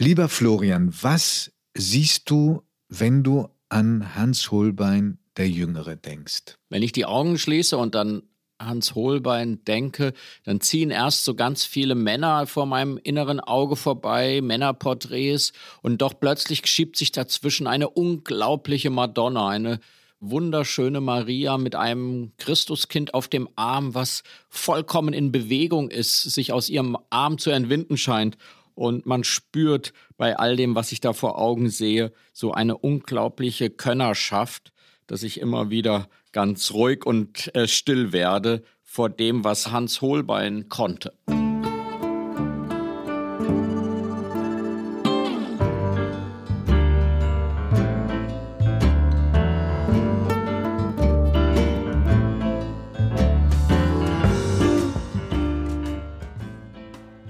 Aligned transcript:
Lieber 0.00 0.28
Florian, 0.28 0.94
was 1.02 1.50
siehst 1.74 2.30
du, 2.30 2.62
wenn 2.88 3.24
du 3.24 3.48
an 3.68 4.14
Hans 4.14 4.52
Holbein 4.52 5.18
der 5.36 5.48
Jüngere 5.48 5.96
denkst? 5.96 6.56
Wenn 6.68 6.84
ich 6.84 6.92
die 6.92 7.04
Augen 7.04 7.36
schließe 7.36 7.76
und 7.76 7.96
dann 7.96 8.22
Hans 8.60 8.94
Holbein 8.94 9.64
denke, 9.64 10.12
dann 10.44 10.60
ziehen 10.60 10.92
erst 10.92 11.24
so 11.24 11.34
ganz 11.34 11.64
viele 11.64 11.96
Männer 11.96 12.46
vor 12.46 12.64
meinem 12.64 12.96
inneren 13.02 13.40
Auge 13.40 13.74
vorbei, 13.74 14.40
Männerporträts, 14.40 15.52
und 15.82 16.00
doch 16.00 16.14
plötzlich 16.20 16.64
schiebt 16.66 16.96
sich 16.96 17.10
dazwischen 17.10 17.66
eine 17.66 17.88
unglaubliche 17.90 18.90
Madonna, 18.90 19.48
eine 19.48 19.80
wunderschöne 20.20 21.00
Maria 21.00 21.58
mit 21.58 21.74
einem 21.74 22.32
Christuskind 22.38 23.14
auf 23.14 23.28
dem 23.28 23.48
Arm, 23.56 23.94
was 23.94 24.22
vollkommen 24.48 25.12
in 25.12 25.32
Bewegung 25.32 25.90
ist, 25.90 26.22
sich 26.22 26.52
aus 26.52 26.68
ihrem 26.68 26.96
Arm 27.10 27.38
zu 27.38 27.50
entwinden 27.50 27.96
scheint. 27.96 28.36
Und 28.78 29.06
man 29.06 29.24
spürt 29.24 29.92
bei 30.16 30.38
all 30.38 30.54
dem, 30.54 30.76
was 30.76 30.92
ich 30.92 31.00
da 31.00 31.12
vor 31.12 31.36
Augen 31.36 31.68
sehe, 31.68 32.12
so 32.32 32.52
eine 32.52 32.78
unglaubliche 32.78 33.70
Könnerschaft, 33.70 34.72
dass 35.08 35.24
ich 35.24 35.40
immer 35.40 35.68
wieder 35.68 36.08
ganz 36.30 36.70
ruhig 36.70 37.04
und 37.04 37.52
äh, 37.56 37.66
still 37.66 38.12
werde 38.12 38.62
vor 38.84 39.10
dem, 39.10 39.42
was 39.42 39.72
Hans 39.72 40.00
Holbein 40.00 40.68
konnte. 40.68 41.12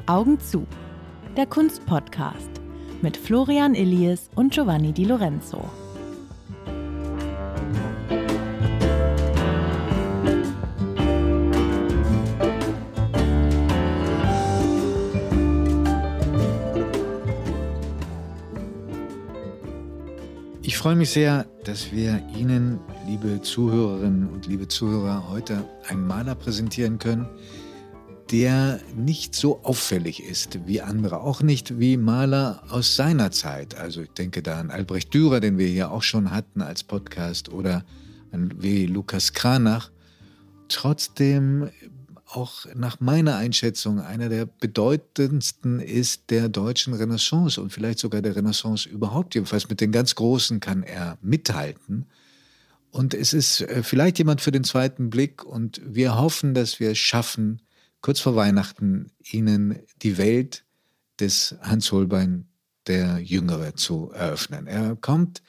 Augen 0.07 0.41
zu. 0.41 0.67
Der 1.39 1.47
Kunstpodcast 1.47 2.51
mit 3.01 3.17
Florian 3.17 3.77
Illies 3.77 4.29
und 4.35 4.53
Giovanni 4.53 4.93
Di 4.93 5.05
Lorenzo. 5.05 5.63
Ich 20.63 20.77
freue 20.77 20.97
mich 20.97 21.11
sehr, 21.11 21.47
dass 21.63 21.93
wir 21.93 22.21
Ihnen, 22.37 22.81
liebe 23.07 23.41
Zuhörerinnen 23.43 24.29
und 24.29 24.49
liebe 24.49 24.67
Zuhörer, 24.67 25.31
heute 25.31 25.65
einen 25.87 26.05
Maler 26.05 26.35
präsentieren 26.35 26.99
können, 26.99 27.29
der 28.31 28.81
nicht 28.95 29.35
so 29.35 29.63
auffällig 29.65 30.23
ist 30.23 30.67
wie 30.67 30.83
andere, 30.83 31.21
auch 31.21 31.43
nicht 31.43 31.79
wie 31.79 31.97
Maler 31.97 32.63
aus 32.69 32.97
seiner 32.97 33.31
Zeit. 33.31 33.75
Also 33.75 34.03
ich 34.03 34.11
denke 34.11 34.43
da 34.43 34.61
an 34.61 34.71
Albrecht 34.71 35.13
Dürer, 35.15 35.41
den 35.41 35.59
wir 35.59 35.69
hier 35.69 35.91
auch 35.91 36.03
schon 36.03 36.31
hatten 36.31 36.61
als 36.63 36.85
Podcast, 36.85 37.49
oder 37.49 37.85
an 38.33 38.53
wie 38.59 38.87
Lukas 38.87 39.33
Kranach. 39.33 39.91
Trotzdem 40.69 41.71
auch 42.27 42.67
nach 42.75 43.01
meiner 43.01 43.37
Einschätzung 43.37 44.01
einer 44.01 44.29
der 44.29 44.45
bedeutendsten 44.45 45.81
ist 45.81 46.31
der 46.31 46.51
deutschen 46.51 46.93
Renaissance 46.93 47.61
und 47.61 47.73
vielleicht 47.73 47.99
sogar 47.99 48.21
der 48.21 48.37
Renaissance 48.37 48.89
überhaupt. 48.89 49.35
Jedenfalls 49.35 49.69
mit 49.71 49.81
den 49.81 49.93
ganz 49.93 50.15
Großen 50.15 50.61
kann 50.61 50.83
er 50.83 51.17
mithalten. 51.23 52.07
Und 52.91 53.15
es 53.15 53.33
ist 53.33 53.63
äh, 53.63 53.83
vielleicht 53.83 54.19
jemand 54.19 54.41
für 54.41 54.51
den 54.51 54.65
zweiten 54.65 55.11
Blick 55.11 55.45
und 55.45 55.81
wir 55.85 56.17
hoffen, 56.17 56.55
dass 56.55 56.81
wir 56.81 56.91
es 56.91 56.99
schaffen, 56.99 57.61
kurz 58.01 58.21
vor 58.21 58.37
Weihnachten 58.37 59.11
Ihnen 59.31 59.79
die 60.03 60.19
Welt 60.19 60.65
des 61.21 61.57
Hans 61.61 61.93
Holbein 61.93 62.47
der 62.87 63.19
Jüngere 63.19 63.75
zu 63.75 64.11
eröffnen. 64.13 64.67
Er 64.67 64.97
kommt 64.97 65.43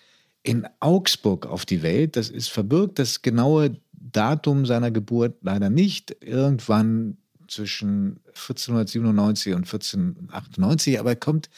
in 0.44 0.68
Augsburg 0.80 1.46
auf 1.46 1.66
die 1.66 1.84
Welt. 1.84 2.16
Das 2.16 2.30
ist 2.30 2.50
verbirgt 2.50 3.00
das 3.00 3.22
genaue 3.22 3.78
Datum 3.92 4.66
seiner 4.66 4.92
Geburt 4.92 5.38
leider 5.42 5.70
nicht. 5.70 6.18
Irgendwann 6.22 7.18
zwischen 7.48 8.20
1497 8.28 9.54
und 9.54 9.66
1498, 9.66 11.00
aber 11.00 11.12
er 11.12 11.16
kommt 11.16 11.50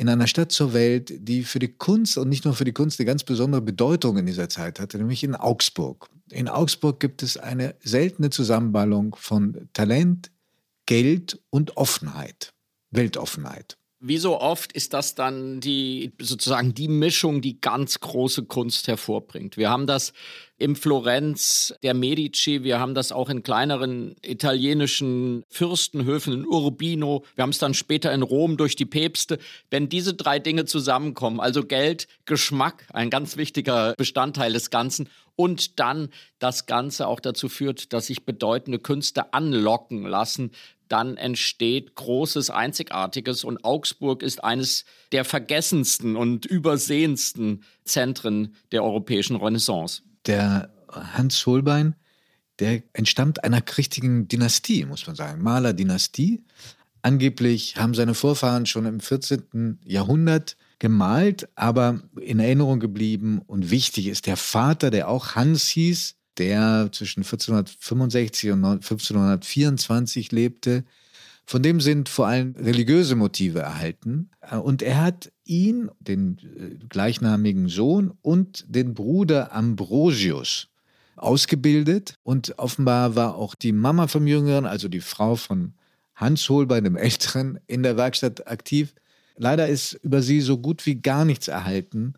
in 0.00 0.08
einer 0.08 0.26
Stadt 0.26 0.50
zur 0.50 0.72
Welt, 0.72 1.12
die 1.28 1.44
für 1.44 1.58
die 1.58 1.74
Kunst 1.74 2.16
und 2.16 2.30
nicht 2.30 2.46
nur 2.46 2.54
für 2.54 2.64
die 2.64 2.72
Kunst 2.72 2.98
eine 2.98 3.04
ganz 3.04 3.22
besondere 3.22 3.60
Bedeutung 3.60 4.16
in 4.16 4.24
dieser 4.24 4.48
Zeit 4.48 4.80
hatte, 4.80 4.96
nämlich 4.96 5.22
in 5.22 5.34
Augsburg. 5.34 6.08
In 6.30 6.48
Augsburg 6.48 7.00
gibt 7.00 7.22
es 7.22 7.36
eine 7.36 7.74
seltene 7.80 8.30
Zusammenballung 8.30 9.14
von 9.14 9.68
Talent, 9.74 10.30
Geld 10.86 11.38
und 11.50 11.76
Offenheit, 11.76 12.54
Weltoffenheit. 12.90 13.76
Wie 14.02 14.16
so 14.16 14.40
oft 14.40 14.72
ist 14.72 14.94
das 14.94 15.14
dann 15.14 15.60
die 15.60 16.12
sozusagen 16.18 16.72
die 16.72 16.88
Mischung, 16.88 17.42
die 17.42 17.60
ganz 17.60 18.00
große 18.00 18.44
Kunst 18.44 18.88
hervorbringt. 18.88 19.58
Wir 19.58 19.68
haben 19.68 19.86
das 19.86 20.14
im 20.56 20.74
Florenz 20.74 21.74
der 21.82 21.92
Medici, 21.92 22.62
wir 22.62 22.80
haben 22.80 22.94
das 22.94 23.12
auch 23.12 23.28
in 23.28 23.42
kleineren 23.42 24.16
italienischen 24.22 25.44
Fürstenhöfen 25.50 26.32
in 26.32 26.46
Urbino, 26.46 27.24
wir 27.34 27.42
haben 27.42 27.50
es 27.50 27.58
dann 27.58 27.74
später 27.74 28.10
in 28.14 28.22
Rom 28.22 28.56
durch 28.56 28.74
die 28.74 28.86
Päpste. 28.86 29.38
Wenn 29.68 29.90
diese 29.90 30.14
drei 30.14 30.38
Dinge 30.38 30.64
zusammenkommen, 30.64 31.38
also 31.38 31.64
Geld, 31.64 32.08
Geschmack, 32.24 32.86
ein 32.94 33.10
ganz 33.10 33.36
wichtiger 33.36 33.94
Bestandteil 33.98 34.54
des 34.54 34.70
Ganzen 34.70 35.10
und 35.36 35.78
dann 35.78 36.08
das 36.38 36.64
Ganze 36.64 37.06
auch 37.06 37.20
dazu 37.20 37.50
führt, 37.50 37.92
dass 37.92 38.06
sich 38.06 38.24
bedeutende 38.24 38.78
Künste 38.78 39.34
anlocken 39.34 40.06
lassen, 40.06 40.52
dann 40.90 41.16
entsteht 41.16 41.94
Großes, 41.94 42.50
Einzigartiges 42.50 43.44
und 43.44 43.64
Augsburg 43.64 44.22
ist 44.22 44.42
eines 44.42 44.84
der 45.12 45.24
vergessensten 45.24 46.16
und 46.16 46.46
übersehensten 46.46 47.64
Zentren 47.84 48.54
der 48.72 48.82
europäischen 48.84 49.36
Renaissance. 49.36 50.02
Der 50.26 50.70
Hans 50.90 51.46
Holbein, 51.46 51.94
der 52.58 52.82
entstammt 52.92 53.44
einer 53.44 53.62
richtigen 53.78 54.28
Dynastie, 54.28 54.84
muss 54.84 55.06
man 55.06 55.16
sagen, 55.16 55.42
Malerdynastie. 55.42 56.44
Angeblich 57.02 57.76
haben 57.76 57.94
seine 57.94 58.14
Vorfahren 58.14 58.66
schon 58.66 58.84
im 58.84 59.00
14. 59.00 59.78
Jahrhundert 59.84 60.56
gemalt, 60.78 61.48
aber 61.54 62.02
in 62.20 62.40
Erinnerung 62.40 62.80
geblieben 62.80 63.40
und 63.46 63.70
wichtig 63.70 64.08
ist 64.08 64.26
der 64.26 64.36
Vater, 64.36 64.90
der 64.90 65.08
auch 65.08 65.34
Hans 65.34 65.68
hieß, 65.68 66.16
der 66.40 66.88
zwischen 66.90 67.20
1465 67.20 68.50
und 68.50 68.64
1524 68.64 70.32
lebte. 70.32 70.84
Von 71.44 71.62
dem 71.62 71.80
sind 71.80 72.08
vor 72.08 72.28
allem 72.28 72.54
religiöse 72.56 73.14
Motive 73.14 73.58
erhalten. 73.58 74.30
Und 74.62 74.82
er 74.82 75.02
hat 75.02 75.30
ihn, 75.44 75.90
den 76.00 76.38
äh, 76.38 76.86
gleichnamigen 76.88 77.68
Sohn 77.68 78.12
und 78.22 78.64
den 78.68 78.94
Bruder 78.94 79.52
Ambrosius 79.52 80.68
ausgebildet. 81.16 82.14
Und 82.22 82.58
offenbar 82.58 83.16
war 83.16 83.34
auch 83.34 83.54
die 83.54 83.72
Mama 83.72 84.06
vom 84.06 84.26
Jüngeren, 84.26 84.64
also 84.64 84.88
die 84.88 85.00
Frau 85.00 85.36
von 85.36 85.74
Hans 86.14 86.48
Holbein, 86.48 86.84
dem 86.84 86.96
Älteren, 86.96 87.58
in 87.66 87.82
der 87.82 87.98
Werkstatt 87.98 88.46
aktiv. 88.46 88.94
Leider 89.36 89.68
ist 89.68 89.92
über 90.02 90.22
sie 90.22 90.40
so 90.40 90.56
gut 90.56 90.86
wie 90.86 91.02
gar 91.02 91.26
nichts 91.26 91.48
erhalten 91.48 92.14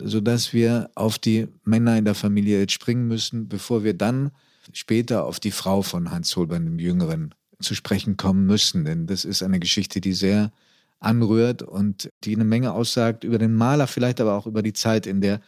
sodass 0.00 0.52
wir 0.52 0.90
auf 0.94 1.18
die 1.18 1.48
Männer 1.64 1.96
in 1.96 2.04
der 2.04 2.14
Familie 2.14 2.60
jetzt 2.60 2.72
springen 2.72 3.08
müssen, 3.08 3.48
bevor 3.48 3.84
wir 3.84 3.94
dann 3.94 4.30
später 4.72 5.24
auf 5.24 5.40
die 5.40 5.50
Frau 5.50 5.82
von 5.82 6.10
Hans 6.10 6.34
Holbein 6.36 6.64
dem 6.64 6.78
Jüngeren 6.78 7.34
zu 7.60 7.74
sprechen 7.74 8.16
kommen 8.16 8.46
müssen. 8.46 8.84
Denn 8.84 9.06
das 9.06 9.24
ist 9.24 9.42
eine 9.42 9.60
Geschichte, 9.60 10.00
die 10.00 10.12
sehr 10.12 10.52
anrührt 10.98 11.62
und 11.62 12.10
die 12.24 12.34
eine 12.34 12.44
Menge 12.44 12.72
aussagt 12.72 13.24
über 13.24 13.38
den 13.38 13.54
Maler, 13.54 13.86
vielleicht 13.86 14.20
aber 14.20 14.34
auch 14.34 14.46
über 14.46 14.62
die 14.62 14.72
Zeit, 14.72 15.06
in 15.06 15.20
der 15.20 15.40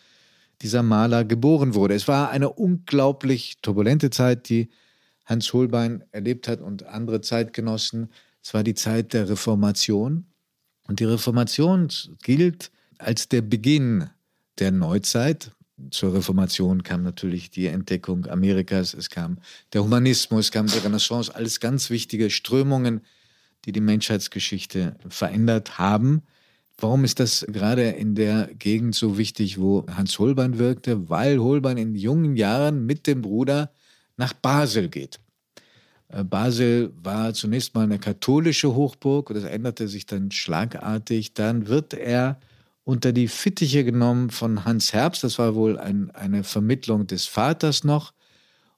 dieser 0.62 0.82
Maler 0.82 1.24
geboren 1.24 1.74
wurde. 1.74 1.94
Es 1.94 2.08
war 2.08 2.30
eine 2.30 2.50
unglaublich 2.50 3.58
turbulente 3.62 4.10
Zeit, 4.10 4.48
die 4.48 4.68
Hans 5.24 5.52
Holbein 5.52 6.02
erlebt 6.10 6.48
hat 6.48 6.60
und 6.60 6.84
andere 6.84 7.20
Zeitgenossen. 7.20 8.08
Es 8.42 8.54
war 8.54 8.64
die 8.64 8.74
Zeit 8.74 9.12
der 9.12 9.28
Reformation. 9.28 10.26
Und 10.88 11.00
die 11.00 11.04
Reformation 11.04 11.88
gilt 12.22 12.70
als 12.98 13.28
der 13.28 13.42
Beginn 13.42 14.10
der 14.58 14.72
Neuzeit. 14.72 15.52
Zur 15.90 16.14
Reformation 16.14 16.82
kam 16.82 17.02
natürlich 17.02 17.50
die 17.50 17.66
Entdeckung 17.66 18.26
Amerikas, 18.26 18.94
es 18.94 19.10
kam 19.10 19.38
der 19.72 19.84
Humanismus, 19.84 20.46
es 20.46 20.50
kam 20.50 20.66
die 20.66 20.78
Renaissance, 20.78 21.32
alles 21.32 21.60
ganz 21.60 21.88
wichtige 21.88 22.30
Strömungen, 22.30 23.00
die 23.64 23.72
die 23.72 23.80
Menschheitsgeschichte 23.80 24.96
verändert 25.08 25.78
haben. 25.78 26.22
Warum 26.80 27.04
ist 27.04 27.20
das 27.20 27.44
gerade 27.48 27.90
in 27.90 28.14
der 28.14 28.50
Gegend 28.58 28.94
so 28.94 29.18
wichtig, 29.18 29.60
wo 29.60 29.84
Hans 29.88 30.18
Holbein 30.18 30.58
wirkte? 30.58 31.08
Weil 31.08 31.38
Holbein 31.38 31.76
in 31.76 31.94
jungen 31.94 32.36
Jahren 32.36 32.86
mit 32.86 33.06
dem 33.06 33.22
Bruder 33.22 33.72
nach 34.16 34.32
Basel 34.32 34.88
geht. 34.88 35.20
Äh, 36.08 36.24
Basel 36.24 36.92
war 37.02 37.34
zunächst 37.34 37.74
mal 37.74 37.82
eine 37.82 37.98
katholische 37.98 38.74
Hochburg 38.74 39.30
und 39.30 39.36
das 39.36 39.44
änderte 39.44 39.88
sich 39.88 40.06
dann 40.06 40.30
schlagartig. 40.30 41.34
Dann 41.34 41.68
wird 41.68 41.94
er 41.94 42.38
unter 42.88 43.12
die 43.12 43.28
Fittiche 43.28 43.84
genommen 43.84 44.30
von 44.30 44.64
Hans 44.64 44.94
Herbst. 44.94 45.22
Das 45.22 45.38
war 45.38 45.54
wohl 45.54 45.78
ein, 45.78 46.10
eine 46.12 46.42
Vermittlung 46.42 47.06
des 47.06 47.26
Vaters 47.26 47.84
noch. 47.84 48.14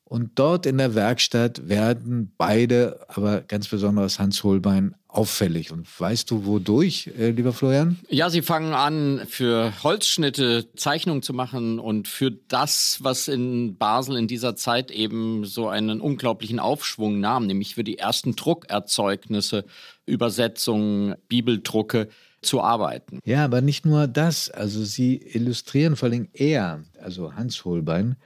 Und 0.03 0.33
dort 0.35 0.67
in 0.67 0.79
der 0.79 0.97
Werkstatt 0.97 1.69
werden 1.69 2.35
beide, 2.37 3.07
aber 3.07 3.43
ganz 3.43 3.69
besonders 3.69 4.19
Hans 4.19 4.43
Holbein, 4.43 4.97
auffällig. 5.07 5.71
Und 5.71 5.87
weißt 6.01 6.29
du, 6.29 6.45
wodurch, 6.45 7.09
äh, 7.17 7.31
lieber 7.31 7.53
Florian? 7.53 8.01
Ja, 8.09 8.31
sie 8.31 8.43
fangen 8.43 8.75
an, 8.75 9.23
für 9.29 9.73
Holzschnitte 9.85 10.67
Zeichnungen 10.75 11.23
zu 11.23 11.33
machen 11.33 11.79
und 11.79 12.09
für 12.09 12.33
das, 12.33 12.99
was 13.03 13.29
in 13.29 13.77
Basel 13.77 14.17
in 14.17 14.27
dieser 14.27 14.57
Zeit 14.57 14.91
eben 14.91 15.45
so 15.45 15.69
einen 15.69 16.01
unglaublichen 16.01 16.59
Aufschwung 16.59 17.21
nahm, 17.21 17.47
nämlich 17.47 17.77
für 17.77 17.85
die 17.85 17.99
ersten 17.99 18.35
Druckerzeugnisse, 18.35 19.65
Übersetzungen, 20.05 21.15
Bibeldrucke 21.29 22.09
zu 22.43 22.63
arbeiten. 22.63 23.21
Ja, 23.25 23.45
aber 23.45 23.61
nicht 23.61 23.85
nur 23.85 24.07
das. 24.07 24.51
Also 24.51 24.85
sie 24.85 25.17
illustrieren, 25.17 25.97
vor 25.97 26.09
allem 26.09 26.29
er, 26.33 26.83
also 27.01 27.35
Hans 27.35 27.65
Holbein, 27.65 28.17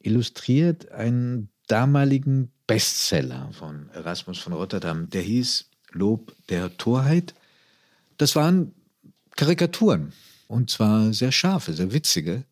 illustriert 0.00 0.90
einen 0.92 1.48
damaligen 1.66 2.52
Bestseller 2.66 3.50
von 3.52 3.88
Erasmus 3.90 4.38
von 4.38 4.52
Rotterdam, 4.52 5.08
der 5.10 5.22
hieß 5.22 5.70
Lob 5.92 6.34
der 6.48 6.76
Torheit. 6.76 7.34
Das 8.18 8.36
waren 8.36 8.72
Karikaturen 9.36 10.12
und 10.48 10.70
zwar 10.70 11.12
sehr 11.12 11.32
scharfe, 11.32 11.72
sehr 11.72 11.92
witzige. 11.92 12.44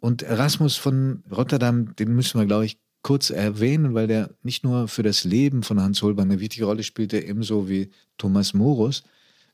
Und 0.00 0.22
Erasmus 0.22 0.76
von 0.76 1.22
Rotterdam, 1.30 1.96
den 1.96 2.14
müssen 2.14 2.38
wir, 2.38 2.46
glaube 2.46 2.66
ich, 2.66 2.78
kurz 3.02 3.30
erwähnen, 3.30 3.94
weil 3.94 4.06
der 4.08 4.30
nicht 4.42 4.64
nur 4.64 4.88
für 4.88 5.02
das 5.02 5.24
Leben 5.24 5.62
von 5.62 5.80
Hans 5.80 6.02
Holbein 6.02 6.30
eine 6.30 6.40
wichtige 6.40 6.64
Rolle 6.64 6.82
spielte, 6.82 7.18
ebenso 7.18 7.68
wie 7.68 7.90
Thomas 8.18 8.52
Morus, 8.52 9.04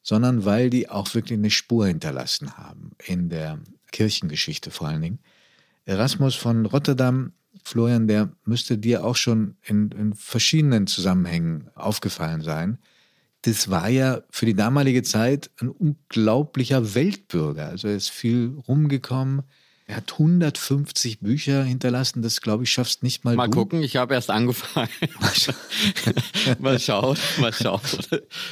sondern 0.03 0.45
weil 0.45 0.71
die 0.71 0.89
auch 0.89 1.15
wirklich 1.15 1.39
eine 1.39 1.51
Spur 1.51 1.87
hinterlassen 1.87 2.57
haben 2.57 2.93
in 3.05 3.29
der 3.29 3.61
Kirchengeschichte 3.91 4.71
vor 4.71 4.89
allen 4.89 5.03
Dingen. 5.03 5.19
Erasmus 5.85 6.35
von 6.35 6.67
Rotterdam, 6.67 7.33
Florian, 7.65 8.09
der 8.09 8.33
müsste 8.45 8.79
dir 8.79 9.05
auch 9.05 9.17
schon 9.17 9.57
in, 9.63 9.91
in 9.93 10.15
verschiedenen 10.15 10.87
Zusammenhängen 10.87 11.71
aufgefallen 11.75 12.41
sein 12.41 12.79
das 13.43 13.69
war 13.69 13.89
ja 13.89 14.23
für 14.31 14.47
die 14.47 14.55
damalige 14.55 15.03
Zeit 15.03 15.51
ein 15.61 15.69
unglaublicher 15.69 16.95
Weltbürger. 16.95 17.69
Also 17.69 17.89
er 17.89 17.97
ist 17.97 18.11
viel 18.11 18.57
rumgekommen. 18.69 19.43
Er 19.87 19.97
hat 19.97 20.13
150 20.13 21.21
Bücher 21.21 21.65
hinterlassen. 21.65 22.23
Das, 22.23 22.41
glaube 22.41 22.65
ich, 22.65 22.73
schaffst 22.73 23.03
nicht 23.03 23.25
mal. 23.25 23.35
Mal 23.35 23.49
du. 23.49 23.59
gucken, 23.59 23.83
ich 23.83 23.97
habe 23.97 24.15
erst 24.15 24.31
angefangen. 24.31 24.89
mal 26.59 26.79
schauen, 26.79 27.19
mal 27.41 27.53
schauen. 27.53 27.81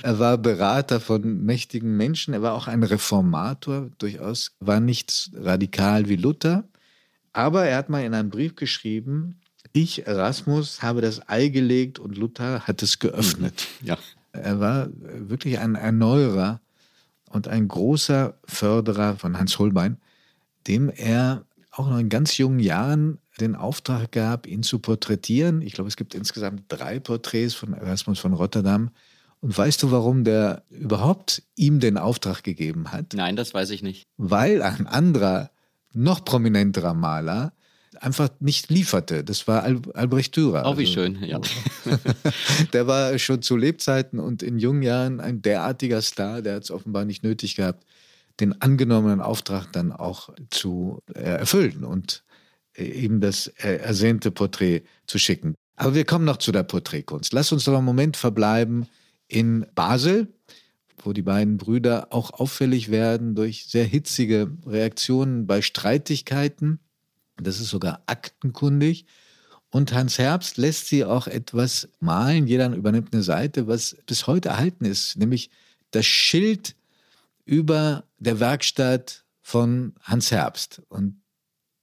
Er 0.03 0.19
war 0.19 0.39
Berater 0.39 1.01
von 1.01 1.45
mächtigen 1.45 1.97
Menschen. 1.97 2.35
Er 2.35 2.43
war 2.43 2.55
auch 2.55 2.67
ein 2.67 2.83
Reformator, 2.83 3.91
durchaus. 3.99 4.53
War 4.61 4.81
nicht 4.81 5.31
radikal 5.35 6.09
wie 6.09 6.17
Luther. 6.17 6.65
Aber 7.33 7.65
er 7.65 7.77
hat 7.77 7.89
mal 7.89 8.05
in 8.05 8.13
einem 8.13 8.31
Brief 8.31 8.57
geschrieben, 8.57 9.41
ich, 9.73 10.07
Erasmus, 10.07 10.83
habe 10.83 11.01
das 11.01 11.29
Ei 11.29 11.49
gelegt 11.49 11.99
und 11.99 12.17
Luther 12.19 12.67
hat 12.67 12.83
es 12.83 12.99
geöffnet. 12.99 13.69
Ja. 13.83 13.99
Er 14.33 14.61
war 14.61 14.89
wirklich 14.93 15.59
ein 15.59 15.77
Erneuerer 15.77 16.61
und 17.31 17.47
ein 17.47 17.69
großer 17.69 18.35
Förderer 18.45 19.17
von 19.17 19.39
Hans 19.39 19.59
Holbein, 19.59 19.99
dem 20.67 20.91
er 20.91 21.45
auch 21.71 21.89
noch 21.89 21.99
in 21.99 22.09
ganz 22.09 22.37
jungen 22.37 22.61
Jahren 22.61 23.19
den 23.41 23.55
Auftrag 23.55 24.13
gab, 24.13 24.47
ihn 24.47 24.63
zu 24.63 24.79
porträtieren. 24.79 25.63
Ich 25.63 25.73
glaube, 25.73 25.89
es 25.89 25.97
gibt 25.97 26.15
insgesamt 26.15 26.65
drei 26.69 26.99
Porträts 26.99 27.55
von 27.55 27.73
Erasmus 27.73 28.19
von 28.19 28.35
Rotterdam. 28.35 28.91
Und 29.41 29.57
weißt 29.57 29.83
du, 29.83 29.91
warum 29.91 30.25
der 30.25 30.65
überhaupt 30.69 31.43
ihm 31.57 31.81
den 31.81 31.97
Auftrag 31.97 32.43
gegeben 32.43 32.93
hat? 32.93 33.15
Nein, 33.15 33.37
das 33.37 33.55
weiß 33.55 33.71
ich 33.71 33.83
nicht. 33.83 34.07
Weil 34.19 34.63
ein 34.63 34.87
anderer, 34.87 35.51
noch 35.93 36.25
prominenterer 36.25 36.93
Maler 36.93 37.55
einfach 37.99 38.29
nicht 38.41 38.71
lieferte. 38.71 39.25
Das 39.25 39.49
war 39.49 39.63
Al 39.63 39.81
Albrecht 39.95 40.37
Dürer. 40.37 40.67
Auch 40.67 40.77
wie 40.79 40.83
also, 40.83 40.93
schön, 40.93 41.23
ja. 41.23 41.41
der 42.73 42.87
war 42.87 43.19
schon 43.19 43.43
zu 43.43 43.57
Lebzeiten 43.57 44.19
und 44.19 44.43
in 44.43 44.59
jungen 44.59 44.83
Jahren 44.83 45.21
ein 45.21 45.43
derartiger 45.43 46.03
Star, 46.03 46.43
der 46.43 46.57
hat 46.57 46.65
es 46.65 46.71
offenbar 46.71 47.05
nicht 47.05 47.23
nötig 47.23 47.57
gehabt, 47.57 47.85
den 48.41 48.61
angenommenen 48.61 49.21
Auftrag 49.21 49.73
dann 49.73 49.93
auch 49.93 50.31
zu 50.51 51.01
äh, 51.15 51.21
erfüllen 51.21 51.85
und 51.85 52.25
äh, 52.75 52.85
ihm 52.85 53.21
das 53.21 53.49
äh, 53.49 53.77
ersehnte 53.77 54.31
Porträt 54.31 54.83
zu 55.07 55.19
schicken. 55.19 55.55
Aber 55.77 55.95
wir 55.95 56.05
kommen 56.05 56.25
noch 56.25 56.37
zu 56.37 56.53
der 56.53 56.63
Porträtkunst. 56.63 57.33
Lass 57.33 57.53
uns 57.53 57.65
doch 57.65 57.77
einen 57.77 57.85
Moment 57.85 58.17
verbleiben 58.17 58.87
in 59.29 59.67
Basel, 59.75 60.29
wo 61.03 61.13
die 61.13 61.23
beiden 61.23 61.57
Brüder 61.57 62.09
auch 62.11 62.33
auffällig 62.33 62.91
werden 62.91 63.35
durch 63.35 63.67
sehr 63.67 63.85
hitzige 63.85 64.51
Reaktionen 64.67 65.47
bei 65.47 65.63
Streitigkeiten. 65.63 66.81
Das 67.37 67.61
ist 67.61 67.71
sogar 67.71 68.03
aktenkundig. 68.07 69.07
Und 69.71 69.93
Hans 69.93 70.19
Herbst 70.19 70.57
lässt 70.57 70.89
sie 70.89 71.05
auch 71.05 71.27
etwas 71.27 71.89
malen. 72.01 72.47
Jeder 72.47 72.75
übernimmt 72.75 73.15
eine 73.15 73.23
Seite, 73.23 73.67
was 73.69 73.97
bis 74.05 74.27
heute 74.27 74.51
erhalten 74.51 74.85
ist, 74.85 75.17
nämlich 75.17 75.49
das 75.93 76.07
Schild 76.07 76.75
über 77.51 78.05
der 78.19 78.39
Werkstatt 78.39 79.25
von 79.43 79.95
Hans 80.05 80.31
Herbst. 80.31 80.83
Und 80.89 81.21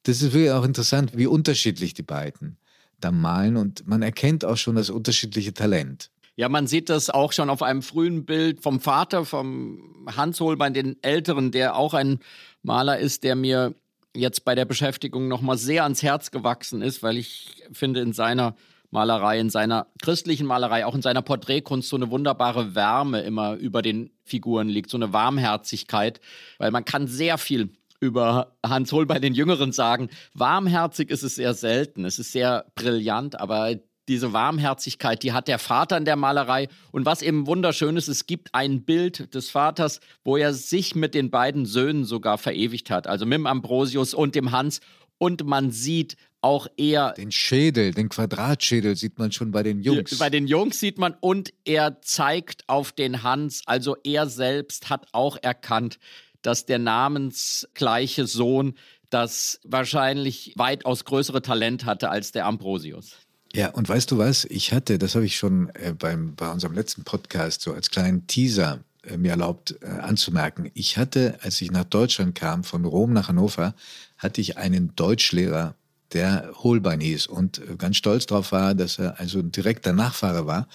das 0.04 0.22
ist 0.22 0.32
wirklich 0.32 0.52
auch 0.52 0.64
interessant, 0.64 1.18
wie 1.18 1.28
unterschiedlich 1.28 1.94
die 1.94 2.04
beiden 2.04 2.58
da 3.02 3.12
malen. 3.12 3.58
Und 3.58 3.86
man 3.86 4.02
erkennt 4.02 4.46
auch 4.46 4.56
schon 4.56 4.78
das 4.78 4.90
unterschiedliche 4.90 5.54
Talent. 5.54 6.10
Ja, 6.38 6.48
man 6.48 6.68
sieht 6.68 6.88
das 6.88 7.10
auch 7.10 7.34
schon 7.34 7.50
auf 7.50 7.62
einem 7.62 7.82
frühen 7.82 8.26
Bild 8.26 8.62
vom 8.62 8.80
Vater, 8.80 9.26
vom 9.26 10.06
Hans 10.16 10.40
Holbein, 10.40 10.74
den 10.74 11.04
Älteren, 11.04 11.52
der 11.52 11.76
auch 11.76 11.94
ein 11.94 12.20
Maler 12.64 13.00
ist, 13.00 13.26
der 13.26 13.36
mir 13.36 13.76
jetzt 14.16 14.46
bei 14.46 14.56
der 14.56 14.66
Beschäftigung 14.66 15.28
nochmal 15.28 15.58
sehr 15.58 15.84
ans 15.84 16.02
Herz 16.02 16.32
gewachsen 16.32 16.82
ist, 16.82 17.04
weil 17.04 17.18
ich 17.18 17.64
finde, 17.74 18.00
in 18.00 18.14
seiner 18.14 18.56
Malerei, 18.90 19.40
in 19.40 19.50
seiner 19.50 19.88
christlichen 20.02 20.48
Malerei, 20.48 20.86
auch 20.86 20.96
in 20.96 21.02
seiner 21.02 21.22
Porträtkunst 21.22 21.90
so 21.90 21.96
eine 21.96 22.10
wunderbare 22.10 22.76
Wärme 22.76 23.22
immer 23.22 23.56
über 23.56 23.82
den 23.82 24.12
Figuren 24.24 24.70
liegt, 24.70 24.90
so 24.90 24.98
eine 24.98 25.14
Warmherzigkeit, 25.14 26.22
weil 26.58 26.72
man 26.72 26.86
kann 26.86 27.08
sehr 27.08 27.38
viel 27.38 27.72
über 28.00 28.56
Hans 28.66 28.92
Hohl 28.92 29.06
bei 29.06 29.20
den 29.20 29.34
Jüngeren 29.34 29.72
sagen. 29.72 30.10
Warmherzig 30.34 31.10
ist 31.10 31.24
es 31.24 31.36
sehr 31.36 31.54
selten, 31.54 32.06
es 32.06 32.20
ist 32.20 32.32
sehr 32.32 32.66
brillant, 32.76 33.40
aber 33.40 33.76
diese 34.08 34.32
Warmherzigkeit, 34.32 35.22
die 35.24 35.34
hat 35.34 35.48
der 35.48 35.60
Vater 35.60 35.98
in 35.98 36.06
der 36.06 36.16
Malerei. 36.16 36.70
Und 36.92 37.06
was 37.06 37.22
eben 37.22 37.46
wunderschön 37.46 37.98
ist, 37.98 38.08
es 38.08 38.26
gibt 38.26 38.54
ein 38.54 38.84
Bild 38.84 39.34
des 39.34 39.50
Vaters, 39.50 40.00
wo 40.24 40.38
er 40.38 40.54
sich 40.54 40.96
mit 40.96 41.14
den 41.14 41.30
beiden 41.30 41.66
Söhnen 41.66 42.06
sogar 42.06 42.38
verewigt 42.38 42.90
hat, 42.90 43.08
also 43.08 43.26
mit 43.26 43.36
dem 43.36 43.48
Ambrosius 43.48 44.14
und 44.14 44.36
dem 44.36 44.52
Hans. 44.52 44.80
Und 45.18 45.46
man 45.46 45.72
sieht 45.72 46.16
auch 46.42 46.68
eher. 46.78 47.14
Den 47.14 47.32
Schädel, 47.32 47.94
den 47.94 48.10
Quadratschädel 48.10 48.96
sieht 48.96 49.18
man 49.20 49.32
schon 49.32 49.52
bei 49.52 49.64
den 49.64 49.82
Jungs. 49.82 50.18
Bei 50.18 50.30
den 50.30 50.48
Jungs 50.48 50.80
sieht 50.80 50.98
man 50.98 51.16
und 51.20 51.54
er 51.66 52.02
zeigt 52.02 52.64
auf 52.68 52.92
den 52.92 53.24
Hans, 53.24 53.62
also 53.66 53.96
er 54.04 54.28
selbst 54.28 54.90
hat 54.90 55.08
auch 55.12 55.38
erkannt, 55.42 56.00
dass 56.42 56.66
der 56.66 56.80
namensgleiche 56.80 58.28
Sohn 58.28 58.76
das 59.10 59.60
wahrscheinlich 59.64 60.54
weitaus 60.56 61.06
größere 61.06 61.42
Talent 61.42 61.86
hatte 61.86 62.10
als 62.10 62.32
der 62.32 62.46
Ambrosius. 62.46 63.14
Ja, 63.54 63.70
und 63.70 63.88
weißt 63.88 64.12
du 64.12 64.18
was? 64.18 64.46
Ich 64.46 64.74
hatte, 64.74 65.00
das 65.00 65.16
habe 65.16 65.26
ich 65.26 65.38
schon 65.38 65.70
äh, 65.70 65.94
beim, 65.98 66.36
bei 66.36 66.52
unserem 66.52 66.74
letzten 66.74 67.04
Podcast 67.04 67.62
so 67.62 67.74
als 67.74 67.90
kleinen 67.90 68.28
Teaser 68.28 68.80
äh, 69.04 69.18
mir 69.18 69.32
erlaubt 69.32 69.76
äh, 69.82 69.88
anzumerken. 69.88 70.70
Ich 70.74 70.98
hatte, 70.98 71.40
als 71.42 71.62
ich 71.62 71.72
nach 71.72 71.86
Deutschland 71.86 72.36
kam, 72.36 72.64
von 72.64 72.86
Rom 72.86 73.14
nach 73.14 73.30
Hannover, 73.30 73.74
hatte 74.18 74.42
ich 74.42 74.58
einen 74.58 74.96
Deutschlehrer, 74.96 75.76
der 76.14 76.52
Holbein 76.56 77.00
hieß 77.00 77.28
und 77.28 77.60
äh, 77.60 77.76
ganz 77.78 77.98
stolz 77.98 78.26
darauf 78.26 78.52
war, 78.52 78.76
dass 78.76 79.00
er 79.00 79.20
also 79.20 79.40
ein 79.40 79.52
direkter 79.52 79.94
Nachfahre 79.94 80.46
war. 80.46 80.68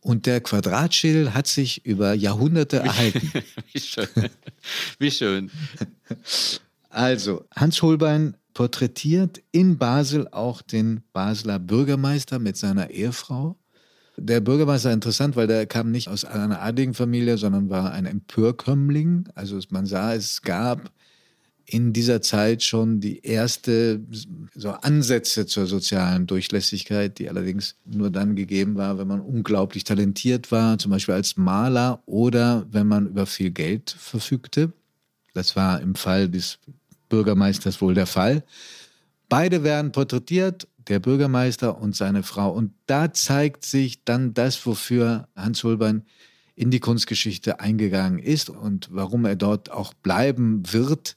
Und 0.00 0.26
der 0.26 0.40
Quadratschädel 0.40 1.34
hat 1.34 1.46
sich 1.46 1.84
über 1.84 2.14
Jahrhunderte 2.14 2.78
erhalten. 2.78 3.32
Wie 3.72 3.80
schön. 3.80 4.08
Wie 4.98 5.10
schön. 5.10 5.50
Also, 6.88 7.44
Hans 7.54 7.82
Holbein 7.82 8.34
porträtiert 8.54 9.42
in 9.52 9.78
Basel 9.78 10.26
auch 10.28 10.62
den 10.62 11.02
Basler 11.12 11.58
Bürgermeister 11.58 12.38
mit 12.38 12.56
seiner 12.56 12.90
Ehefrau. 12.90 13.56
Der 14.16 14.40
Bürgermeister 14.40 14.92
interessant, 14.92 15.36
weil 15.36 15.46
der 15.46 15.66
kam 15.66 15.90
nicht 15.90 16.08
aus 16.08 16.24
einer 16.24 16.60
adligen 16.60 16.94
Familie, 16.94 17.38
sondern 17.38 17.70
war 17.70 17.92
ein 17.92 18.06
Empörkömmling. 18.06 19.28
Also 19.34 19.58
man 19.70 19.86
sah, 19.86 20.14
es 20.14 20.42
gab 20.42 20.90
in 21.70 21.92
dieser 21.92 22.20
Zeit 22.20 22.62
schon 22.62 23.00
die 23.00 23.24
erste 23.24 24.00
so 24.54 24.70
Ansätze 24.70 25.46
zur 25.46 25.66
sozialen 25.66 26.26
Durchlässigkeit, 26.26 27.18
die 27.18 27.28
allerdings 27.28 27.76
nur 27.84 28.10
dann 28.10 28.34
gegeben 28.34 28.76
war, 28.76 28.98
wenn 28.98 29.06
man 29.06 29.20
unglaublich 29.20 29.84
talentiert 29.84 30.50
war, 30.50 30.78
zum 30.78 30.90
Beispiel 30.90 31.14
als 31.14 31.36
Maler 31.36 32.02
oder 32.06 32.66
wenn 32.70 32.88
man 32.88 33.06
über 33.06 33.26
viel 33.26 33.50
Geld 33.50 33.94
verfügte. 33.96 34.72
Das 35.32 35.54
war 35.54 35.80
im 35.80 35.94
Fall 35.94 36.28
des 36.28 36.58
Bürgermeisters 37.08 37.80
wohl 37.80 37.94
der 37.94 38.06
Fall. 38.06 38.42
Beide 39.28 39.62
werden 39.62 39.92
porträtiert, 39.92 40.66
der 40.88 40.98
Bürgermeister 40.98 41.80
und 41.80 41.94
seine 41.94 42.24
Frau. 42.24 42.50
Und 42.50 42.72
da 42.86 43.12
zeigt 43.12 43.64
sich 43.64 44.04
dann 44.04 44.34
das, 44.34 44.66
wofür 44.66 45.28
Hans 45.36 45.62
Holbein 45.62 46.04
in 46.56 46.72
die 46.72 46.80
Kunstgeschichte 46.80 47.60
eingegangen 47.60 48.18
ist 48.18 48.50
und 48.50 48.88
warum 48.90 49.24
er 49.24 49.36
dort 49.36 49.70
auch 49.70 49.94
bleiben 49.94 50.62
wird. 50.72 51.16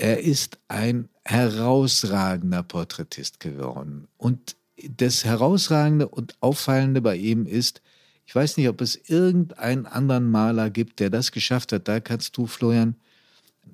Er 0.00 0.20
ist 0.20 0.58
ein 0.68 1.10
herausragender 1.26 2.62
Porträtist 2.62 3.38
geworden. 3.38 4.08
Und 4.16 4.56
das 4.96 5.26
Herausragende 5.26 6.08
und 6.08 6.36
Auffallende 6.40 7.02
bei 7.02 7.16
ihm 7.16 7.44
ist, 7.44 7.82
Ich 8.24 8.34
weiß 8.34 8.56
nicht, 8.56 8.68
ob 8.68 8.80
es 8.80 8.94
irgendeinen 8.94 9.86
anderen 9.86 10.30
Maler 10.30 10.70
gibt, 10.70 11.00
der 11.00 11.10
das 11.10 11.32
geschafft 11.32 11.72
hat. 11.72 11.88
Da 11.88 11.98
kannst 11.98 12.36
du, 12.36 12.46
Florian, 12.46 12.94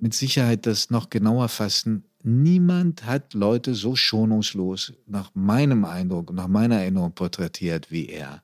mit 0.00 0.14
Sicherheit 0.14 0.64
das 0.64 0.88
noch 0.88 1.10
genauer 1.10 1.48
fassen. 1.48 2.04
Niemand 2.22 3.04
hat 3.04 3.34
Leute 3.34 3.74
so 3.74 3.94
schonungslos 3.94 4.94
nach 5.06 5.30
meinem 5.34 5.84
Eindruck, 5.84 6.32
nach 6.32 6.48
meiner 6.48 6.76
Erinnerung 6.76 7.12
porträtiert 7.12 7.90
wie 7.90 8.08
er. 8.08 8.42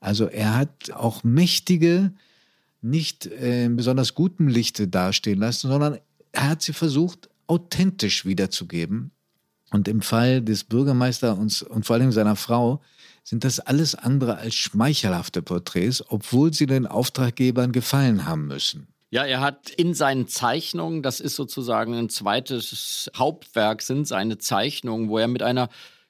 Also 0.00 0.26
er 0.26 0.54
hat 0.54 0.92
auch 0.92 1.24
mächtige, 1.24 2.12
nicht 2.82 3.26
äh, 3.26 3.64
in 3.64 3.76
besonders 3.76 4.14
gutem 4.14 4.46
Lichte 4.46 4.86
dastehen 4.86 5.40
lassen, 5.40 5.68
sondern 5.68 5.98
er 6.32 6.50
hat 6.50 6.62
sie 6.62 6.72
versucht, 6.72 7.28
authentisch 7.46 8.24
wiederzugeben. 8.24 9.12
Und 9.70 9.86
im 9.86 10.00
Fall 10.00 10.40
des 10.40 10.64
Bürgermeisters 10.64 11.36
und, 11.36 11.62
und 11.62 11.84
vor 11.84 11.96
allem 11.96 12.12
seiner 12.12 12.36
Frau 12.36 12.80
sind 13.22 13.44
das 13.44 13.60
alles 13.60 13.94
andere 13.94 14.38
als 14.38 14.54
schmeichelhafte 14.54 15.42
Porträts, 15.42 16.02
obwohl 16.08 16.54
sie 16.54 16.66
den 16.66 16.86
Auftraggebern 16.86 17.72
gefallen 17.72 18.26
haben 18.26 18.46
müssen. 18.46 18.88
Ja, 19.10 19.24
er 19.24 19.40
hat 19.40 19.70
in 19.70 19.94
seinen 19.94 20.28
Zeichnungen, 20.28 21.02
das 21.02 21.20
ist 21.20 21.34
sozusagen 21.36 21.94
ein 21.94 22.08
zweites 22.08 23.10
Hauptwerk, 23.16 23.82
sind 23.82 24.06
seine 24.06 24.38
Zeichnungen, 24.38 25.08
wo 25.08 25.18
er 25.18 25.28
mit 25.28 25.42
einer 25.42 25.68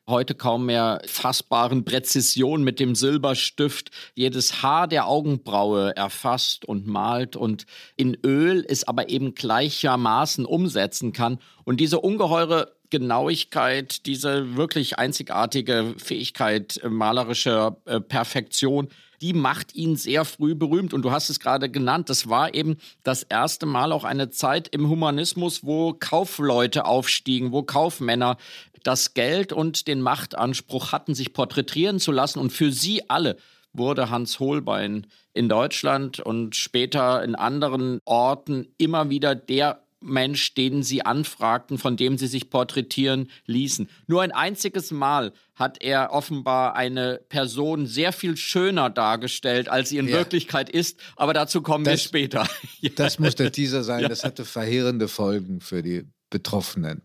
heute 0.09 0.35
kaum 0.35 0.67
mehr 0.67 1.01
fassbaren 1.07 1.85
Präzision 1.85 2.65
mit 2.65 2.81
dem 2.81 2.95
Silberstift 2.95 3.91
jedes 4.15 4.63
Haar 4.63 4.89
der 4.89 5.07
Augenbraue 5.07 5.95
erfasst 5.97 6.65
und 6.65 6.87
malt 6.87 7.37
und 7.37 7.67
in 7.97 8.17
Öl 8.25 8.65
es 8.69 8.87
aber 8.89 9.09
eben 9.11 9.35
gleichermaßen 9.35 10.45
umsetzen 10.45 11.13
kann. 11.13 11.39
Und 11.65 11.79
diese 11.79 12.01
ungeheure 12.01 12.73
Genauigkeit, 12.91 14.07
diese 14.07 14.57
wirklich 14.57 14.99
einzigartige 14.99 15.95
Fähigkeit 15.99 16.81
malerischer 16.89 17.77
äh, 17.85 18.01
Perfektion, 18.01 18.89
die 19.21 19.33
macht 19.33 19.75
ihn 19.75 19.97
sehr 19.97 20.25
früh 20.25 20.55
berühmt. 20.55 20.95
Und 20.95 21.03
du 21.03 21.11
hast 21.11 21.31
es 21.31 21.41
gerade 21.41 21.69
genannt, 21.71 22.09
das 22.11 22.29
war 22.29 22.55
eben 22.55 22.77
das 23.03 23.23
erste 23.23 23.67
Mal 23.67 23.93
auch 23.93 24.05
eine 24.05 24.31
Zeit 24.31 24.69
im 24.69 24.89
Humanismus, 24.89 25.65
wo 25.65 25.93
Kaufleute 25.93 26.85
aufstiegen, 26.85 27.53
wo 27.53 27.63
Kaufmänner 27.63 28.37
das 28.83 29.15
Geld 29.15 29.53
und 29.53 29.89
den 29.89 30.01
Machtanspruch 30.01 30.93
hatten, 30.93 31.15
sich 31.15 31.33
porträtieren 31.33 31.99
zu 31.99 32.13
lassen. 32.13 32.39
Und 32.39 32.53
für 32.53 32.73
sie 32.73 33.09
alle 33.11 33.37
wurde 33.73 34.11
Hans 34.11 34.41
Holbein 34.41 35.07
in 35.35 35.49
Deutschland 35.49 36.21
und 36.21 36.57
später 36.57 37.23
in 37.23 37.35
anderen 37.35 38.01
Orten 38.05 38.69
immer 38.79 39.11
wieder 39.11 39.35
der 39.35 39.83
Mensch, 40.01 40.55
den 40.55 40.83
sie 40.83 41.05
anfragten, 41.05 41.79
von 41.79 41.97
dem 41.97 42.19
sie 42.19 42.29
sich 42.29 42.51
porträtieren 42.51 43.31
ließen. 43.47 43.89
Nur 44.07 44.23
ein 44.23 44.33
einziges 44.33 44.91
Mal 44.91 45.33
hat 45.55 45.83
er 45.83 46.13
offenbar 46.13 46.77
eine 46.77 47.21
Person 47.29 47.87
sehr 47.87 48.13
viel 48.13 48.37
schöner 48.37 48.91
dargestellt, 48.91 49.69
als 49.69 49.89
sie 49.89 49.99
in 49.99 50.09
ja. 50.09 50.15
Wirklichkeit 50.17 50.71
ist. 50.71 50.99
Aber 51.17 51.35
dazu 51.35 51.63
kommen 51.63 51.85
das, 51.85 51.95
wir 51.95 51.99
später. 51.99 52.49
Das 52.97 53.19
muss 53.19 53.35
der 53.35 53.53
Teaser 53.53 53.83
sein. 53.83 54.03
Ja. 54.03 54.09
Das 54.09 54.25
hatte 54.25 54.45
verheerende 54.45 55.09
Folgen 55.09 55.61
für 55.61 55.83
die 55.83 56.05
Betroffenen. 56.31 57.03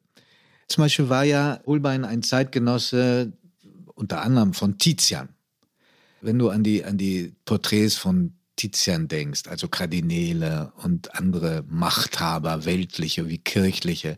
Zum 0.67 0.83
Beispiel 0.83 1.09
war 1.09 1.23
ja 1.23 1.59
Holbein 1.65 2.05
ein 2.05 2.23
Zeitgenosse 2.23 3.33
unter 3.95 4.21
anderem 4.21 4.53
von 4.53 4.77
Tizian. 4.77 5.29
Wenn 6.21 6.39
du 6.39 6.50
an 6.50 6.63
die, 6.63 6.83
an 6.83 6.97
die 6.97 7.35
Porträts 7.45 7.95
von 7.95 8.33
Tizian 8.55 9.07
denkst, 9.07 9.48
also 9.48 9.67
Kardinäle 9.67 10.72
und 10.83 11.15
andere 11.15 11.63
Machthaber, 11.67 12.65
weltliche 12.65 13.27
wie 13.27 13.39
kirchliche, 13.39 14.17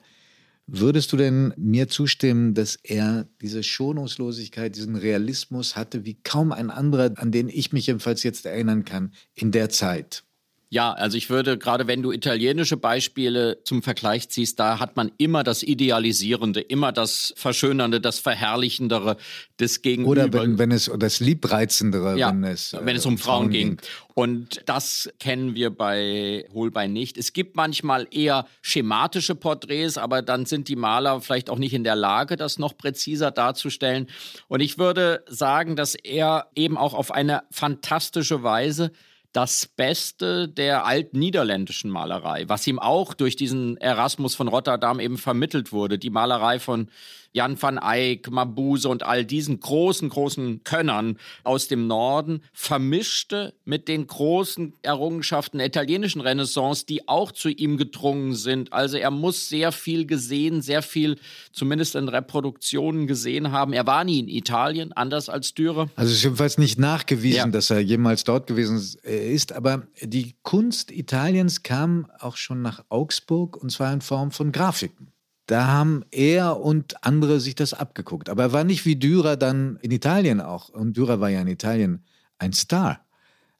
würdest 0.67 1.11
du 1.13 1.17
denn 1.17 1.53
mir 1.57 1.87
zustimmen, 1.87 2.53
dass 2.53 2.75
er 2.75 3.27
diese 3.41 3.63
Schonungslosigkeit, 3.63 4.75
diesen 4.75 4.95
Realismus 4.95 5.75
hatte 5.75 6.05
wie 6.05 6.15
kaum 6.23 6.51
ein 6.51 6.69
anderer, 6.69 7.11
an 7.17 7.31
den 7.31 7.49
ich 7.49 7.71
mich 7.71 7.87
jedenfalls 7.87 8.23
jetzt 8.23 8.45
erinnern 8.45 8.83
kann, 8.83 9.13
in 9.33 9.51
der 9.51 9.69
Zeit? 9.69 10.23
Ja, 10.69 10.91
also 10.91 11.17
ich 11.17 11.29
würde, 11.29 11.57
gerade 11.57 11.87
wenn 11.87 12.01
du 12.01 12.11
italienische 12.11 12.75
Beispiele 12.75 13.59
zum 13.63 13.83
Vergleich 13.83 14.29
ziehst, 14.29 14.59
da 14.59 14.79
hat 14.79 14.95
man 14.95 15.11
immer 15.17 15.43
das 15.43 15.63
Idealisierende, 15.63 16.59
immer 16.59 16.91
das 16.91 17.33
Verschönernde, 17.37 18.01
das 18.01 18.19
Verherrlichendere 18.19 19.17
des 19.59 19.81
Gegenüber. 19.81 20.11
Oder 20.11 20.33
wenn, 20.33 20.57
wenn 20.57 20.71
es 20.71 20.91
das 20.97 21.19
Liebreizendere, 21.19 22.17
ja, 22.17 22.29
wenn 22.29 22.43
es, 22.43 22.73
äh, 22.73 22.79
wenn 22.83 22.95
es 22.95 23.05
um 23.05 23.17
Frauen, 23.17 23.35
Frauen 23.35 23.49
ging. 23.51 23.77
ging. 23.77 23.87
Und 24.15 24.61
das 24.65 25.09
kennen 25.19 25.55
wir 25.55 25.69
bei 25.69 26.45
Holbein 26.53 26.93
nicht. 26.93 27.17
Es 27.17 27.33
gibt 27.33 27.55
manchmal 27.55 28.07
eher 28.11 28.47
schematische 28.61 29.35
Porträts, 29.35 29.97
aber 29.97 30.21
dann 30.21 30.45
sind 30.45 30.67
die 30.67 30.75
Maler 30.75 31.21
vielleicht 31.21 31.49
auch 31.49 31.59
nicht 31.59 31.73
in 31.73 31.83
der 31.83 31.95
Lage, 31.95 32.37
das 32.37 32.57
noch 32.57 32.77
präziser 32.77 33.31
darzustellen. 33.31 34.07
Und 34.47 34.61
ich 34.61 34.77
würde 34.77 35.23
sagen, 35.27 35.75
dass 35.75 35.95
er 35.95 36.47
eben 36.55 36.77
auch 36.77 36.93
auf 36.93 37.11
eine 37.11 37.43
fantastische 37.51 38.41
Weise 38.41 38.91
das 39.35 39.65
Beste 39.65 40.47
der 40.47 40.85
altniederländischen 40.85 41.91
Malerei, 41.91 42.47
was 42.47 42.65
ihm 42.67 42.79
auch 42.79 43.13
durch 43.13 43.35
diesen 43.35 43.75
Erasmus 43.77 44.33
von 44.33 44.47
Rotterdam 44.47 45.01
eben 45.01 45.17
vermittelt 45.17 45.73
wurde. 45.73 45.99
Die 45.99 46.09
Malerei 46.09 46.57
von 46.59 46.89
Jan 47.35 47.61
van 47.61 47.77
Eyck, 47.77 48.31
Mabuse 48.31 48.87
und 48.87 49.03
all 49.03 49.25
diesen 49.25 49.59
großen, 49.59 50.07
großen 50.07 50.63
Könnern 50.63 51.17
aus 51.43 51.67
dem 51.67 51.85
Norden 51.85 52.41
vermischte 52.53 53.53
mit 53.65 53.89
den 53.89 54.07
großen 54.07 54.71
Errungenschaften 54.83 55.57
der 55.57 55.67
italienischen 55.67 56.21
Renaissance, 56.21 56.85
die 56.85 57.09
auch 57.09 57.33
zu 57.33 57.49
ihm 57.49 57.75
gedrungen 57.75 58.35
sind. 58.35 58.71
Also 58.71 58.95
er 58.95 59.11
muss 59.11 59.49
sehr 59.49 59.73
viel 59.73 60.05
gesehen, 60.05 60.61
sehr 60.61 60.81
viel 60.81 61.17
zumindest 61.51 61.95
in 61.95 62.07
Reproduktionen 62.07 63.05
gesehen 63.05 63.51
haben. 63.51 63.73
Er 63.73 63.85
war 63.85 64.05
nie 64.05 64.19
in 64.19 64.29
Italien, 64.29 64.93
anders 64.93 65.27
als 65.27 65.53
Dürer. 65.53 65.89
Also 65.97 66.11
es 66.11 66.19
ist 66.19 66.23
jedenfalls 66.23 66.57
nicht 66.57 66.79
nachgewiesen, 66.79 67.37
ja. 67.37 67.47
dass 67.47 67.69
er 67.69 67.81
jemals 67.81 68.23
dort 68.23 68.47
gewesen 68.47 68.81
ist, 69.03 69.51
aber 69.51 69.87
die 70.01 70.35
Kunst 70.43 70.89
Italiens 70.89 71.63
kam 71.63 72.09
auch 72.17 72.37
schon 72.37 72.61
nach 72.61 72.85
Augsburg 72.87 73.57
und 73.57 73.73
zwar 73.73 73.91
in 73.91 73.99
Form 73.99 74.31
von 74.31 74.53
Grafiken. 74.53 75.14
Da 75.47 75.67
haben 75.67 76.03
er 76.11 76.59
und 76.59 77.03
andere 77.03 77.39
sich 77.39 77.55
das 77.55 77.73
abgeguckt. 77.73 78.29
Aber 78.29 78.43
er 78.43 78.53
war 78.53 78.63
nicht 78.63 78.85
wie 78.85 78.95
Dürer 78.95 79.37
dann 79.37 79.77
in 79.81 79.91
Italien 79.91 80.41
auch. 80.41 80.69
Und 80.69 80.97
Dürer 80.97 81.19
war 81.19 81.29
ja 81.29 81.41
in 81.41 81.47
Italien 81.47 82.03
ein 82.39 82.53
Star. 82.53 83.05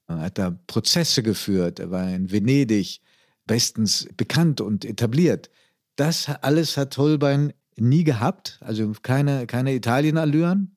Er 0.07 0.19
hat 0.19 0.37
da 0.37 0.57
Prozesse 0.67 1.21
geführt. 1.21 1.79
Er 1.79 1.91
war 1.91 2.09
in 2.09 2.31
Venedig 2.31 3.01
bestens 3.45 4.07
bekannt 4.17 4.61
und 4.61 4.83
etabliert. 4.83 5.49
Das 5.95 6.27
alles 6.41 6.77
hat 6.77 6.97
Holbein 6.97 7.53
nie 7.75 8.03
gehabt. 8.03 8.59
Also 8.61 8.91
keine, 9.01 9.45
keine 9.45 9.73
Italien-Allüren. 9.75 10.75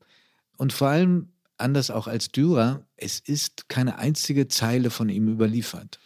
Und 0.59 0.73
vor 0.73 0.89
allem, 0.89 1.31
anders 1.57 1.91
auch 1.91 2.07
als 2.07 2.31
Dürer, 2.31 2.87
es 2.97 3.19
ist 3.19 3.69
keine 3.69 3.99
einzige 3.99 4.49
Zeile 4.49 4.91
von 4.91 5.09
ihm 5.09 5.29
überliefert. 5.29 5.99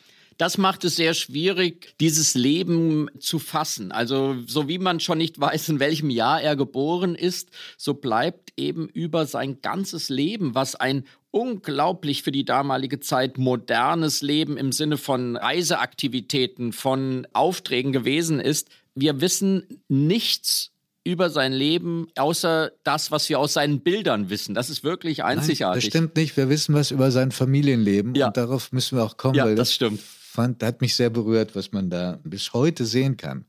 Das 0.43 0.59
macht 0.59 0.83
es 0.83 0.97
sehr 0.97 1.15
schwierig, 1.15 1.95
dieses 2.01 2.35
Leben 2.35 3.09
zu 3.21 3.39
fassen. 3.39 3.93
Also 3.93 4.35
so 4.45 4.67
wie 4.67 4.79
man 4.79 4.99
schon 4.99 5.19
nicht 5.19 5.41
weiß, 5.41 5.69
in 5.69 5.79
welchem 5.79 6.11
Jahr 6.11 6.43
er 6.43 6.57
geboren 6.57 7.15
ist, 7.15 7.51
so 7.77 7.95
bleibt 7.95 8.53
eben 8.57 8.89
über 8.89 9.27
sein 9.27 9.61
ganzes 9.63 10.09
Leben, 10.09 10.57
was 10.57 10.75
ein 10.75 11.05
unglaublich 11.31 12.25
für 12.25 12.33
die 12.33 12.45
damalige 12.45 12.99
Zeit 12.99 13.39
modernes 13.39 14.21
Leben 14.21 14.57
im 14.57 14.73
Sinne 14.73 14.97
von 14.97 15.37
Reiseaktivitäten, 15.37 16.73
von 16.73 17.25
Aufträgen 17.33 17.93
gewesen 17.93 18.41
ist. 18.41 18.69
Wir 18.97 19.21
wissen 19.21 19.85
nichts 19.87 20.73
über 21.05 21.31
sein 21.31 21.53
Leben, 21.53 22.09
außer 22.17 22.73
das, 22.83 23.13
was 23.13 23.29
wir 23.29 23.39
aus 23.39 23.53
seinen 23.53 23.83
Bildern 23.83 24.29
wissen. 24.29 24.57
Das 24.57 24.71
ist 24.71 24.83
wirklich 24.83 25.23
einzigartig. 25.23 25.61
Nein, 25.61 25.75
das 25.75 25.85
stimmt 25.85 26.17
nicht. 26.17 26.37
Wir 26.37 26.49
wissen 26.49 26.75
was 26.75 26.91
über 26.91 27.13
sein 27.13 27.31
Familienleben 27.31 28.17
ja. 28.17 28.27
und 28.27 28.37
darauf 28.37 28.73
müssen 28.73 28.99
wir 28.99 29.05
auch 29.05 29.17
kommen. 29.17 29.37
Ja, 29.37 29.45
das, 29.47 29.55
das 29.55 29.75
stimmt 29.75 30.01
fand, 30.33 30.63
hat 30.63 30.81
mich 30.81 30.97
sehr 30.97 31.11
berührt, 31.11 31.55
was 31.55 31.73
man 31.73 31.91
da 31.91 32.19
bis 32.25 32.55
heute 32.55 32.87
sehen 32.87 33.17
kann. 33.17 33.45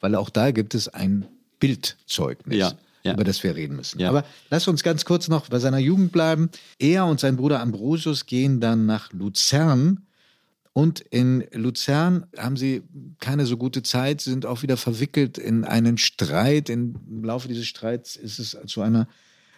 Weil 0.00 0.14
auch 0.14 0.30
da 0.30 0.50
gibt 0.50 0.74
es 0.74 0.88
ein 0.88 1.26
Bildzeugnis. 1.60 2.58
Ja. 2.58 2.72
Ja. 3.04 3.14
über 3.14 3.24
das 3.24 3.42
wir 3.42 3.56
reden 3.56 3.74
müssen. 3.74 3.98
Ja. 3.98 4.10
Aber 4.10 4.24
lass 4.48 4.68
uns 4.68 4.84
ganz 4.84 5.04
kurz 5.04 5.26
noch 5.26 5.48
bei 5.48 5.58
seiner 5.58 5.78
Jugend 5.78 6.12
bleiben. 6.12 6.50
Er 6.78 7.04
und 7.06 7.18
sein 7.18 7.36
Bruder 7.36 7.58
Ambrosius 7.58 8.26
gehen 8.26 8.60
dann 8.60 8.86
nach 8.86 9.12
Luzern. 9.12 10.06
Und 10.72 11.00
in 11.00 11.44
Luzern 11.52 12.26
haben 12.38 12.56
sie 12.56 12.84
keine 13.18 13.44
so 13.44 13.56
gute 13.56 13.82
Zeit, 13.82 14.20
sind 14.20 14.46
auch 14.46 14.62
wieder 14.62 14.76
verwickelt 14.76 15.36
in 15.36 15.64
einen 15.64 15.98
Streit. 15.98 16.70
Im 16.70 16.94
Laufe 17.24 17.48
dieses 17.48 17.66
Streits 17.66 18.14
ist 18.14 18.38
es 18.38 18.56
zu 18.66 18.82
einer 18.82 19.08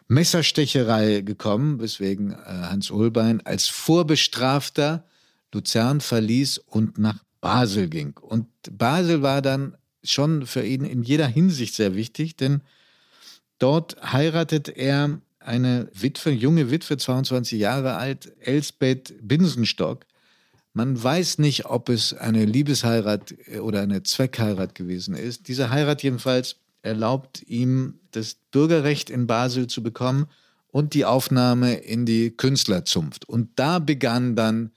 Messerstecherei 0.08 1.20
gekommen, 1.20 1.80
weswegen 1.80 2.30
äh, 2.30 2.36
Hans 2.46 2.90
Holbein 2.90 3.42
als 3.44 3.68
Vorbestrafter 3.68 5.04
Luzern 5.54 6.00
verließ 6.00 6.58
und 6.58 6.98
nach 6.98 7.24
Basel 7.40 7.88
ging. 7.88 8.14
Und 8.20 8.46
Basel 8.70 9.22
war 9.22 9.42
dann 9.42 9.76
schon 10.02 10.46
für 10.46 10.64
ihn 10.64 10.84
in 10.84 11.02
jeder 11.02 11.26
Hinsicht 11.26 11.74
sehr 11.74 11.94
wichtig, 11.94 12.36
denn 12.36 12.62
dort 13.58 13.96
heiratet 14.12 14.68
er 14.68 15.20
eine 15.38 15.88
Witwe, 15.92 16.30
junge 16.30 16.70
Witwe, 16.70 16.96
22 16.96 17.58
Jahre 17.58 17.96
alt, 17.96 18.32
Elsbeth 18.40 19.14
Binsenstock. 19.20 20.06
Man 20.72 21.00
weiß 21.00 21.38
nicht, 21.38 21.66
ob 21.66 21.88
es 21.88 22.14
eine 22.14 22.44
Liebesheirat 22.44 23.34
oder 23.60 23.82
eine 23.82 24.02
Zweckheirat 24.02 24.74
gewesen 24.74 25.14
ist. 25.14 25.48
Diese 25.48 25.70
Heirat 25.70 26.02
jedenfalls 26.02 26.56
erlaubt 26.82 27.42
ihm, 27.46 28.00
das 28.10 28.36
Bürgerrecht 28.50 29.10
in 29.10 29.26
Basel 29.26 29.66
zu 29.66 29.82
bekommen 29.82 30.26
und 30.68 30.94
die 30.94 31.04
Aufnahme 31.04 31.74
in 31.74 32.06
die 32.06 32.30
Künstlerzunft. 32.30 33.28
Und 33.28 33.50
da 33.56 33.78
begann 33.78 34.34
dann 34.34 34.72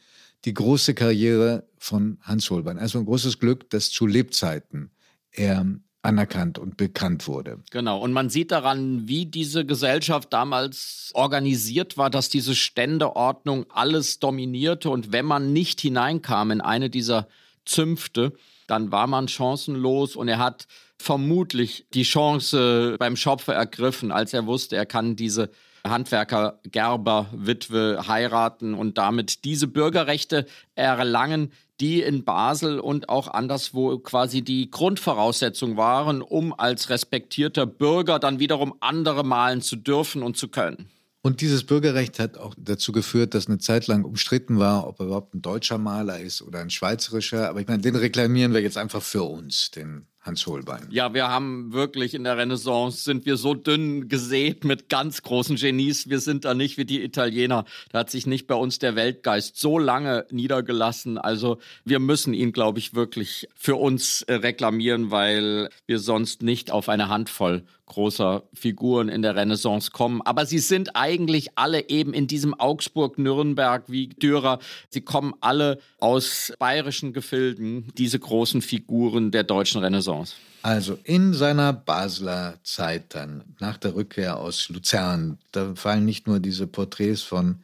die 0.47 0.53
große 0.53 0.93
Karriere 0.93 1.67
von 1.77 2.19
Hans 2.21 2.49
Holbein. 2.49 2.79
Also 2.79 2.99
ein 2.99 3.05
großes 3.05 3.37
Glück, 3.39 3.69
dass 3.69 3.91
zu 3.91 4.07
Lebzeiten 4.07 4.91
er 5.29 5.65
anerkannt 6.03 6.57
und 6.57 6.77
bekannt 6.77 7.27
wurde. 7.27 7.59
Genau, 7.69 7.99
und 7.99 8.13
man 8.13 8.29
sieht 8.29 8.51
daran, 8.51 9.09
wie 9.09 9.25
diese 9.25 9.65
Gesellschaft 9.65 10.31
damals 10.31 11.11
organisiert 11.13 11.97
war, 11.97 12.09
dass 12.09 12.29
diese 12.29 12.55
Ständeordnung 12.55 13.65
alles 13.69 14.19
dominierte 14.19 14.89
und 14.89 15.11
wenn 15.11 15.25
man 15.25 15.51
nicht 15.51 15.81
hineinkam 15.81 16.51
in 16.51 16.61
eine 16.61 16.89
dieser 16.89 17.27
Zünfte, 17.65 18.31
dann 18.67 18.89
war 18.93 19.07
man 19.07 19.27
chancenlos 19.27 20.15
und 20.15 20.29
er 20.29 20.37
hat 20.37 20.67
vermutlich 20.97 21.87
die 21.93 22.03
Chance 22.03 22.95
beim 22.97 23.17
Schopfe 23.17 23.51
ergriffen, 23.51 24.13
als 24.13 24.31
er 24.33 24.45
wusste, 24.45 24.77
er 24.77 24.85
kann 24.85 25.17
diese 25.17 25.49
Handwerker, 25.89 26.59
Gerber, 26.63 27.27
Witwe 27.33 28.05
heiraten 28.07 28.73
und 28.73 28.97
damit 28.97 29.43
diese 29.43 29.67
Bürgerrechte 29.67 30.45
erlangen, 30.75 31.51
die 31.79 32.01
in 32.01 32.23
Basel 32.23 32.79
und 32.79 33.09
auch 33.09 33.27
anderswo 33.27 33.99
quasi 33.99 34.41
die 34.41 34.71
Grundvoraussetzung 34.71 35.77
waren, 35.77 36.21
um 36.21 36.57
als 36.57 36.89
respektierter 36.89 37.65
Bürger 37.65 38.19
dann 38.19 38.39
wiederum 38.39 38.73
andere 38.79 39.23
malen 39.23 39.61
zu 39.61 39.75
dürfen 39.75 40.23
und 40.23 40.37
zu 40.37 40.47
können. 40.47 40.89
Und 41.21 41.41
dieses 41.41 41.65
Bürgerrecht 41.65 42.19
hat 42.19 42.37
auch 42.37 42.55
dazu 42.57 42.93
geführt, 42.93 43.33
dass 43.33 43.47
eine 43.47 43.57
Zeit 43.57 43.87
lang 43.87 44.05
umstritten 44.05 44.59
war, 44.59 44.87
ob 44.87 44.99
er 44.99 45.07
überhaupt 45.07 45.33
ein 45.33 45.41
deutscher 45.41 45.77
Maler 45.77 46.19
ist 46.19 46.41
oder 46.41 46.59
ein 46.59 46.69
schweizerischer. 46.69 47.49
Aber 47.49 47.59
ich 47.59 47.67
meine, 47.67 47.81
den 47.81 47.97
reklamieren 47.97 48.53
wir 48.53 48.61
jetzt 48.61 48.77
einfach 48.77 49.01
für 49.01 49.23
uns, 49.23 49.71
den 49.71 50.07
Hans 50.27 50.45
Holbein. 50.45 50.85
Ja, 50.91 51.13
wir 51.13 51.29
haben 51.29 51.73
wirklich 51.73 52.13
in 52.13 52.23
der 52.23 52.37
Renaissance 52.37 53.03
sind 53.03 53.25
wir 53.25 53.37
so 53.37 53.53
dünn 53.53 54.09
gesät 54.09 54.65
mit 54.65 54.89
ganz 54.89 55.23
großen 55.23 55.55
Genies. 55.55 56.09
Wir 56.09 56.19
sind 56.19 56.45
da 56.45 56.53
nicht 56.53 56.77
wie 56.77 56.85
die 56.85 57.01
Italiener. 57.01 57.65
Da 57.91 57.99
hat 57.99 58.11
sich 58.11 58.27
nicht 58.27 58.45
bei 58.45 58.55
uns 58.55 58.77
der 58.77 58.95
Weltgeist 58.95 59.57
so 59.57 59.79
lange 59.79 60.25
niedergelassen. 60.29 61.17
Also 61.17 61.57
wir 61.85 61.99
müssen 61.99 62.33
ihn, 62.33 62.51
glaube 62.51 62.79
ich, 62.79 62.93
wirklich 62.93 63.47
für 63.55 63.75
uns 63.75 64.21
äh, 64.23 64.35
reklamieren, 64.35 65.09
weil 65.11 65.69
wir 65.85 65.99
sonst 65.99 66.43
nicht 66.43 66.71
auf 66.71 66.89
eine 66.89 67.09
Handvoll 67.09 67.63
großer 67.87 68.43
Figuren 68.53 69.09
in 69.09 69.21
der 69.21 69.35
Renaissance 69.35 69.91
kommen. 69.91 70.21
Aber 70.21 70.45
sie 70.45 70.59
sind 70.59 70.95
eigentlich 70.95 71.57
alle 71.57 71.89
eben 71.89 72.13
in 72.13 72.27
diesem 72.27 72.53
Augsburg-Nürnberg 72.53 73.85
wie 73.87 74.07
Dürer. 74.09 74.59
Sie 74.89 75.01
kommen 75.01 75.33
alle 75.39 75.79
aus 75.99 76.53
bayerischen 76.59 77.13
Gefilden, 77.13 77.87
diese 77.97 78.19
großen 78.19 78.61
Figuren 78.61 79.31
der 79.31 79.43
deutschen 79.43 79.81
Renaissance. 79.81 80.16
Renaissance? 80.17 80.35
Also 80.63 80.97
in 81.03 81.33
seiner 81.33 81.71
Basler 81.73 82.55
Zeit 82.63 83.15
dann, 83.15 83.43
nach 83.59 83.77
der 83.77 83.95
Rückkehr 83.95 84.37
aus 84.37 84.69
Luzern, 84.69 85.37
da 85.51 85.75
fallen 85.75 86.05
nicht 86.05 86.27
nur 86.27 86.39
diese 86.39 86.67
Porträts 86.67 87.21
von 87.21 87.59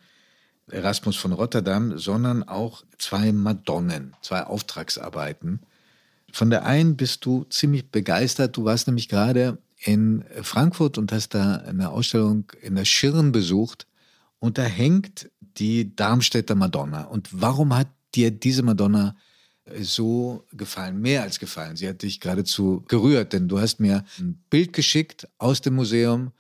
Erasmus 0.72 1.18
von 1.18 1.34
Rotterdam, 1.34 1.98
sondern 1.98 2.44
auch 2.44 2.84
zwei 2.98 3.32
Madonnen, 3.34 4.14
zwei 4.22 4.44
Auftragsarbeiten. 4.44 5.60
Von 6.32 6.50
der 6.50 6.66
einen 6.66 6.96
bist 6.96 7.26
du 7.26 7.44
ziemlich 7.50 7.90
begeistert. 7.90 8.56
Du 8.56 8.64
warst 8.64 8.88
nämlich 8.88 9.10
gerade 9.10 9.58
in 9.80 10.24
Frankfurt 10.42 10.98
und 10.98 11.12
hast 11.12 11.34
da 11.34 11.58
eine 11.58 11.90
Ausstellung 11.90 12.46
in 12.62 12.76
der 12.76 12.86
Schirn 12.86 13.32
besucht. 13.34 13.86
Und 14.40 14.58
da 14.58 14.64
hängt 14.64 15.30
die 15.58 15.96
Darmstädter 15.96 16.56
Madonna. 16.56 17.04
Und 17.04 17.30
warum 17.32 17.76
hat 17.76 17.88
dir 18.16 18.32
diese 18.32 18.64
Madonna 18.64 19.16
so 19.80 20.46
gefallen, 20.52 21.00
mehr 21.00 21.24
als 21.24 21.40
gefallen. 21.40 21.76
Sie 21.76 21.88
hat 21.88 22.02
dich 22.02 22.20
geradezu 22.20 22.84
gerührt, 22.88 23.34
denn 23.34 23.48
du 23.48 23.60
hast 23.60 23.80
mir 23.80 24.04
ein 24.20 24.44
Bild 24.50 24.74
geschickt 24.74 25.28
aus 25.38 25.62
dem 25.62 25.76
Museum 25.76 26.32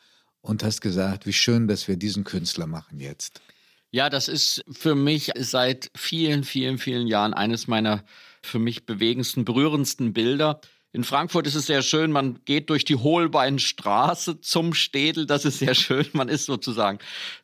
und 0.42 0.63
hast 0.63 0.82
gesagt, 0.82 1.25
wie 1.25 1.34
schön, 1.34 1.68
dass 1.68 1.88
wir 1.88 1.96
diesen 1.96 2.24
Künstler 2.24 2.68
machen 2.68 3.00
jetzt. 3.00 3.42
Ja, 3.92 4.10
das 4.10 4.27
ist 4.27 4.63
für 4.72 4.96
mich 4.96 5.32
seit 5.38 5.92
vielen, 5.96 6.44
vielen, 6.44 6.77
vielen 6.77 7.08
Jahren 7.08 7.34
eines 7.34 7.68
meiner 7.68 8.03
für 8.42 8.60
mich 8.60 8.86
bewegendsten, 8.86 9.46
berührendsten 9.46 10.13
Bilder. 10.13 10.60
In 10.95 11.03
Frankfurt 11.03 11.47
ist 11.47 11.55
es 11.55 11.65
sehr 11.65 11.81
schön, 11.81 12.12
man 12.12 12.39
geht 12.45 12.69
durch 12.69 12.85
die 12.85 12.95
Holbeinstraße 12.95 14.41
zum 14.41 14.75
Städel, 14.75 15.25
das 15.25 15.44
ist 15.44 15.57
sehr 15.57 15.74
schön, 15.74 16.05
man 16.13 16.29
ist 16.29 16.46
sozusagen 16.46 17.00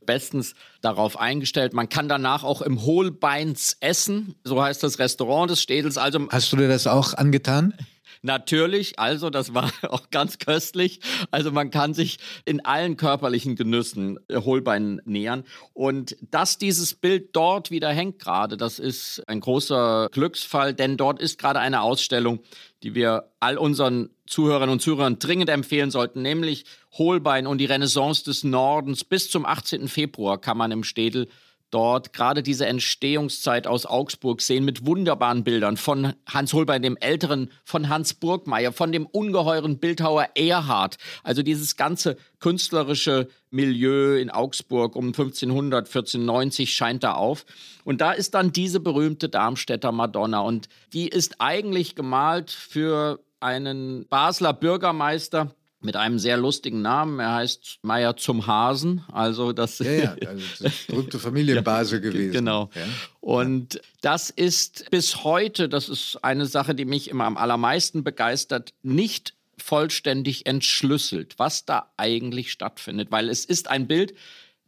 bestens 0.06 0.54
darauf 0.82 1.20
eingestellt. 1.20 1.74
Man 1.74 1.90
kann 1.90 2.08
danach 2.08 2.44
auch 2.44 2.62
im 2.62 2.86
Holbeins 2.86 3.76
essen, 3.80 4.36
so 4.44 4.62
heißt 4.62 4.84
das 4.84 5.00
Restaurant 5.00 5.50
des 5.50 5.64
Städels. 5.64 5.98
Also 5.98 6.28
Hast 6.30 6.54
du 6.54 6.58
dir 6.58 6.68
das 6.68 6.86
auch 6.86 7.16
angetan? 7.16 7.74
Natürlich, 8.22 9.00
also 9.00 9.30
das 9.30 9.54
war 9.54 9.72
auch 9.90 10.10
ganz 10.12 10.40
köstlich. 10.40 11.00
Also 11.32 11.52
man 11.52 11.72
kann 11.72 11.94
sich 11.94 12.20
in 12.46 12.66
allen 12.66 12.98
körperlichen 12.98 13.56
Genüssen 13.56 14.20
äh, 14.28 14.36
Holbein 14.36 15.02
nähern. 15.06 15.46
Und 15.74 16.18
dass 16.22 16.58
dieses 16.58 16.94
Bild 16.94 17.30
dort 17.34 17.72
wieder 17.72 17.90
hängt 17.90 18.20
gerade, 18.20 18.58
das 18.58 18.80
ist 18.80 19.24
ein 19.28 19.40
großer 19.40 20.10
Glücksfall, 20.12 20.74
denn 20.74 20.98
dort 20.98 21.22
ist 21.22 21.40
gerade 21.40 21.60
eine 21.60 21.82
Ausstellung, 21.82 22.40
die 22.84 22.94
wir 22.94 23.32
all 23.40 23.58
unseren 23.58 24.10
Zuhörerinnen 24.28 24.74
und 24.74 24.82
Zuhörern 24.82 25.20
dringend 25.20 25.50
empfehlen 25.50 25.92
sollten, 25.92 26.22
nämlich 26.22 26.66
Holbein 26.98 27.48
und 27.48 27.58
die 27.60 27.66
Renaissance 27.66 28.24
des 28.24 28.44
Nordens. 28.44 29.04
Bis 29.04 29.30
zum 29.30 29.46
18. 29.46 29.88
Februar 29.88 30.40
kann 30.40 30.58
man 30.58 30.72
im 30.72 30.84
Städel 30.84 31.30
dort 31.72 32.14
gerade 32.14 32.44
diese 32.44 32.66
Entstehungszeit 32.66 33.68
aus 33.68 33.86
Augsburg 33.86 34.42
sehen 34.42 34.66
mit 34.66 34.86
wunderbaren 34.86 35.44
Bildern 35.44 35.78
von 35.78 36.14
Hans 36.28 36.54
Holbein, 36.54 36.82
dem 36.82 36.98
Älteren, 36.98 37.52
von 37.64 37.90
Hans 37.90 38.14
Burgmeier, 38.14 38.72
von 38.72 38.92
dem 38.92 39.06
ungeheuren 39.06 39.80
Bildhauer 39.80 40.30
Erhard. 40.36 40.98
Also 41.24 41.44
dieses 41.44 41.76
ganze 41.76 42.18
künstlerische 42.40 43.28
Milieu 43.52 44.18
in 44.18 44.30
Augsburg 44.30 44.96
um 44.96 45.08
1500, 45.08 45.88
1490 45.88 46.74
scheint 46.74 47.04
da 47.04 47.14
auf. 47.14 47.46
Und 47.84 48.02
da 48.02 48.12
ist 48.12 48.34
dann 48.34 48.52
diese 48.52 48.80
berühmte 48.80 49.30
Darmstädter 49.30 49.92
Madonna 49.92 50.42
und 50.42 50.70
die 50.94 51.08
ist 51.08 51.36
eigentlich 51.40 51.96
gemalt 51.96 52.52
für 52.52 53.20
einen 53.40 54.06
Basler 54.10 54.54
Bürgermeister, 54.54 55.56
mit 55.82 55.96
einem 55.96 56.20
sehr 56.20 56.38
lustigen 56.38 56.82
Namen. 56.82 57.20
Er 57.20 57.36
heißt 57.36 57.80
Meier 57.82 58.18
zum 58.18 58.48
Hasen. 58.48 59.04
Also 59.12 59.54
das, 59.54 59.80
ja, 59.80 59.92
ja, 59.92 60.16
also 60.28 60.64
das 60.64 60.74
berühmte 60.88 61.20
Familienbase 61.20 61.98
ja, 61.98 62.02
gewesen. 62.02 62.34
Genau. 62.34 62.70
Ja. 62.76 62.82
Und 63.22 63.82
das 64.02 64.30
ist 64.30 64.90
bis 64.92 65.24
heute, 65.24 65.70
das 65.70 65.90
ist 65.90 66.24
eine 66.24 66.46
Sache, 66.46 66.76
die 66.76 66.86
mich 66.86 67.10
immer 67.10 67.26
am 67.26 67.38
allermeisten 67.38 68.04
begeistert, 68.04 68.74
nicht 68.82 69.34
vollständig 69.58 70.46
entschlüsselt, 70.46 71.36
was 71.38 71.66
da 71.66 71.92
eigentlich 71.98 72.52
stattfindet. 72.52 73.12
Weil 73.12 73.30
es 73.30 73.46
ist 73.46 73.70
ein 73.70 73.88
Bild, 73.88 74.14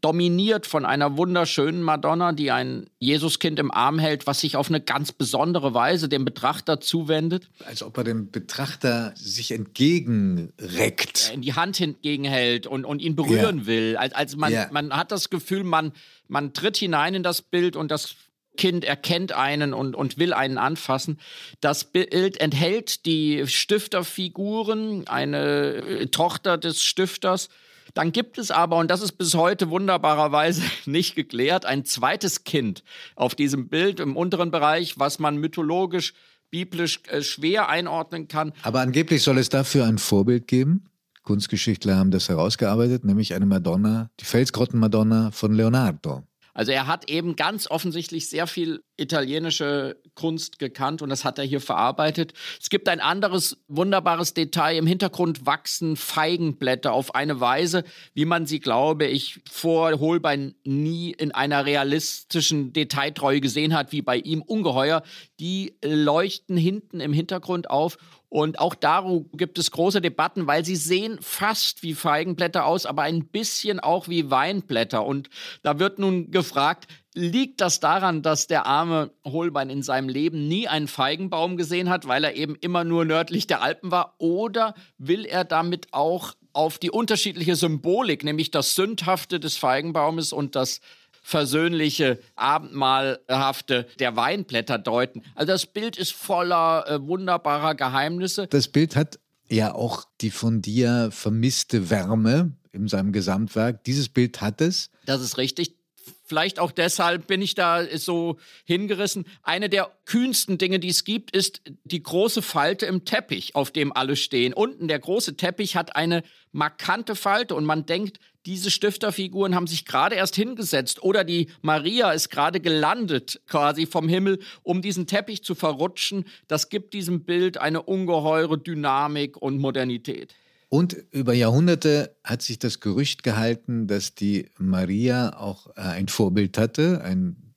dominiert 0.01 0.65
von 0.65 0.85
einer 0.85 1.15
wunderschönen 1.15 1.83
Madonna, 1.83 2.33
die 2.33 2.51
ein 2.51 2.89
Jesuskind 2.97 3.59
im 3.59 3.71
Arm 3.71 3.99
hält, 3.99 4.25
was 4.25 4.41
sich 4.41 4.55
auf 4.57 4.69
eine 4.69 4.81
ganz 4.81 5.11
besondere 5.11 5.75
Weise 5.75 6.09
dem 6.09 6.25
Betrachter 6.25 6.81
zuwendet. 6.81 7.47
Als 7.65 7.83
ob 7.83 7.97
er 7.97 8.03
dem 8.03 8.31
Betrachter 8.31 9.13
sich 9.15 9.51
entgegenreckt. 9.51 11.31
In 11.33 11.41
die 11.41 11.53
Hand 11.53 11.79
entgegenhält 11.79 12.65
und, 12.65 12.83
und 12.83 12.99
ihn 12.99 13.15
berühren 13.15 13.59
ja. 13.59 13.65
will. 13.67 13.97
Also 13.97 14.37
man, 14.37 14.51
ja. 14.51 14.67
man 14.71 14.91
hat 14.91 15.11
das 15.11 15.29
Gefühl, 15.29 15.63
man, 15.63 15.93
man 16.27 16.53
tritt 16.53 16.77
hinein 16.77 17.13
in 17.13 17.23
das 17.23 17.43
Bild 17.43 17.75
und 17.75 17.91
das 17.91 18.15
Kind 18.57 18.83
erkennt 18.83 19.31
einen 19.31 19.73
und, 19.73 19.95
und 19.95 20.17
will 20.17 20.33
einen 20.33 20.57
anfassen. 20.57 21.19
Das 21.61 21.85
Bild 21.85 22.41
enthält 22.41 23.05
die 23.05 23.47
Stifterfiguren, 23.47 25.07
eine 25.07 25.75
äh, 25.75 26.07
Tochter 26.07 26.57
des 26.57 26.83
Stifters, 26.83 27.49
dann 27.93 28.11
gibt 28.11 28.37
es 28.37 28.51
aber, 28.51 28.77
und 28.77 28.89
das 28.89 29.01
ist 29.01 29.13
bis 29.13 29.33
heute 29.33 29.69
wunderbarerweise 29.69 30.61
nicht 30.85 31.15
geklärt, 31.15 31.65
ein 31.65 31.85
zweites 31.85 32.43
Kind 32.43 32.83
auf 33.15 33.35
diesem 33.35 33.67
Bild 33.67 33.99
im 33.99 34.15
unteren 34.15 34.51
Bereich, 34.51 34.99
was 34.99 35.19
man 35.19 35.37
mythologisch, 35.37 36.13
biblisch 36.49 37.01
äh, 37.07 37.21
schwer 37.21 37.69
einordnen 37.69 38.27
kann. 38.27 38.53
Aber 38.63 38.81
angeblich 38.81 39.23
soll 39.23 39.37
es 39.37 39.49
dafür 39.49 39.85
ein 39.85 39.97
Vorbild 39.97 40.47
geben. 40.47 40.85
Kunstgeschichtler 41.23 41.97
haben 41.97 42.11
das 42.11 42.29
herausgearbeitet, 42.29 43.05
nämlich 43.05 43.33
eine 43.33 43.45
Madonna, 43.45 44.09
die 44.19 44.25
Felsgrotten-Madonna 44.25 45.31
von 45.31 45.53
Leonardo. 45.53 46.23
Also 46.53 46.71
er 46.71 46.87
hat 46.87 47.09
eben 47.09 47.35
ganz 47.35 47.69
offensichtlich 47.69 48.29
sehr 48.29 48.47
viel 48.47 48.83
italienische 48.97 49.97
Kunst 50.15 50.59
gekannt 50.59 51.01
und 51.01 51.09
das 51.09 51.25
hat 51.25 51.39
er 51.39 51.45
hier 51.45 51.61
verarbeitet. 51.61 52.33
Es 52.59 52.69
gibt 52.69 52.87
ein 52.87 52.99
anderes 52.99 53.57
wunderbares 53.67 54.33
Detail. 54.33 54.77
Im 54.77 54.85
Hintergrund 54.85 55.45
wachsen 55.45 55.95
Feigenblätter 55.95 56.93
auf 56.93 57.15
eine 57.15 57.39
Weise, 57.39 57.83
wie 58.13 58.25
man 58.25 58.45
sie, 58.45 58.59
glaube 58.59 59.05
ich, 59.05 59.39
vor 59.49 59.99
Holbein 59.99 60.55
nie 60.63 61.11
in 61.11 61.31
einer 61.31 61.65
realistischen 61.65 62.73
Detailtreue 62.73 63.41
gesehen 63.41 63.73
hat, 63.73 63.91
wie 63.91 64.01
bei 64.01 64.17
ihm 64.17 64.41
ungeheuer. 64.41 65.03
Die 65.39 65.75
leuchten 65.83 66.57
hinten 66.57 66.99
im 66.99 67.13
Hintergrund 67.13 67.69
auf 67.69 67.97
und 68.31 68.59
auch 68.59 68.75
darum 68.75 69.29
gibt 69.33 69.59
es 69.59 69.71
große 69.71 69.99
Debatten, 69.99 70.47
weil 70.47 70.63
sie 70.63 70.77
sehen 70.77 71.17
fast 71.19 71.83
wie 71.83 71.93
Feigenblätter 71.93 72.65
aus, 72.65 72.85
aber 72.85 73.01
ein 73.01 73.25
bisschen 73.25 73.81
auch 73.81 74.07
wie 74.07 74.31
Weinblätter. 74.31 75.05
Und 75.05 75.29
da 75.63 75.79
wird 75.79 75.99
nun 75.99 76.31
gefragt, 76.31 76.87
liegt 77.13 77.59
das 77.59 77.81
daran, 77.81 78.21
dass 78.21 78.47
der 78.47 78.65
arme 78.65 79.11
Holbein 79.25 79.69
in 79.69 79.83
seinem 79.83 80.07
Leben 80.07 80.47
nie 80.47 80.69
einen 80.69 80.87
Feigenbaum 80.87 81.57
gesehen 81.57 81.89
hat, 81.89 82.07
weil 82.07 82.23
er 82.23 82.33
eben 82.35 82.55
immer 82.55 82.85
nur 82.85 83.03
nördlich 83.03 83.47
der 83.47 83.61
Alpen 83.61 83.91
war? 83.91 84.15
Oder 84.17 84.75
will 84.97 85.25
er 85.25 85.43
damit 85.43 85.87
auch 85.91 86.35
auf 86.53 86.77
die 86.77 86.89
unterschiedliche 86.89 87.57
Symbolik, 87.57 88.23
nämlich 88.23 88.49
das 88.49 88.75
Sündhafte 88.75 89.41
des 89.41 89.57
Feigenbaumes 89.57 90.31
und 90.31 90.55
das 90.55 90.79
versöhnliche, 91.21 92.19
abendmahlhafte 92.35 93.87
der 93.99 94.15
Weinblätter 94.15 94.77
deuten. 94.77 95.21
Also 95.35 95.53
das 95.53 95.65
Bild 95.67 95.97
ist 95.97 96.13
voller 96.13 96.85
äh, 96.87 97.01
wunderbarer 97.01 97.75
Geheimnisse. 97.75 98.47
Das 98.47 98.67
Bild 98.67 98.95
hat 98.95 99.19
ja 99.49 99.73
auch 99.73 100.05
die 100.21 100.31
von 100.31 100.61
dir 100.61 101.09
vermisste 101.11 101.89
Wärme 101.89 102.53
in 102.71 102.87
seinem 102.87 103.11
Gesamtwerk. 103.11 103.83
Dieses 103.83 104.09
Bild 104.09 104.41
hat 104.41 104.61
es. 104.61 104.89
Das 105.05 105.21
ist 105.21 105.37
richtig. 105.37 105.75
Vielleicht 106.23 106.59
auch 106.59 106.71
deshalb 106.71 107.27
bin 107.27 107.41
ich 107.41 107.55
da 107.55 107.85
so 107.97 108.37
hingerissen. 108.63 109.25
Eine 109.43 109.69
der 109.69 109.91
kühnsten 110.05 110.57
Dinge, 110.57 110.79
die 110.79 110.87
es 110.87 111.03
gibt, 111.03 111.35
ist 111.35 111.61
die 111.83 112.01
große 112.01 112.41
Falte 112.41 112.85
im 112.85 113.03
Teppich, 113.03 113.55
auf 113.55 113.69
dem 113.69 113.91
alle 113.91 114.15
stehen. 114.15 114.53
Unten 114.53 114.87
der 114.87 114.97
große 114.97 115.35
Teppich 115.35 115.75
hat 115.75 115.95
eine 115.95 116.23
markante 116.53 117.15
Falte 117.15 117.53
und 117.53 117.65
man 117.65 117.85
denkt, 117.85 118.19
diese 118.45 118.71
Stifterfiguren 118.71 119.55
haben 119.55 119.67
sich 119.67 119.85
gerade 119.85 120.15
erst 120.15 120.35
hingesetzt 120.35 121.03
oder 121.03 121.23
die 121.23 121.49
Maria 121.61 122.11
ist 122.11 122.29
gerade 122.29 122.59
gelandet 122.59 123.41
quasi 123.47 123.85
vom 123.85 124.07
Himmel, 124.09 124.39
um 124.63 124.81
diesen 124.81 125.07
Teppich 125.07 125.43
zu 125.43 125.55
verrutschen. 125.55 126.25
Das 126.47 126.69
gibt 126.69 126.93
diesem 126.93 127.23
Bild 127.23 127.57
eine 127.57 127.83
ungeheure 127.83 128.57
Dynamik 128.57 129.37
und 129.37 129.59
Modernität. 129.59 130.35
Und 130.69 130.95
über 131.11 131.33
Jahrhunderte 131.33 132.15
hat 132.23 132.41
sich 132.41 132.57
das 132.57 132.79
Gerücht 132.79 133.23
gehalten, 133.23 133.87
dass 133.87 134.15
die 134.15 134.49
Maria 134.57 135.37
auch 135.37 135.67
äh, 135.75 135.81
ein 135.81 136.07
Vorbild 136.07 136.57
hatte, 136.57 137.01
ein 137.03 137.53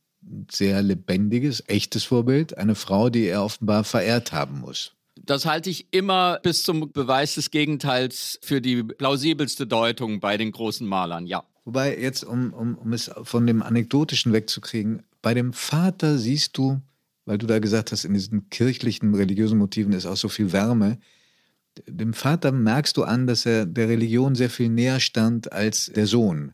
sehr 0.51 0.83
lebendiges, 0.83 1.63
echtes 1.69 2.05
Vorbild, 2.05 2.59
eine 2.59 2.75
Frau, 2.75 3.11
die 3.11 3.27
er 3.27 3.45
offenbar 3.45 3.85
verehrt 3.85 4.33
haben 4.33 4.61
muss. 4.61 4.95
Das 5.17 5.47
halte 5.47 5.71
ich 5.71 5.87
immer 5.93 6.41
bis 6.43 6.65
zum 6.65 6.93
Beweis 6.93 7.37
des 7.37 7.51
Gegenteils 7.51 8.39
für 8.43 8.61
die 8.61 8.83
plausibelste 8.83 9.67
Deutung 9.67 10.21
bei 10.21 10.37
den 10.37 10.51
großen 10.53 10.87
Malern, 10.87 11.27
ja. 11.27 11.45
Wobei 11.65 11.99
jetzt, 11.99 12.25
um, 12.25 12.53
um, 12.53 12.77
um 12.77 12.93
es 12.93 13.11
von 13.23 13.47
dem 13.47 13.63
Anekdotischen 13.63 14.33
wegzukriegen, 14.33 15.03
bei 15.23 15.33
dem 15.33 15.53
Vater 15.53 16.19
siehst 16.19 16.59
du, 16.59 16.81
weil 17.25 17.39
du 17.39 17.47
da 17.47 17.59
gesagt 17.59 17.93
hast, 17.93 18.05
in 18.05 18.13
diesen 18.13 18.51
kirchlichen, 18.51 19.15
religiösen 19.15 19.59
Motiven 19.59 19.93
ist 19.93 20.05
auch 20.05 20.17
so 20.17 20.29
viel 20.29 20.53
Wärme, 20.53 20.99
dem 21.87 22.13
Vater 22.13 22.53
merkst 22.53 22.97
du 22.97 23.05
an, 23.05 23.27
dass 23.27 23.47
er 23.47 23.67
der 23.67 23.89
Religion 23.89 24.35
sehr 24.35 24.51
viel 24.51 24.69
näher 24.69 25.01
stand 25.01 25.53
als 25.53 25.87
der 25.87 26.07
Sohn. 26.07 26.53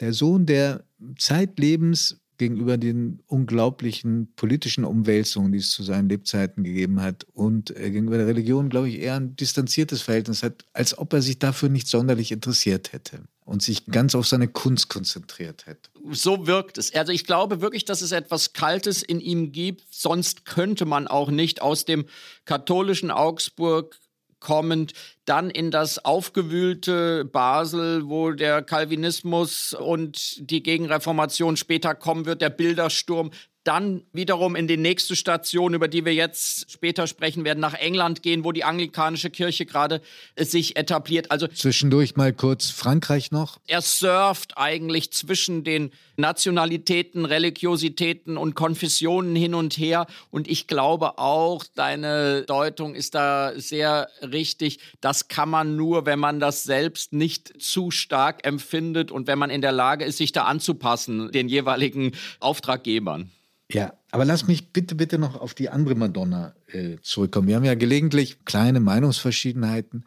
Der 0.00 0.12
Sohn, 0.12 0.46
der 0.46 0.84
zeitlebens 1.18 2.19
gegenüber 2.40 2.78
den 2.78 3.22
unglaublichen 3.26 4.32
politischen 4.34 4.84
Umwälzungen, 4.84 5.52
die 5.52 5.58
es 5.58 5.70
zu 5.70 5.82
seinen 5.82 6.08
Lebzeiten 6.08 6.64
gegeben 6.64 7.02
hat, 7.02 7.26
und 7.34 7.70
äh, 7.76 7.90
gegenüber 7.90 8.16
der 8.16 8.26
Religion, 8.26 8.70
glaube 8.70 8.88
ich, 8.88 8.98
eher 8.98 9.14
ein 9.14 9.36
distanziertes 9.36 10.02
Verhältnis 10.02 10.42
hat, 10.42 10.64
als 10.72 10.98
ob 10.98 11.12
er 11.12 11.22
sich 11.22 11.38
dafür 11.38 11.68
nicht 11.68 11.86
sonderlich 11.86 12.32
interessiert 12.32 12.92
hätte 12.92 13.20
und 13.44 13.62
sich 13.62 13.84
ganz 13.86 14.14
auf 14.14 14.26
seine 14.26 14.48
Kunst 14.48 14.88
konzentriert 14.88 15.66
hätte. 15.66 15.90
So 16.10 16.46
wirkt 16.46 16.78
es. 16.78 16.94
Also 16.94 17.12
ich 17.12 17.26
glaube 17.26 17.60
wirklich, 17.60 17.84
dass 17.84 18.00
es 18.00 18.10
etwas 18.10 18.54
Kaltes 18.54 19.02
in 19.02 19.20
ihm 19.20 19.52
gibt, 19.52 19.84
sonst 19.90 20.46
könnte 20.46 20.86
man 20.86 21.08
auch 21.08 21.30
nicht 21.30 21.60
aus 21.60 21.84
dem 21.84 22.06
katholischen 22.46 23.10
Augsburg 23.10 23.98
kommend 24.40 24.94
dann 25.24 25.50
in 25.50 25.70
das 25.70 26.04
aufgewühlte 26.04 27.24
Basel, 27.24 28.08
wo 28.08 28.32
der 28.32 28.62
Calvinismus 28.62 29.74
und 29.74 30.50
die 30.50 30.62
Gegenreformation 30.62 31.56
später 31.56 31.94
kommen 31.94 32.26
wird, 32.26 32.42
der 32.42 32.50
Bildersturm, 32.50 33.30
dann 33.64 34.02
wiederum 34.12 34.56
in 34.56 34.66
die 34.66 34.78
nächste 34.78 35.14
Station, 35.14 35.74
über 35.74 35.86
die 35.86 36.04
wir 36.04 36.14
jetzt 36.14 36.70
später 36.70 37.06
sprechen 37.06 37.44
werden, 37.44 37.60
nach 37.60 37.74
England 37.74 38.22
gehen, 38.22 38.42
wo 38.42 38.52
die 38.52 38.64
anglikanische 38.64 39.28
Kirche 39.28 39.66
gerade 39.66 40.00
sich 40.36 40.76
etabliert. 40.76 41.30
Also 41.30 41.46
zwischendurch 41.46 42.16
mal 42.16 42.32
kurz 42.32 42.70
Frankreich 42.70 43.30
noch. 43.30 43.60
Er 43.66 43.82
surft 43.82 44.56
eigentlich 44.56 45.12
zwischen 45.12 45.62
den 45.62 45.92
Nationalitäten, 46.20 47.24
Religiositäten 47.24 48.36
und 48.36 48.54
Konfessionen 48.54 49.34
hin 49.34 49.54
und 49.54 49.76
her. 49.76 50.06
Und 50.30 50.48
ich 50.48 50.66
glaube 50.66 51.18
auch, 51.18 51.64
deine 51.74 52.42
Deutung 52.42 52.94
ist 52.94 53.14
da 53.14 53.52
sehr 53.56 54.08
richtig. 54.22 54.78
Das 55.00 55.28
kann 55.28 55.50
man 55.50 55.76
nur, 55.76 56.06
wenn 56.06 56.18
man 56.18 56.40
das 56.40 56.62
selbst 56.62 57.12
nicht 57.12 57.60
zu 57.60 57.90
stark 57.90 58.46
empfindet 58.46 59.10
und 59.10 59.26
wenn 59.26 59.38
man 59.38 59.50
in 59.50 59.60
der 59.60 59.72
Lage 59.72 60.04
ist, 60.04 60.18
sich 60.18 60.32
da 60.32 60.44
anzupassen, 60.44 61.32
den 61.32 61.48
jeweiligen 61.48 62.12
Auftraggebern. 62.38 63.30
Ja, 63.72 63.92
aber 64.10 64.24
lass 64.24 64.46
mich 64.46 64.72
bitte, 64.72 64.94
bitte 64.94 65.18
noch 65.18 65.40
auf 65.40 65.54
die 65.54 65.68
andere 65.68 65.94
Madonna 65.94 66.54
äh, 66.66 66.96
zurückkommen. 67.02 67.46
Wir 67.46 67.56
haben 67.56 67.64
ja 67.64 67.74
gelegentlich 67.74 68.44
kleine 68.44 68.80
Meinungsverschiedenheiten. 68.80 70.04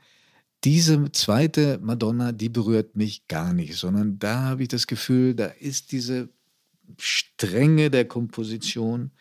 Diese 0.63 1.11
zweite 1.11 1.79
Madonna, 1.81 2.31
die 2.31 2.49
berührt 2.49 2.95
mich 2.95 3.27
gar 3.27 3.53
nicht, 3.53 3.75
sondern 3.75 4.17
da 4.19 4.43
habe 4.43 4.63
ich 4.63 4.69
das 4.69 4.87
Gefühl, 4.87 5.35
da 5.35 5.47
ist 5.47 5.91
diese 5.91 6.29
Strenge 6.97 7.89
der 7.89 8.05
Komposition, 8.05 9.11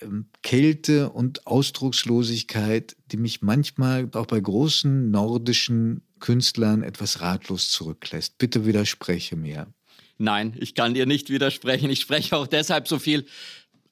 ähm, 0.00 0.26
Kälte 0.42 1.10
und 1.10 1.46
Ausdruckslosigkeit, 1.46 2.96
die 3.10 3.16
mich 3.16 3.42
manchmal 3.42 4.08
auch 4.12 4.26
bei 4.26 4.40
großen 4.40 5.10
nordischen 5.10 6.02
Künstlern 6.18 6.82
etwas 6.82 7.20
ratlos 7.20 7.70
zurücklässt. 7.70 8.36
Bitte 8.38 8.66
widerspreche 8.66 9.36
mir. 9.36 9.66
Nein, 10.18 10.54
ich 10.58 10.74
kann 10.74 10.92
dir 10.92 11.06
nicht 11.06 11.30
widersprechen. 11.30 11.88
Ich 11.88 12.00
spreche 12.00 12.36
auch 12.36 12.46
deshalb 12.46 12.88
so 12.88 12.98
viel 12.98 13.24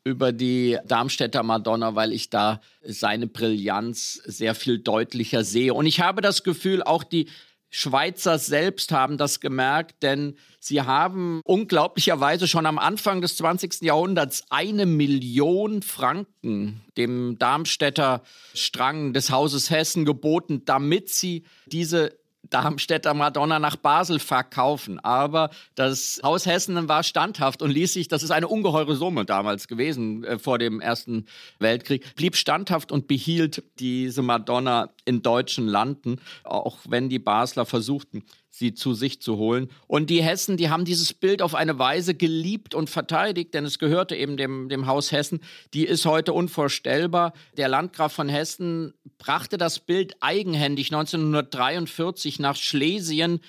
über 0.05 0.33
die 0.33 0.79
Darmstädter 0.87 1.43
Madonna, 1.43 1.95
weil 1.95 2.13
ich 2.13 2.31
da 2.31 2.61
seine 2.83 3.27
Brillanz 3.27 4.21
sehr 4.25 4.55
viel 4.55 4.79
deutlicher 4.79 5.45
sehe. 5.45 5.75
Und 5.75 5.87
ich 5.87 6.01
habe 6.01 6.23
das 6.23 6.43
Gefühl, 6.43 6.83
auch 6.83 7.05
die 7.05 7.29
Schweizer 7.71 8.39
selbst 8.39 8.93
haben 8.93 9.19
das 9.19 9.41
gemerkt, 9.41 10.03
denn 10.03 10.37
sie 10.59 10.81
haben 10.83 11.43
unglaublicherweise 11.45 12.49
schon 12.49 12.65
am 12.65 12.79
Anfang 12.79 13.21
des 13.21 13.37
20. 13.37 13.83
Jahrhunderts 13.83 14.45
eine 14.49 14.87
Million 14.87 15.83
Franken 15.83 16.81
dem 16.97 17.39
Darmstädter 17.39 18.23
Strang 18.55 19.13
des 19.13 19.31
Hauses 19.31 19.71
Hessen 19.71 20.07
geboten, 20.07 20.63
damit 20.65 21.11
sie 21.11 21.45
diese 21.67 22.18
Darmstädter 22.43 23.15
Madonna 23.15 23.59
nach 23.59 23.77
Basel 23.77 24.19
verkaufen. 24.19 24.99
Aber 25.01 25.51
das 25.75 26.21
Haus 26.23 26.47
Hessen 26.47 26.89
war 26.89 27.03
standhaft 27.03 27.63
und 27.63 27.71
ließ 27.71 27.93
sich, 27.93 28.09
das 28.09 28.23
ist 28.23 28.31
eine 28.31 28.49
ungeheure 28.49 28.95
Summe 28.95 29.25
damals 29.25 29.69
gewesen 29.69 30.25
äh, 30.25 30.39
vor 30.39 30.59
dem 30.59 30.81
Ersten 30.81 31.27
Weltkrieg, 31.59 32.15
blieb 32.15 32.37
standhaft 32.37 32.93
und 32.93 33.07
behielt 33.09 33.63
diese 33.79 34.23
Madonna 34.23 34.91
in 35.05 35.23
deutschen 35.23 35.67
Landen, 35.67 36.21
auch 36.45 36.79
wenn 36.89 37.09
die 37.09 37.19
Basler 37.19 37.67
versuchten, 37.67 38.25
sie 38.51 38.75
zu 38.75 38.95
sich 38.95 39.21
zu 39.21 39.37
holen. 39.37 39.71
Und 39.87 40.11
die 40.11 40.23
Hessen, 40.23 40.57
die 40.57 40.71
haben 40.71 40.85
dieses 40.85 41.13
Bild 41.15 41.43
auf 41.43 41.55
eine 41.55 41.79
Weise 41.79 42.15
geliebt 42.15 42.75
und 42.75 42.91
verteidigt, 42.91 43.55
denn 43.55 43.65
es 43.65 43.79
gehörte 43.79 44.17
eben 44.17 44.37
dem, 44.37 44.69
dem 44.69 44.87
Haus 44.87 45.13
Hessen. 45.13 45.41
Die 45.75 45.85
ist 45.85 46.07
heute 46.07 46.33
unvorstellbar. 46.33 47.33
Der 47.57 47.69
Landgraf 47.69 48.13
von 48.13 48.29
Hessen 48.29 48.95
brachte 49.19 49.59
das 49.59 49.79
Bild 49.79 50.17
eigenhändig 50.21 50.89
1943 50.93 52.39
nach 52.39 52.57
Schlesien 52.57 53.41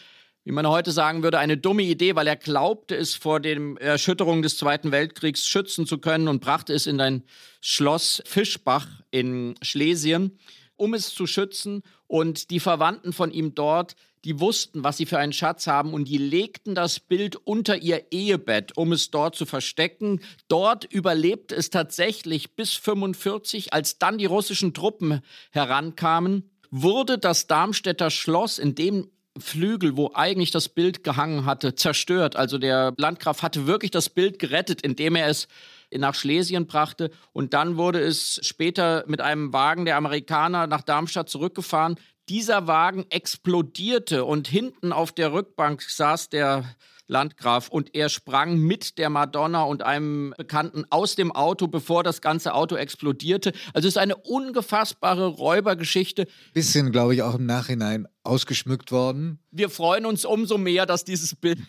wie 0.45 0.53
man 0.53 0.67
heute 0.67 0.91
sagen 0.91 1.21
würde, 1.21 1.37
eine 1.37 1.57
dumme 1.57 1.83
Idee, 1.83 2.15
weil 2.15 2.25
er 2.25 2.35
glaubte, 2.35 2.95
es 2.95 3.13
vor 3.13 3.39
den 3.39 3.77
Erschütterungen 3.77 4.41
des 4.41 4.57
Zweiten 4.57 4.91
Weltkriegs 4.91 5.45
schützen 5.45 5.85
zu 5.85 5.99
können 5.99 6.27
und 6.27 6.41
brachte 6.41 6.73
es 6.73 6.87
in 6.87 6.99
ein 6.99 7.23
Schloss 7.61 8.23
Fischbach 8.25 8.87
in 9.11 9.53
Schlesien, 9.61 10.39
um 10.79 10.93
es 10.93 11.13
zu 11.13 11.27
schützen. 11.27 11.83
Und 12.07 12.49
die 12.49 12.59
Verwandten 12.59 13.13
von 13.13 13.31
ihm 13.31 13.53
dort 13.55 13.95
die 14.25 14.39
wussten, 14.39 14.83
was 14.83 14.97
sie 14.97 15.05
für 15.05 15.17
einen 15.17 15.33
Schatz 15.33 15.67
haben 15.67 15.93
und 15.93 16.05
die 16.07 16.17
legten 16.17 16.75
das 16.75 16.99
Bild 16.99 17.35
unter 17.35 17.77
ihr 17.77 18.11
Ehebett, 18.11 18.75
um 18.75 18.91
es 18.91 19.11
dort 19.11 19.35
zu 19.35 19.45
verstecken. 19.45 20.21
Dort 20.47 20.85
überlebte 20.85 21.55
es 21.55 21.69
tatsächlich 21.69 22.55
bis 22.55 22.73
45, 22.73 23.73
als 23.73 23.97
dann 23.97 24.17
die 24.17 24.25
russischen 24.25 24.73
Truppen 24.73 25.21
herankamen, 25.51 26.49
wurde 26.69 27.17
das 27.17 27.47
Darmstädter 27.47 28.09
Schloss, 28.09 28.59
in 28.59 28.75
dem 28.75 29.09
Flügel, 29.37 29.95
wo 29.95 30.11
eigentlich 30.13 30.51
das 30.51 30.67
Bild 30.67 31.03
gehangen 31.03 31.45
hatte, 31.45 31.75
zerstört. 31.75 32.35
Also 32.35 32.57
der 32.57 32.93
Landgraf 32.97 33.41
hatte 33.41 33.67
wirklich 33.67 33.91
das 33.91 34.09
Bild 34.09 34.37
gerettet, 34.37 34.81
indem 34.81 35.15
er 35.15 35.27
es 35.27 35.47
nach 35.97 36.15
Schlesien 36.15 36.67
brachte. 36.67 37.11
Und 37.33 37.53
dann 37.53 37.77
wurde 37.77 37.99
es 37.99 38.39
später 38.43 39.03
mit 39.07 39.21
einem 39.21 39.53
Wagen 39.53 39.85
der 39.85 39.97
Amerikaner 39.97 40.67
nach 40.67 40.81
Darmstadt 40.81 41.29
zurückgefahren. 41.29 41.95
Dieser 42.29 42.67
Wagen 42.67 43.05
explodierte 43.09 44.23
und 44.25 44.47
hinten 44.47 44.93
auf 44.93 45.11
der 45.11 45.33
Rückbank 45.33 45.81
saß 45.81 46.29
der 46.29 46.63
Landgraf 47.09 47.69
und 47.69 47.95
er 47.95 48.07
sprang 48.07 48.57
mit 48.57 48.97
der 48.97 49.09
Madonna 49.09 49.63
und 49.63 49.83
einem 49.83 50.33
Bekannten 50.37 50.85
aus 50.89 51.15
dem 51.15 51.31
Auto, 51.31 51.67
bevor 51.67 52.03
das 52.03 52.21
ganze 52.21 52.53
Auto 52.53 52.75
explodierte. 52.75 53.51
Also 53.73 53.87
es 53.87 53.95
ist 53.95 53.97
eine 53.97 54.15
ungefassbare 54.15 55.25
Räubergeschichte. 55.25 56.27
Bisschen, 56.53 56.91
glaube 56.91 57.15
ich, 57.15 57.23
auch 57.23 57.35
im 57.35 57.45
Nachhinein 57.45 58.07
ausgeschmückt 58.23 58.91
worden. 58.91 59.39
Wir 59.51 59.69
freuen 59.69 60.05
uns 60.05 60.23
umso 60.23 60.57
mehr, 60.57 60.85
dass 60.85 61.03
dieses 61.03 61.35
Bild 61.35 61.59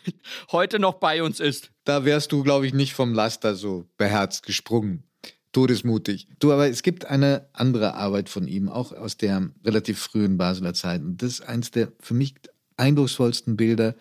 heute 0.53 0.79
noch 0.79 0.95
bei 0.95 1.23
uns 1.23 1.41
ist. 1.41 1.73
Da 1.85 2.05
wärst 2.05 2.33
du, 2.33 2.43
glaube 2.43 2.67
ich, 2.67 2.75
nicht 2.75 2.93
vom 2.93 3.15
Laster 3.15 3.55
so 3.55 3.87
beherzt 3.97 4.45
gesprungen. 4.45 5.05
todesmutig. 5.53 6.29
Du, 6.39 6.53
aber 6.53 6.69
es 6.69 6.83
gibt 6.83 7.07
eine 7.07 7.49
andere 7.53 7.95
Arbeit 7.95 8.29
von 8.29 8.47
ihm, 8.47 8.69
auch 8.69 8.93
aus 8.93 9.17
der 9.17 9.51
relativ 9.65 9.99
frühen 9.99 10.37
Basler 10.37 10.75
Zeit. 10.75 11.03
Und 11.03 11.23
das 11.23 11.33
ist 11.33 11.41
eins 11.41 11.71
der 11.71 11.93
für 11.99 12.15
mich 12.15 12.35
eindrucksvollsten 12.77 13.57
Bilder, 13.57 13.95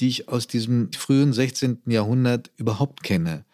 die 0.00 0.08
ich 0.08 0.28
aus 0.28 0.46
diesem 0.46 0.92
frühen 0.92 1.32
16. 1.32 1.82
Jahrhundert 1.86 2.50
überhaupt 2.56 3.02
kenne. 3.02 3.44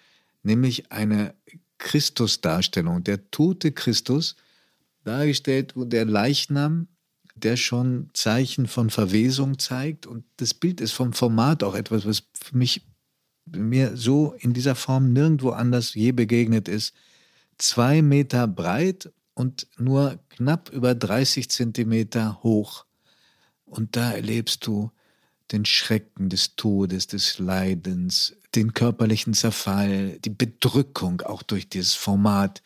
Nämlich 0.42 0.90
eine 0.90 1.35
Christusdarstellung, 1.79 3.05
der 3.05 3.31
tote 3.31 3.72
Christus, 3.72 4.37
dargestellt, 5.05 5.76
wo 5.76 5.85
der 5.85 6.05
Leichnam, 6.05 6.88
der 7.35 7.57
schon 7.57 8.11
Zeichen 8.12 8.66
von 8.66 8.90
Verwesung 8.90 9.59
zeigt. 9.59 10.07
Und 10.07 10.24
das 10.37 10.53
Bild 10.53 10.81
ist 10.81 10.92
vom 10.92 11.12
Format 11.12 11.62
auch 11.62 11.74
etwas, 11.74 12.07
was 12.07 12.24
für 12.35 12.57
mich 12.57 12.83
mir 13.46 13.96
so 13.96 14.35
in 14.38 14.53
dieser 14.53 14.74
Form 14.74 15.12
nirgendwo 15.12 15.50
anders 15.50 15.94
je 15.94 16.12
begegnet 16.12 16.68
ist 16.68 16.94
zwei 17.61 18.03
Meter 18.03 18.46
breit 18.48 19.12
und 19.35 19.68
nur 19.76 20.18
knapp 20.31 20.70
über 20.70 20.94
30 20.94 21.50
Zentimeter 21.50 22.42
hoch. 22.42 22.87
Und 23.64 23.96
da 23.96 24.12
erlebst 24.12 24.66
du 24.66 24.90
den 25.52 25.64
Schrecken 25.64 26.28
des 26.28 26.56
Todes, 26.56 27.06
des 27.06 27.38
Leidens, 27.38 28.34
den 28.54 28.74
körperlichen 28.74 29.34
Zerfall, 29.34 30.18
die 30.24 30.30
Bedrückung 30.30 31.20
auch 31.22 31.42
durch 31.42 31.68
dieses 31.68 31.94
Format. 31.94 32.62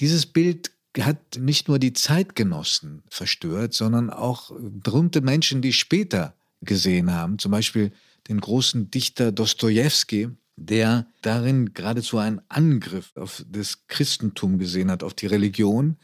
Dieses 0.00 0.26
Bild 0.26 0.70
hat 0.98 1.38
nicht 1.38 1.68
nur 1.68 1.78
die 1.78 1.92
Zeitgenossen 1.92 3.02
verstört, 3.08 3.74
sondern 3.74 4.10
auch 4.10 4.52
berühmte 4.58 5.20
Menschen, 5.20 5.62
die 5.62 5.72
später 5.72 6.34
gesehen 6.62 7.12
haben, 7.12 7.38
zum 7.38 7.52
Beispiel 7.52 7.92
den 8.28 8.40
großen 8.40 8.90
Dichter 8.90 9.32
Dostoevsky, 9.32 10.30
der 10.56 11.06
darin 11.22 11.72
geradezu 11.72 12.18
einen 12.18 12.40
Angriff 12.48 13.12
auf 13.16 13.44
das 13.48 13.86
Christentum 13.86 14.58
gesehen 14.58 14.90
hat, 14.90 15.02
auf 15.02 15.14
die 15.14 15.26
Religion 15.26 15.96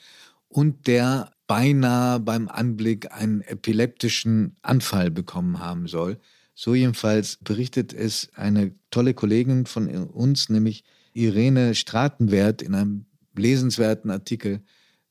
und 0.49 0.87
der 0.87 1.33
beinahe 1.47 2.21
beim 2.21 2.49
Anblick 2.49 3.13
einen 3.13 3.41
epileptischen 3.43 4.57
Anfall 4.63 5.11
bekommen 5.11 5.61
haben 5.61 5.87
soll. 5.87 6.19
So 6.55 6.75
jedenfalls 6.75 7.39
berichtet 7.43 7.93
es 7.93 8.31
eine 8.35 8.73
tolle 8.91 9.15
Kollegin 9.15 9.67
von 9.67 9.89
uns, 9.89 10.49
nämlich 10.49 10.85
Irene 11.13 11.75
Stratenwert 11.75 12.63
in 12.63 12.75
einem 12.75 13.07
lesenswerten 13.37 14.11
Artikel 14.11 14.61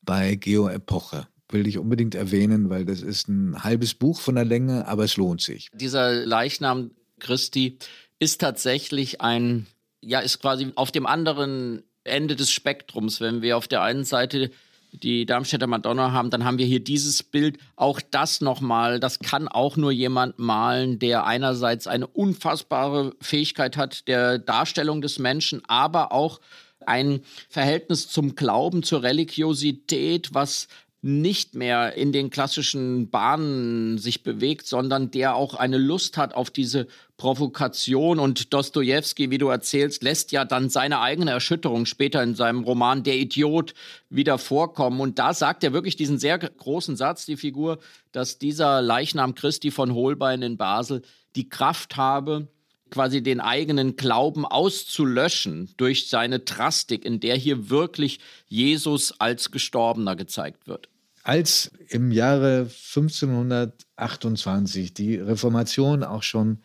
bei 0.02 0.36
Geo 0.36 0.68
Epoche 0.68 1.28
will 1.50 1.68
ich 1.68 1.78
unbedingt 1.78 2.16
erwähnen, 2.16 2.70
weil 2.70 2.86
das 2.86 3.02
ist 3.02 3.28
ein 3.28 3.64
halbes 3.64 3.94
Buch 3.94 4.20
von 4.20 4.36
der 4.36 4.46
Länge, 4.46 4.88
aber 4.88 5.04
es 5.04 5.18
lohnt 5.18 5.42
sich. 5.42 5.70
Dieser 5.74 6.12
Leichnam 6.26 6.92
Christi 7.20 7.78
ist 8.20 8.42
tatsächlich 8.42 9.22
ein, 9.22 9.68
ja, 10.02 10.20
ist 10.20 10.40
quasi 10.40 10.72
auf 10.76 10.92
dem 10.92 11.06
anderen 11.06 11.84
Ende 12.04 12.36
des 12.36 12.52
Spektrums. 12.52 13.22
Wenn 13.22 13.42
wir 13.42 13.58
auf 13.58 13.68
der 13.68 13.82
einen 13.82 14.04
Seite 14.04 14.52
die 15.00 15.26
Darmstädter 15.26 15.68
Madonna 15.68 16.12
haben, 16.12 16.30
dann 16.30 16.46
haben 16.46 16.58
wir 16.58 16.66
hier 16.66 16.84
dieses 16.84 17.24
Bild. 17.24 17.58
Auch 17.76 18.00
das 18.12 18.42
nochmal, 18.42 19.00
das 19.00 19.20
kann 19.20 19.48
auch 19.48 19.78
nur 19.78 19.92
jemand 19.92 20.40
malen, 20.40 21.00
der 21.00 21.26
einerseits 21.26 21.88
eine 21.88 22.08
unfassbare 22.08 23.14
Fähigkeit 23.22 23.78
hat 23.78 24.08
der 24.08 24.40
Darstellung 24.40 25.02
des 25.02 25.20
Menschen, 25.20 25.62
aber 25.68 26.12
auch 26.12 26.40
ein 26.86 27.22
Verhältnis 27.50 28.08
zum 28.10 28.36
Glauben, 28.36 28.84
zur 28.84 29.04
Religiosität, 29.04 30.34
was 30.34 30.68
nicht 31.06 31.54
mehr 31.54 31.94
in 31.96 32.12
den 32.12 32.32
klassischen 32.32 33.12
Bahnen 33.12 34.00
sich 34.00 34.24
bewegt, 34.24 34.66
sondern 34.66 35.12
der 35.12 35.36
auch 35.36 35.54
eine 35.54 35.78
Lust 35.78 36.18
hat 36.18 36.34
auf 36.34 36.50
diese 36.50 36.88
Provokation. 37.18 38.20
Und 38.20 38.54
Dostoevsky, 38.54 39.32
wie 39.32 39.38
du 39.38 39.48
erzählst, 39.48 40.04
lässt 40.04 40.32
ja 40.32 40.46
dann 40.46 40.70
seine 40.70 41.00
eigene 41.00 41.32
Erschütterung 41.32 41.86
später 41.86 42.22
in 42.22 42.36
seinem 42.36 42.64
Roman 42.64 43.04
Der 43.04 43.18
Idiot 43.18 43.74
wieder 44.10 44.38
vorkommen. 44.38 45.00
Und 45.00 45.20
da 45.20 45.34
sagt 45.34 45.64
er 45.64 45.74
wirklich 45.74 45.96
diesen 45.96 46.20
sehr 46.20 46.38
großen 46.38 46.96
Satz, 46.96 47.26
die 47.26 47.38
Figur, 47.38 47.80
dass 48.12 48.38
dieser 48.38 48.82
Leichnam 48.82 49.36
Christi 49.36 49.72
von 49.72 49.94
Holbein 49.94 50.42
in 50.42 50.58
Basel 50.58 51.02
die 51.36 51.50
Kraft 51.50 51.98
habe, 51.98 52.48
quasi 52.92 53.24
den 53.24 53.42
eigenen 53.42 53.96
Glauben 53.96 54.46
auszulöschen 54.46 55.72
durch 55.78 56.10
seine 56.10 56.40
Drastik, 56.40 57.06
in 57.06 57.20
der 57.20 57.36
hier 57.36 57.70
wirklich 57.70 58.20
Jesus 58.48 59.20
als 59.20 59.52
Gestorbener 59.52 60.16
gezeigt 60.16 60.68
wird. 60.68 60.90
Als 61.24 61.72
im 61.90 62.12
Jahre 62.12 62.70
1528 62.70 64.94
die 64.94 65.16
Reformation 65.16 66.04
auch 66.04 66.22
schon 66.22 66.60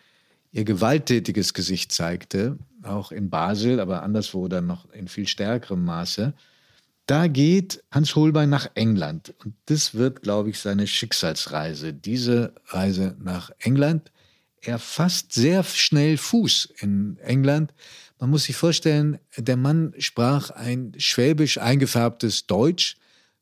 ihr 0.53 0.65
gewalttätiges 0.65 1.55
Gesicht 1.55 1.93
zeigte, 1.93 2.59
auch 2.83 3.13
in 3.13 3.31
Basel, 3.31 3.81
aber 3.81 4.03
anderswo 4.03 4.49
dann 4.49 4.67
noch 4.67 4.91
in 4.91 5.09
viel 5.09 5.29
stärkerem 5.29 5.85
Maße, 5.85 6.35
da 7.07 7.27
geht 7.27 7.83
Hans 7.91 8.15
Holbein 8.15 8.51
nach 8.51 8.71
England. 8.75 9.35
Und 9.45 9.55
das 9.67 9.95
wird, 9.95 10.23
glaube 10.23 10.51
ich, 10.51 10.61
seine 10.61 10.87
Schicksalsreise. 10.87 11.93
Diese 11.93 12.55
Reise 12.67 13.17
nach 13.21 13.51
England. 13.59 14.13
Er 14.61 14.79
fasst 14.79 15.33
sehr 15.33 15.65
schnell 15.65 16.17
Fuß 16.17 16.73
in 16.79 17.17
England. 17.19 17.75
Man 18.21 18.31
muss 18.31 18.45
sich 18.45 18.55
vorstellen, 18.55 19.19
der 19.37 19.57
Mann 19.57 19.93
sprach 19.99 20.51
ein 20.51 20.93
schwäbisch 20.99 21.59
eingefärbtes 21.59 22.47
Deutsch, 22.47 22.97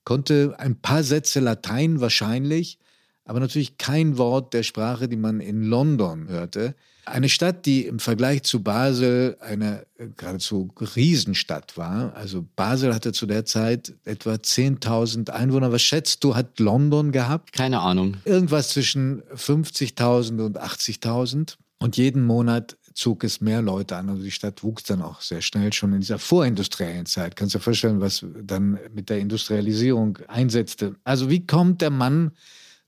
konnte 0.04 0.54
ein 0.58 0.80
paar 0.80 1.02
Sätze 1.02 1.40
Latein 1.40 2.00
wahrscheinlich, 2.00 2.78
aber 3.24 3.40
natürlich 3.40 3.76
kein 3.76 4.16
Wort 4.16 4.54
der 4.54 4.62
Sprache, 4.62 5.08
die 5.08 5.16
man 5.16 5.40
in 5.40 5.62
London 5.62 6.28
hörte. 6.28 6.74
Eine 7.08 7.28
Stadt, 7.28 7.66
die 7.66 7.86
im 7.86 7.98
Vergleich 7.98 8.42
zu 8.42 8.62
Basel 8.62 9.36
eine 9.40 9.86
äh, 9.98 10.08
geradezu 10.16 10.70
Riesenstadt 10.96 11.76
war. 11.76 12.14
Also 12.14 12.46
Basel 12.56 12.94
hatte 12.94 13.12
zu 13.12 13.26
der 13.26 13.44
Zeit 13.44 13.94
etwa 14.04 14.34
10.000 14.34 15.30
Einwohner. 15.30 15.72
Was 15.72 15.82
schätzt 15.82 16.24
du, 16.24 16.34
hat 16.34 16.58
London 16.58 17.12
gehabt? 17.12 17.52
Keine 17.52 17.80
Ahnung. 17.80 18.16
Irgendwas 18.24 18.70
zwischen 18.70 19.22
50.000 19.34 20.44
und 20.44 20.60
80.000. 20.60 21.56
Und 21.78 21.96
jeden 21.96 22.24
Monat 22.24 22.76
zog 22.98 23.22
es 23.22 23.40
mehr 23.40 23.62
Leute 23.62 23.96
an. 23.96 24.08
Also 24.08 24.22
die 24.22 24.30
Stadt 24.30 24.62
wuchs 24.62 24.82
dann 24.82 25.02
auch 25.02 25.20
sehr 25.20 25.40
schnell 25.40 25.72
schon 25.72 25.92
in 25.92 26.00
dieser 26.00 26.18
vorindustriellen 26.18 27.06
Zeit. 27.06 27.36
Kannst 27.36 27.54
du 27.54 27.58
dir 27.58 27.64
vorstellen, 27.64 28.00
was 28.00 28.24
dann 28.42 28.78
mit 28.92 29.08
der 29.08 29.20
Industrialisierung 29.20 30.18
einsetzte. 30.26 30.96
Also 31.04 31.30
wie 31.30 31.46
kommt 31.46 31.80
der 31.80 31.90
Mann 31.90 32.32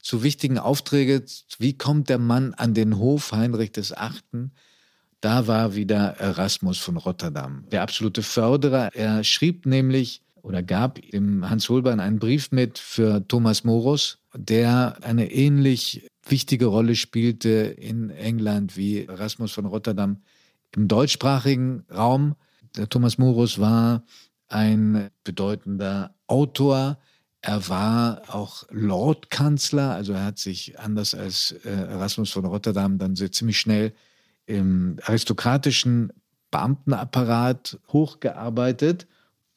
zu 0.01 0.23
wichtigen 0.23 0.59
Aufträgen? 0.59 1.25
Wie 1.59 1.77
kommt 1.77 2.09
der 2.09 2.19
Mann 2.19 2.55
an 2.55 2.75
den 2.75 2.99
Hof 2.99 3.33
Heinrich 3.33 3.73
des 3.73 3.97
Achten? 3.97 4.53
Da 5.21 5.47
war 5.47 5.75
wieder 5.75 6.17
Erasmus 6.19 6.79
von 6.79 6.97
Rotterdam, 6.97 7.65
der 7.71 7.83
absolute 7.83 8.23
Förderer. 8.23 8.91
Er 8.95 9.23
schrieb 9.23 9.67
nämlich 9.67 10.23
oder 10.43 10.63
gab 10.63 11.01
dem 11.11 11.49
Hans 11.49 11.69
Holbein 11.69 12.01
einen 12.01 12.19
Brief 12.19 12.51
mit 12.53 12.79
für 12.79 13.27
Thomas 13.29 13.65
Morus, 13.65 14.19
der 14.35 14.97
eine 15.03 15.31
ähnlich 15.31 16.09
wichtige 16.27 16.67
Rolle 16.67 16.97
spielte 16.97 17.49
in 17.51 18.11
England 18.11 18.77
wie 18.77 19.05
Erasmus 19.05 19.53
von 19.53 19.67
Rotterdam 19.67 20.23
im 20.75 20.89
deutschsprachigen 20.89 21.85
Raum. 21.93 22.37
Der 22.77 22.89
Thomas 22.89 23.19
Morus 23.19 23.59
war 23.59 24.05
ein 24.49 25.11
bedeutender 25.25 26.15
Autor. 26.27 26.99
Er 27.43 27.69
war 27.69 28.23
auch 28.29 28.65
Lordkanzler, 28.71 29.93
also 29.93 30.13
er 30.13 30.25
hat 30.25 30.39
sich 30.39 30.79
anders 30.79 31.15
als 31.15 31.53
äh, 31.65 31.71
Erasmus 31.71 32.31
von 32.31 32.45
Rotterdam 32.45 32.99
dann 32.99 33.17
sehr 33.17 33.33
ziemlich 33.33 33.59
schnell 33.59 33.95
im 34.45 34.99
aristokratischen 35.03 36.13
Beamtenapparat 36.51 37.79
hochgearbeitet. 37.89 39.07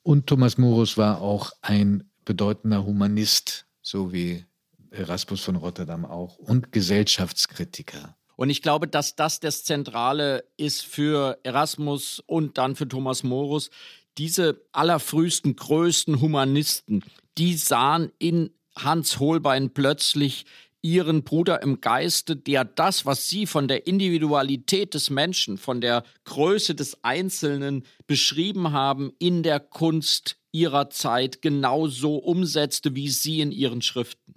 Und 0.01 0.27
Thomas 0.27 0.57
Morus 0.57 0.97
war 0.97 1.21
auch 1.21 1.51
ein 1.61 2.09
bedeutender 2.23 2.85
Humanist, 2.85 3.65
so 3.81 4.13
wie 4.13 4.45
Erasmus 4.91 5.41
von 5.41 5.55
Rotterdam 5.55 6.05
auch, 6.05 6.37
und 6.37 6.71
Gesellschaftskritiker. 6.71 8.15
Und 8.35 8.49
ich 8.49 8.61
glaube, 8.61 8.87
dass 8.87 9.15
das 9.15 9.39
das 9.39 9.63
Zentrale 9.63 10.45
ist 10.57 10.85
für 10.85 11.39
Erasmus 11.43 12.21
und 12.25 12.57
dann 12.57 12.75
für 12.75 12.87
Thomas 12.87 13.23
Morus. 13.23 13.69
Diese 14.17 14.61
allerfrühesten, 14.71 15.55
größten 15.55 16.21
Humanisten, 16.21 17.03
die 17.37 17.55
sahen 17.55 18.11
in 18.19 18.51
Hans 18.75 19.19
Holbein 19.19 19.71
plötzlich 19.71 20.45
ihren 20.81 21.23
Bruder 21.23 21.61
im 21.61 21.79
Geiste, 21.79 22.35
der 22.35 22.65
das, 22.65 23.05
was 23.05 23.29
sie 23.29 23.45
von 23.47 23.67
der 23.67 23.87
Individualität 23.87 24.93
des 24.93 25.09
Menschen, 25.09 25.57
von 25.57 25.79
der 25.79 26.03
Größe 26.25 26.75
des 26.75 27.03
Einzelnen 27.03 27.85
beschrieben 28.05 28.73
haben, 28.73 29.13
in 29.17 29.43
der 29.43 29.59
Kunst 29.61 30.37
ihrer 30.51 30.89
Zeit 30.89 31.41
genauso 31.41 32.17
umsetzte 32.17 32.95
wie 32.95 33.09
sie 33.09 33.39
in 33.39 33.51
ihren 33.51 33.81
Schriften. 33.81 34.33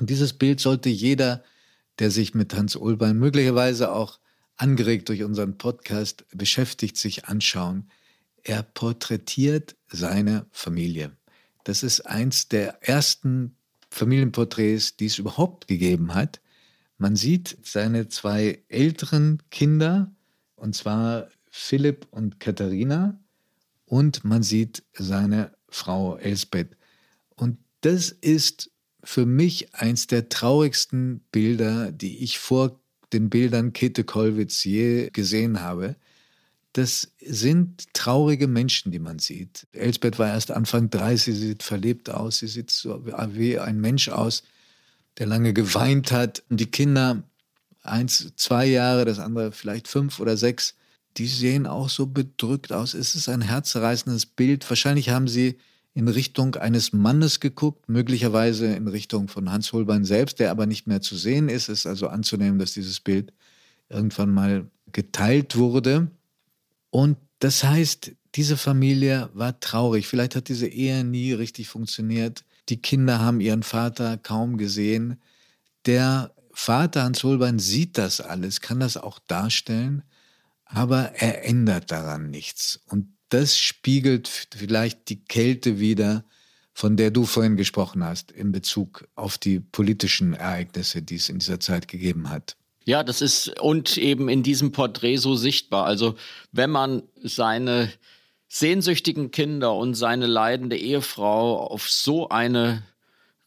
dieses 0.00 0.32
Bild 0.32 0.60
sollte 0.60 0.88
jeder, 0.88 1.44
der 1.98 2.10
sich 2.10 2.34
mit 2.34 2.54
Hans 2.54 2.76
Ulbein 2.76 3.18
möglicherweise 3.18 3.92
auch 3.92 4.20
angeregt 4.56 5.08
durch 5.08 5.22
unseren 5.22 5.58
Podcast 5.58 6.24
beschäftigt, 6.32 6.96
sich 6.96 7.26
anschauen. 7.26 7.90
Er 8.42 8.62
porträtiert 8.62 9.76
seine 9.88 10.46
Familie. 10.50 11.16
Das 11.64 11.82
ist 11.82 12.02
eins 12.02 12.48
der 12.48 12.82
ersten 12.82 13.56
Familienporträts, 13.90 14.96
die 14.96 15.06
es 15.06 15.18
überhaupt 15.18 15.68
gegeben 15.68 16.14
hat. 16.14 16.40
Man 16.98 17.16
sieht 17.16 17.58
seine 17.62 18.08
zwei 18.08 18.62
älteren 18.68 19.42
Kinder, 19.50 20.12
und 20.56 20.74
zwar 20.74 21.28
Philipp 21.50 22.06
und 22.10 22.40
Katharina, 22.40 23.20
und 23.86 24.24
man 24.24 24.42
sieht 24.42 24.84
seine 24.92 25.52
Frau 25.68 26.16
Elsbeth. 26.16 26.76
Und 27.36 27.58
das 27.80 28.10
ist 28.10 28.70
für 29.08 29.24
mich 29.24 29.74
eins 29.74 30.06
der 30.06 30.28
traurigsten 30.28 31.20
Bilder, 31.32 31.90
die 31.92 32.18
ich 32.18 32.38
vor 32.38 32.78
den 33.14 33.30
Bildern 33.30 33.72
Käthe 33.72 34.04
Kollwitz 34.04 34.64
je 34.64 35.08
gesehen 35.08 35.62
habe. 35.62 35.96
Das 36.74 37.10
sind 37.24 37.94
traurige 37.94 38.48
Menschen, 38.48 38.92
die 38.92 38.98
man 38.98 39.18
sieht. 39.18 39.66
Elsbeth 39.72 40.18
war 40.18 40.28
erst 40.28 40.50
Anfang 40.50 40.90
30, 40.90 41.34
sie 41.34 41.46
sieht 41.48 41.62
verlebt 41.62 42.10
aus, 42.10 42.40
sie 42.40 42.48
sieht 42.48 42.70
so 42.70 43.02
wie 43.06 43.58
ein 43.58 43.80
Mensch 43.80 44.10
aus, 44.10 44.42
der 45.16 45.26
lange 45.26 45.54
geweint 45.54 46.12
hat. 46.12 46.42
Und 46.50 46.60
die 46.60 46.70
Kinder, 46.70 47.22
eins, 47.80 48.34
zwei 48.36 48.66
Jahre, 48.66 49.06
das 49.06 49.18
andere 49.18 49.52
vielleicht 49.52 49.88
fünf 49.88 50.20
oder 50.20 50.36
sechs, 50.36 50.74
die 51.16 51.28
sehen 51.28 51.66
auch 51.66 51.88
so 51.88 52.04
bedrückt 52.04 52.74
aus. 52.74 52.92
Es 52.92 53.14
ist 53.14 53.30
ein 53.30 53.40
herzreißendes 53.40 54.26
Bild. 54.26 54.68
Wahrscheinlich 54.68 55.08
haben 55.08 55.28
sie 55.28 55.56
in 55.98 56.06
Richtung 56.06 56.54
eines 56.54 56.92
Mannes 56.92 57.40
geguckt, 57.40 57.88
möglicherweise 57.88 58.66
in 58.66 58.86
Richtung 58.86 59.26
von 59.26 59.50
Hans 59.50 59.72
Holbein 59.72 60.04
selbst, 60.04 60.38
der 60.38 60.52
aber 60.52 60.64
nicht 60.64 60.86
mehr 60.86 61.00
zu 61.00 61.16
sehen 61.16 61.48
ist. 61.48 61.68
Es 61.68 61.80
ist 61.80 61.86
also 61.86 62.06
anzunehmen, 62.06 62.60
dass 62.60 62.72
dieses 62.72 63.00
Bild 63.00 63.32
irgendwann 63.88 64.30
mal 64.30 64.70
geteilt 64.92 65.56
wurde. 65.56 66.08
Und 66.90 67.16
das 67.40 67.64
heißt, 67.64 68.12
diese 68.36 68.56
Familie 68.56 69.28
war 69.34 69.58
traurig. 69.58 70.06
Vielleicht 70.06 70.36
hat 70.36 70.48
diese 70.48 70.68
Ehe 70.68 71.02
nie 71.02 71.32
richtig 71.32 71.66
funktioniert. 71.66 72.44
Die 72.68 72.80
Kinder 72.80 73.18
haben 73.18 73.40
ihren 73.40 73.64
Vater 73.64 74.18
kaum 74.18 74.56
gesehen. 74.56 75.20
Der 75.84 76.32
Vater 76.52 77.02
Hans 77.02 77.24
Holbein 77.24 77.58
sieht 77.58 77.98
das 77.98 78.20
alles, 78.20 78.60
kann 78.60 78.78
das 78.78 78.96
auch 78.96 79.18
darstellen, 79.26 80.04
aber 80.64 81.14
er 81.16 81.44
ändert 81.44 81.90
daran 81.90 82.30
nichts. 82.30 82.78
Und 82.86 83.17
das 83.28 83.58
spiegelt 83.58 84.48
vielleicht 84.56 85.08
die 85.08 85.24
Kälte 85.24 85.78
wider, 85.78 86.24
von 86.72 86.96
der 86.96 87.10
du 87.10 87.24
vorhin 87.24 87.56
gesprochen 87.56 88.04
hast, 88.04 88.30
in 88.30 88.52
Bezug 88.52 89.08
auf 89.16 89.36
die 89.36 89.58
politischen 89.58 90.34
Ereignisse, 90.34 91.02
die 91.02 91.16
es 91.16 91.28
in 91.28 91.40
dieser 91.40 91.60
Zeit 91.60 91.88
gegeben 91.88 92.30
hat. 92.30 92.56
Ja, 92.84 93.02
das 93.02 93.20
ist 93.20 93.60
und 93.60 93.98
eben 93.98 94.28
in 94.28 94.42
diesem 94.42 94.72
Porträt 94.72 95.16
so 95.16 95.34
sichtbar. 95.34 95.84
Also 95.84 96.14
wenn 96.52 96.70
man 96.70 97.02
seine 97.22 97.92
sehnsüchtigen 98.48 99.30
Kinder 99.30 99.74
und 99.74 99.94
seine 99.94 100.26
leidende 100.26 100.76
Ehefrau 100.76 101.66
auf 101.66 101.90
so 101.90 102.30
eine 102.30 102.82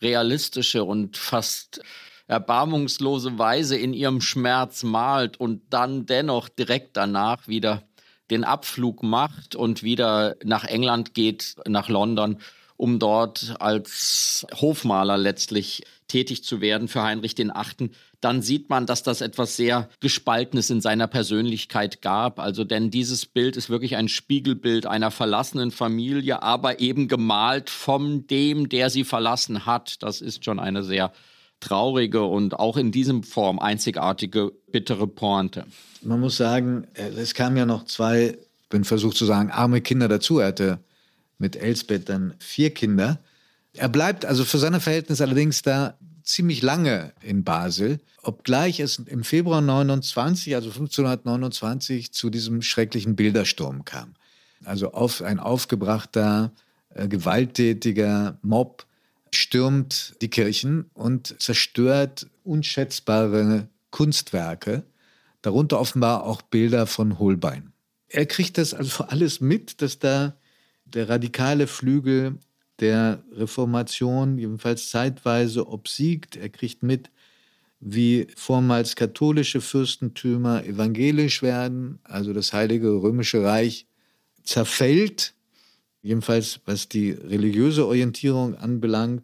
realistische 0.02 0.84
und 0.84 1.18
fast 1.18 1.82
erbarmungslose 2.28 3.38
Weise 3.40 3.78
in 3.78 3.94
ihrem 3.94 4.22
Schmerz 4.22 4.84
malt 4.84 5.40
und 5.40 5.62
dann 5.70 6.06
dennoch 6.06 6.48
direkt 6.48 6.96
danach 6.96 7.48
wieder 7.48 7.84
den 8.32 8.44
Abflug 8.44 9.04
macht 9.04 9.56
und 9.56 9.84
wieder 9.84 10.36
nach 10.44 10.64
England 10.64 11.14
geht, 11.14 11.56
nach 11.68 11.90
London, 11.90 12.38
um 12.78 12.98
dort 12.98 13.56
als 13.60 14.48
Hofmaler 14.60 15.18
letztlich 15.18 15.84
tätig 16.08 16.44
zu 16.44 16.62
werden 16.62 16.88
für 16.88 17.04
Heinrich 17.04 17.36
den 17.36 17.56
Achten, 17.56 17.92
dann 18.20 18.42
sieht 18.42 18.70
man, 18.70 18.86
dass 18.86 19.04
das 19.04 19.22
etwas 19.22 19.56
sehr 19.56 19.90
Gespaltenes 20.00 20.70
in 20.70 20.82
seiner 20.82 21.08
Persönlichkeit 21.08 22.02
gab. 22.02 22.40
Also 22.40 22.64
denn 22.64 22.92
dieses 22.92 23.26
Bild 23.26 23.58
ist 23.58 23.70
wirklich 23.70 23.96
ein 23.96 24.10
Spiegelbild 24.10 24.86
einer 24.86 25.12
verlassenen 25.12 25.72
Familie, 25.72 26.44
aber 26.44 26.80
eben 26.80 27.08
gemalt 27.08 27.70
von 27.70 28.28
dem, 28.28 28.70
der 28.70 28.90
sie 28.90 29.04
verlassen 29.04 29.66
hat. 29.66 30.04
Das 30.04 30.22
ist 30.22 30.46
schon 30.46 30.60
eine 30.60 30.84
sehr 30.84 31.12
traurige 31.62 32.24
und 32.24 32.60
auch 32.60 32.76
in 32.76 32.92
diesem 32.92 33.24
Form 33.24 33.60
einzigartige, 33.60 34.52
bittere 34.72 35.08
Pointe. 35.08 35.66
Man 36.02 36.20
muss 36.20 36.36
sagen, 36.36 36.88
äh, 36.94 37.10
es 37.10 37.34
kamen 37.34 37.56
ja 37.56 37.66
noch 37.66 37.86
zwei, 37.86 38.38
ich 38.64 38.70
bin 38.70 38.84
versucht 38.84 39.16
zu 39.16 39.26
sagen, 39.26 39.52
arme 39.52 39.82
Kinder 39.82 40.08
dazu. 40.08 40.40
Er 40.40 40.48
hatte 40.48 40.80
mit 41.38 41.56
Elsbeth 41.56 42.10
dann 42.10 42.34
vier 42.40 42.72
Kinder. 42.72 43.20
Er 43.74 43.90
bleibt 43.90 44.26
also 44.26 44.44
für 44.44 44.58
seine 44.58 44.80
Verhältnisse 44.80 45.24
allerdings 45.24 45.62
da 45.62 45.98
ziemlich 46.24 46.62
lange 46.62 47.14
in 47.22 47.44
Basel, 47.44 48.00
obgleich 48.22 48.80
es 48.80 49.00
im 49.00 49.24
Februar 49.24 49.62
29, 49.62 50.56
also 50.56 50.70
1529, 50.70 52.12
zu 52.12 52.30
diesem 52.30 52.62
schrecklichen 52.62 53.16
Bildersturm 53.16 53.86
kam. 53.86 54.14
Also 54.64 54.92
auf, 54.92 55.22
ein 55.22 55.40
aufgebrachter, 55.40 56.52
äh, 56.94 57.08
gewalttätiger 57.08 58.38
Mob 58.42 58.86
stürmt 59.34 60.16
die 60.22 60.30
Kirchen 60.30 60.90
und 60.94 61.42
zerstört 61.42 62.28
unschätzbare 62.44 63.68
Kunstwerke, 63.90 64.84
darunter 65.42 65.80
offenbar 65.80 66.24
auch 66.24 66.42
Bilder 66.42 66.88
von 66.88 67.20
Holbein. 67.20 67.72
Er 68.10 68.26
kriegt 68.26 68.58
das 68.58 68.74
also 68.74 69.04
alles 69.08 69.42
mit, 69.42 69.82
dass 69.82 70.00
da 70.00 70.36
der 70.86 71.10
radikale 71.10 71.68
Flügel 71.68 72.38
der 72.80 73.24
Reformation 73.32 74.38
jedenfalls 74.38 74.90
zeitweise 74.90 75.68
obsiegt. 75.68 76.36
Er 76.36 76.50
kriegt 76.50 76.84
mit, 76.84 77.10
wie 77.80 78.28
vormals 78.36 78.96
katholische 78.96 79.62
Fürstentümer 79.62 80.66
evangelisch 80.66 81.42
werden, 81.42 82.00
also 82.04 82.34
das 82.34 82.54
Heilige 82.54 82.90
Römische 82.90 83.44
Reich 83.44 83.86
zerfällt 84.44 85.34
jedenfalls 86.02 86.60
was 86.66 86.90
die 86.90 87.12
religiöse 87.12 87.86
Orientierung 87.86 88.56
anbelangt. 88.56 89.24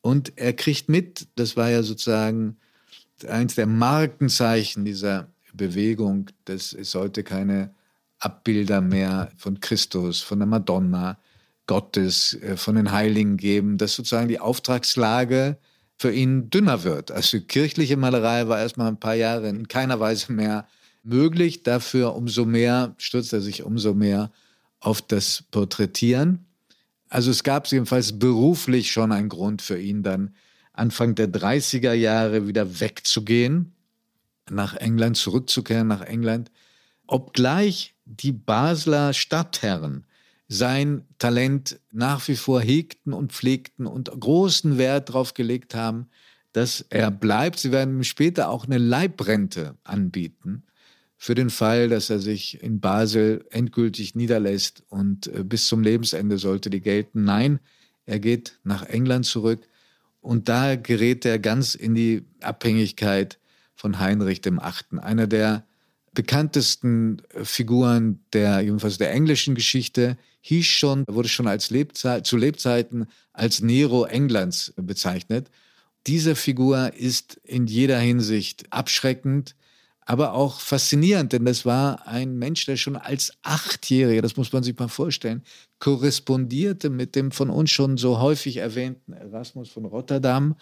Und 0.00 0.32
er 0.36 0.52
kriegt 0.52 0.88
mit, 0.88 1.28
das 1.36 1.56
war 1.56 1.70
ja 1.70 1.82
sozusagen 1.82 2.56
eins 3.26 3.56
der 3.56 3.66
Markenzeichen 3.66 4.84
dieser 4.84 5.28
Bewegung, 5.52 6.30
dass 6.44 6.72
es 6.72 6.94
heute 6.94 7.24
keine 7.24 7.74
Abbilder 8.20 8.80
mehr 8.80 9.30
von 9.36 9.60
Christus, 9.60 10.22
von 10.22 10.38
der 10.38 10.46
Madonna, 10.46 11.18
Gottes, 11.66 12.34
äh, 12.34 12.56
von 12.56 12.76
den 12.76 12.92
Heiligen 12.92 13.36
geben, 13.36 13.78
dass 13.78 13.94
sozusagen 13.94 14.28
die 14.28 14.40
Auftragslage 14.40 15.58
für 15.98 16.12
ihn 16.12 16.50
dünner 16.50 16.84
wird. 16.84 17.10
Also 17.10 17.40
kirchliche 17.40 17.96
Malerei 17.96 18.48
war 18.48 18.60
erstmal 18.60 18.88
ein 18.88 19.00
paar 19.00 19.14
Jahre 19.14 19.48
in 19.48 19.68
keiner 19.68 20.00
Weise 20.00 20.32
mehr 20.32 20.66
möglich. 21.02 21.62
Dafür 21.62 22.14
umso 22.14 22.44
mehr 22.44 22.94
stürzt 22.98 23.32
er 23.32 23.40
sich 23.40 23.62
umso 23.64 23.94
mehr 23.94 24.30
auf 24.80 25.02
das 25.02 25.42
Porträtieren. 25.50 26.46
Also 27.08 27.30
es 27.30 27.42
gab 27.42 27.66
jedenfalls 27.68 28.18
beruflich 28.18 28.90
schon 28.90 29.12
einen 29.12 29.28
Grund 29.28 29.62
für 29.62 29.80
ihn 29.80 30.02
dann 30.02 30.34
Anfang 30.72 31.14
der 31.14 31.28
30er 31.28 31.92
Jahre 31.92 32.46
wieder 32.46 32.80
wegzugehen, 32.80 33.72
nach 34.50 34.74
England 34.74 35.16
zurückzukehren, 35.16 35.88
nach 35.88 36.02
England, 36.02 36.50
obgleich 37.06 37.94
die 38.04 38.32
Basler 38.32 39.12
Stadtherren 39.12 40.06
sein 40.48 41.06
Talent 41.18 41.78
nach 41.92 42.26
wie 42.28 42.36
vor 42.36 42.60
hegten 42.60 43.12
und 43.12 43.32
pflegten 43.32 43.86
und 43.86 44.10
großen 44.18 44.78
Wert 44.78 45.10
darauf 45.10 45.34
gelegt 45.34 45.74
haben, 45.74 46.08
dass 46.52 46.80
er 46.88 47.10
bleibt. 47.10 47.58
Sie 47.58 47.70
werden 47.70 47.98
ihm 47.98 48.04
später 48.04 48.48
auch 48.48 48.64
eine 48.64 48.78
Leibrente 48.78 49.76
anbieten 49.84 50.64
für 51.20 51.34
den 51.34 51.50
Fall, 51.50 51.88
dass 51.88 52.10
er 52.10 52.20
sich 52.20 52.62
in 52.62 52.80
Basel 52.80 53.44
endgültig 53.50 54.14
niederlässt 54.14 54.84
und 54.88 55.26
äh, 55.26 55.42
bis 55.42 55.66
zum 55.66 55.82
Lebensende 55.82 56.38
sollte 56.38 56.70
die 56.70 56.80
gelten. 56.80 57.24
Nein, 57.24 57.58
er 58.06 58.20
geht 58.20 58.58
nach 58.62 58.84
England 58.84 59.26
zurück 59.26 59.66
und 60.20 60.48
da 60.48 60.76
gerät 60.76 61.26
er 61.26 61.40
ganz 61.40 61.74
in 61.74 61.94
die 61.94 62.24
Abhängigkeit 62.40 63.38
von 63.74 63.98
Heinrich 63.98 64.40
dem 64.40 64.60
Achten, 64.60 65.00
einer 65.00 65.26
der 65.26 65.66
bekanntesten 66.14 67.22
Figuren 67.42 68.20
der, 68.32 68.60
jedenfalls 68.60 68.98
der 68.98 69.12
englischen 69.12 69.54
Geschichte, 69.54 70.16
hieß 70.40 70.66
schon, 70.66 71.04
wurde 71.08 71.28
schon 71.28 71.46
als 71.46 71.70
Lebzeit, 71.70 72.26
zu 72.26 72.36
Lebzeiten 72.36 73.06
als 73.32 73.60
Nero 73.60 74.04
Englands 74.04 74.72
bezeichnet. 74.76 75.50
Diese 76.06 76.34
Figur 76.34 76.92
ist 76.94 77.40
in 77.44 77.66
jeder 77.66 77.98
Hinsicht 77.98 78.72
abschreckend, 78.72 79.54
aber 80.08 80.32
auch 80.32 80.60
faszinierend, 80.60 81.34
denn 81.34 81.44
das 81.44 81.66
war 81.66 82.06
ein 82.06 82.38
Mensch, 82.38 82.64
der 82.64 82.78
schon 82.78 82.96
als 82.96 83.30
Achtjähriger, 83.42 84.22
das 84.22 84.38
muss 84.38 84.50
man 84.54 84.62
sich 84.62 84.76
mal 84.78 84.88
vorstellen, 84.88 85.42
korrespondierte 85.80 86.88
mit 86.88 87.14
dem 87.14 87.30
von 87.30 87.50
uns 87.50 87.70
schon 87.70 87.98
so 87.98 88.18
häufig 88.18 88.56
erwähnten 88.56 89.12
Erasmus 89.12 89.68
von 89.68 89.84
Rotterdam, 89.84 90.56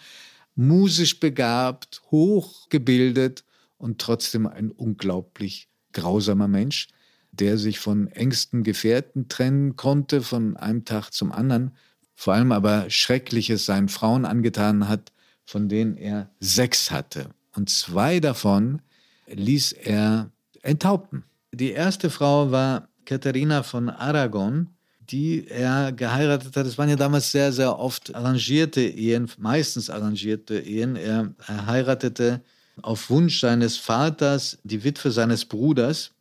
musisch 0.55 1.21
begabt, 1.21 2.01
hochgebildet 2.11 3.45
und 3.77 4.01
trotzdem 4.01 4.47
ein 4.47 4.69
unglaublich 4.69 5.69
grausamer 5.93 6.49
Mensch, 6.49 6.89
der 7.31 7.57
sich 7.57 7.79
von 7.79 8.07
engsten 8.07 8.63
Gefährten 8.63 9.29
trennen 9.29 9.77
konnte, 9.77 10.23
von 10.23 10.57
einem 10.57 10.83
Tag 10.83 11.11
zum 11.11 11.31
anderen, 11.31 11.71
vor 12.15 12.33
allem 12.33 12.51
aber 12.51 12.89
Schreckliches 12.89 13.65
seinen 13.65 13.87
Frauen 13.87 14.25
angetan 14.25 14.89
hat, 14.89 15.13
von 15.45 15.69
denen 15.69 15.95
er 15.95 16.31
sechs 16.41 16.91
hatte. 16.91 17.29
Und 17.55 17.69
zwei 17.69 18.19
davon 18.19 18.81
ließ 19.27 19.73
er 19.73 20.31
enthaupten. 20.61 21.23
Die 21.51 21.71
erste 21.71 22.09
Frau 22.09 22.51
war 22.51 22.89
Katharina 23.05 23.63
von 23.63 23.89
Aragon, 23.89 24.67
die 25.09 25.47
er 25.47 25.91
geheiratet 25.91 26.55
hat. 26.55 26.65
Es 26.65 26.77
waren 26.77 26.89
ja 26.89 26.95
damals 26.95 27.31
sehr, 27.31 27.53
sehr 27.53 27.79
oft 27.79 28.13
arrangierte 28.13 28.81
Ehen, 28.81 29.29
meistens 29.37 29.89
arrangierte 29.89 30.59
Ehen. 30.59 30.95
Er, 30.95 31.33
heiratete 31.47 32.41
auf 32.81 33.09
Wunsch 33.09 33.39
seines 33.39 33.77
Vaters 33.77 34.59
die 34.63 34.83
Witwe 34.83 35.11
seines 35.11 35.45
Bruders. 35.45 36.11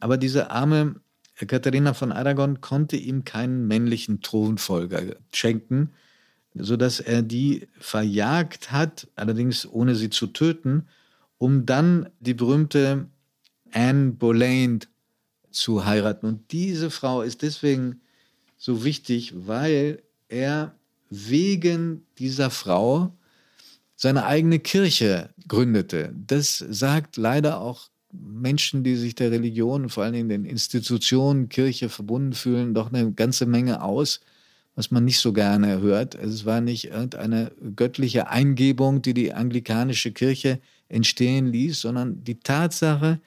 Aber 0.00 0.16
diese 0.16 0.50
arme 0.50 0.96
Katharina 1.46 1.94
von 1.94 2.12
Aragon 2.12 2.60
konnte 2.60 2.96
ihm 2.96 3.24
keinen 3.24 3.66
männlichen 3.66 4.20
Thronfolger 4.20 5.16
schenken, 5.32 5.90
sodass 6.54 7.00
er 7.00 7.22
die 7.22 7.68
verjagt 7.78 8.70
hat, 8.70 9.08
allerdings 9.16 9.66
ohne 9.66 9.94
sie 9.94 10.10
zu 10.10 10.28
töten 10.28 10.86
um 11.42 11.66
dann 11.66 12.08
die 12.20 12.34
berühmte 12.34 13.08
Anne 13.72 14.12
Boleyn 14.12 14.78
zu 15.50 15.84
heiraten. 15.84 16.24
Und 16.24 16.52
diese 16.52 16.88
Frau 16.88 17.22
ist 17.22 17.42
deswegen 17.42 18.00
so 18.56 18.84
wichtig, 18.84 19.32
weil 19.34 20.04
er 20.28 20.76
wegen 21.10 22.06
dieser 22.18 22.48
Frau 22.50 23.12
seine 23.96 24.24
eigene 24.24 24.60
Kirche 24.60 25.30
gründete. 25.48 26.14
Das 26.14 26.58
sagt 26.58 27.16
leider 27.16 27.60
auch 27.60 27.88
Menschen, 28.12 28.84
die 28.84 28.94
sich 28.94 29.16
der 29.16 29.32
Religion, 29.32 29.88
vor 29.88 30.04
allen 30.04 30.12
Dingen 30.12 30.28
den 30.28 30.44
Institutionen 30.44 31.48
Kirche 31.48 31.88
verbunden 31.88 32.34
fühlen, 32.34 32.72
doch 32.72 32.92
eine 32.92 33.10
ganze 33.14 33.46
Menge 33.46 33.82
aus, 33.82 34.20
was 34.76 34.92
man 34.92 35.04
nicht 35.04 35.18
so 35.18 35.32
gerne 35.32 35.80
hört. 35.80 36.14
Es 36.14 36.46
war 36.46 36.60
nicht 36.60 36.84
irgendeine 36.84 37.50
göttliche 37.74 38.28
Eingebung, 38.28 39.02
die 39.02 39.12
die 39.12 39.32
anglikanische 39.32 40.12
Kirche 40.12 40.60
entstehen 40.92 41.46
ließ, 41.46 41.80
sondern 41.80 42.22
die 42.24 42.40
Tatsache, 42.40 43.20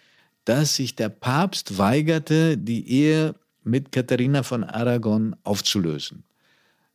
dass 0.45 0.75
sich 0.75 0.95
der 0.95 1.09
Papst 1.09 1.77
weigerte, 1.77 2.57
die 2.57 2.87
Ehe 2.89 3.35
mit 3.63 3.91
Katharina 3.91 4.43
von 4.43 4.63
Aragon 4.63 5.35
aufzulösen. 5.43 6.23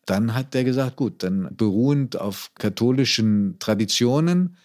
Dann 0.06 0.34
hat 0.34 0.54
er 0.54 0.64
gesagt, 0.64 0.96
gut, 0.96 1.22
dann 1.22 1.54
beruhend 1.56 2.16
auf 2.16 2.52
katholischen 2.54 3.56
Traditionen 3.58 4.56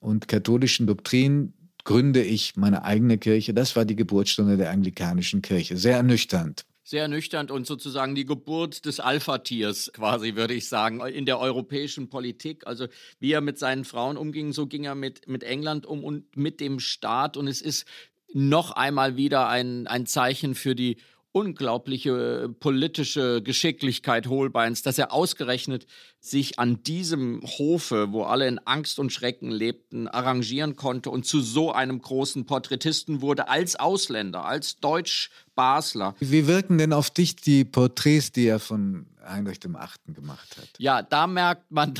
und 0.00 0.28
katholischen 0.28 0.86
Doktrinen 0.86 1.54
gründe 1.84 2.22
ich 2.22 2.56
meine 2.56 2.84
eigene 2.84 3.18
Kirche. 3.18 3.54
Das 3.54 3.76
war 3.76 3.84
die 3.84 3.96
Geburtsstunde 3.96 4.56
der 4.56 4.70
anglikanischen 4.70 5.42
Kirche. 5.42 5.76
Sehr 5.76 5.96
ernüchternd 5.96 6.64
sehr 6.84 7.08
nüchtern 7.08 7.50
und 7.50 7.66
sozusagen 7.66 8.14
die 8.14 8.24
Geburt 8.24 8.84
des 8.86 8.98
Alpha-Tiers 8.98 9.92
quasi, 9.92 10.34
würde 10.34 10.54
ich 10.54 10.68
sagen, 10.68 11.00
in 11.00 11.26
der 11.26 11.38
europäischen 11.38 12.08
Politik. 12.08 12.66
Also 12.66 12.86
wie 13.20 13.32
er 13.32 13.40
mit 13.40 13.58
seinen 13.58 13.84
Frauen 13.84 14.16
umging, 14.16 14.52
so 14.52 14.66
ging 14.66 14.84
er 14.84 14.94
mit, 14.94 15.28
mit 15.28 15.44
England 15.44 15.86
um 15.86 16.02
und 16.02 16.36
mit 16.36 16.60
dem 16.60 16.80
Staat. 16.80 17.36
Und 17.36 17.46
es 17.46 17.62
ist 17.62 17.86
noch 18.32 18.72
einmal 18.72 19.16
wieder 19.16 19.48
ein, 19.48 19.86
ein 19.86 20.06
Zeichen 20.06 20.54
für 20.54 20.74
die 20.74 20.96
unglaubliche 21.32 22.54
politische 22.60 23.42
Geschicklichkeit 23.42 24.26
Holbeins, 24.26 24.82
dass 24.82 24.98
er 24.98 25.12
ausgerechnet 25.12 25.86
sich 26.24 26.60
an 26.60 26.84
diesem 26.84 27.42
Hofe, 27.58 28.12
wo 28.12 28.22
alle 28.22 28.46
in 28.46 28.60
Angst 28.60 29.00
und 29.00 29.12
Schrecken 29.12 29.50
lebten, 29.50 30.06
arrangieren 30.06 30.76
konnte 30.76 31.10
und 31.10 31.26
zu 31.26 31.40
so 31.40 31.72
einem 31.72 32.00
großen 32.00 32.46
Porträtisten 32.46 33.20
wurde 33.20 33.48
als 33.48 33.74
Ausländer, 33.74 34.44
als 34.44 34.78
Deutsch-Basler. 34.78 36.14
Wie 36.20 36.46
wirken 36.46 36.78
denn 36.78 36.92
auf 36.92 37.10
dich 37.10 37.34
die 37.34 37.64
Porträts, 37.64 38.30
die 38.30 38.46
er 38.46 38.60
von 38.60 39.06
Heinrich 39.26 39.60
dem 39.60 39.76
Achten 39.76 40.14
gemacht 40.14 40.56
hat? 40.56 40.68
Ja, 40.78 41.02
da 41.02 41.26
merkt 41.26 41.70
man, 41.70 41.94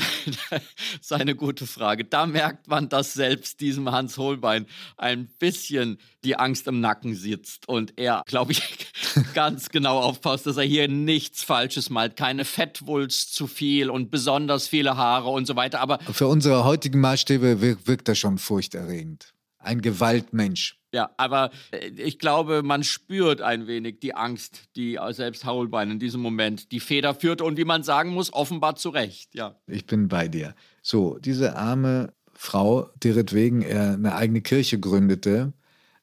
seine 1.01 1.35
gute 1.35 1.67
Frage, 1.67 2.05
da 2.05 2.25
merkt 2.25 2.67
man, 2.67 2.89
dass 2.89 3.13
selbst 3.13 3.59
diesem 3.59 3.91
Hans 3.91 4.17
Holbein 4.17 4.67
ein 4.97 5.27
bisschen 5.39 5.99
die 6.23 6.37
Angst 6.37 6.67
im 6.67 6.79
Nacken 6.79 7.15
sitzt 7.15 7.67
und 7.67 7.93
er, 7.97 8.23
glaube 8.25 8.53
ich, 8.53 8.87
ganz 9.33 9.69
genau 9.69 9.99
aufpasst, 9.99 10.45
dass 10.45 10.57
er 10.57 10.63
hier 10.63 10.87
nichts 10.87 11.43
Falsches 11.43 11.89
malt, 11.89 12.15
keine 12.15 12.45
Fettwulst 12.45 13.33
zu 13.33 13.47
viel 13.47 13.89
und 13.89 14.09
besonders 14.13 14.67
viele 14.67 14.95
Haare 14.95 15.29
und 15.29 15.47
so 15.47 15.55
weiter. 15.55 15.81
Aber 15.81 15.97
für 16.11 16.27
unsere 16.27 16.63
heutigen 16.63 17.01
Maßstäbe 17.01 17.59
wirkt 17.61 18.07
er 18.07 18.15
schon 18.15 18.37
furchterregend. 18.37 19.33
Ein 19.57 19.81
Gewaltmensch. 19.81 20.79
Ja, 20.93 21.09
aber 21.17 21.49
äh, 21.71 21.87
ich 21.87 22.19
glaube, 22.19 22.61
man 22.61 22.83
spürt 22.83 23.41
ein 23.41 23.65
wenig 23.65 23.99
die 23.99 24.13
Angst, 24.13 24.65
die 24.75 24.99
selbst 25.09 25.45
Haulbein 25.45 25.89
in 25.89 25.99
diesem 25.99 26.21
Moment 26.21 26.71
die 26.71 26.79
Feder 26.79 27.15
führt 27.15 27.41
und 27.41 27.57
wie 27.57 27.65
man 27.65 27.81
sagen 27.81 28.11
muss, 28.11 28.31
offenbar 28.31 28.75
zu 28.75 28.89
Recht. 28.89 29.33
Ja. 29.33 29.55
Ich 29.65 29.87
bin 29.87 30.07
bei 30.07 30.27
dir. 30.27 30.53
So, 30.83 31.17
diese 31.17 31.55
arme 31.55 32.13
Frau, 32.33 32.89
deretwegen 33.03 33.63
er 33.63 33.93
eine 33.93 34.13
eigene 34.13 34.41
Kirche 34.41 34.79
gründete, 34.79 35.53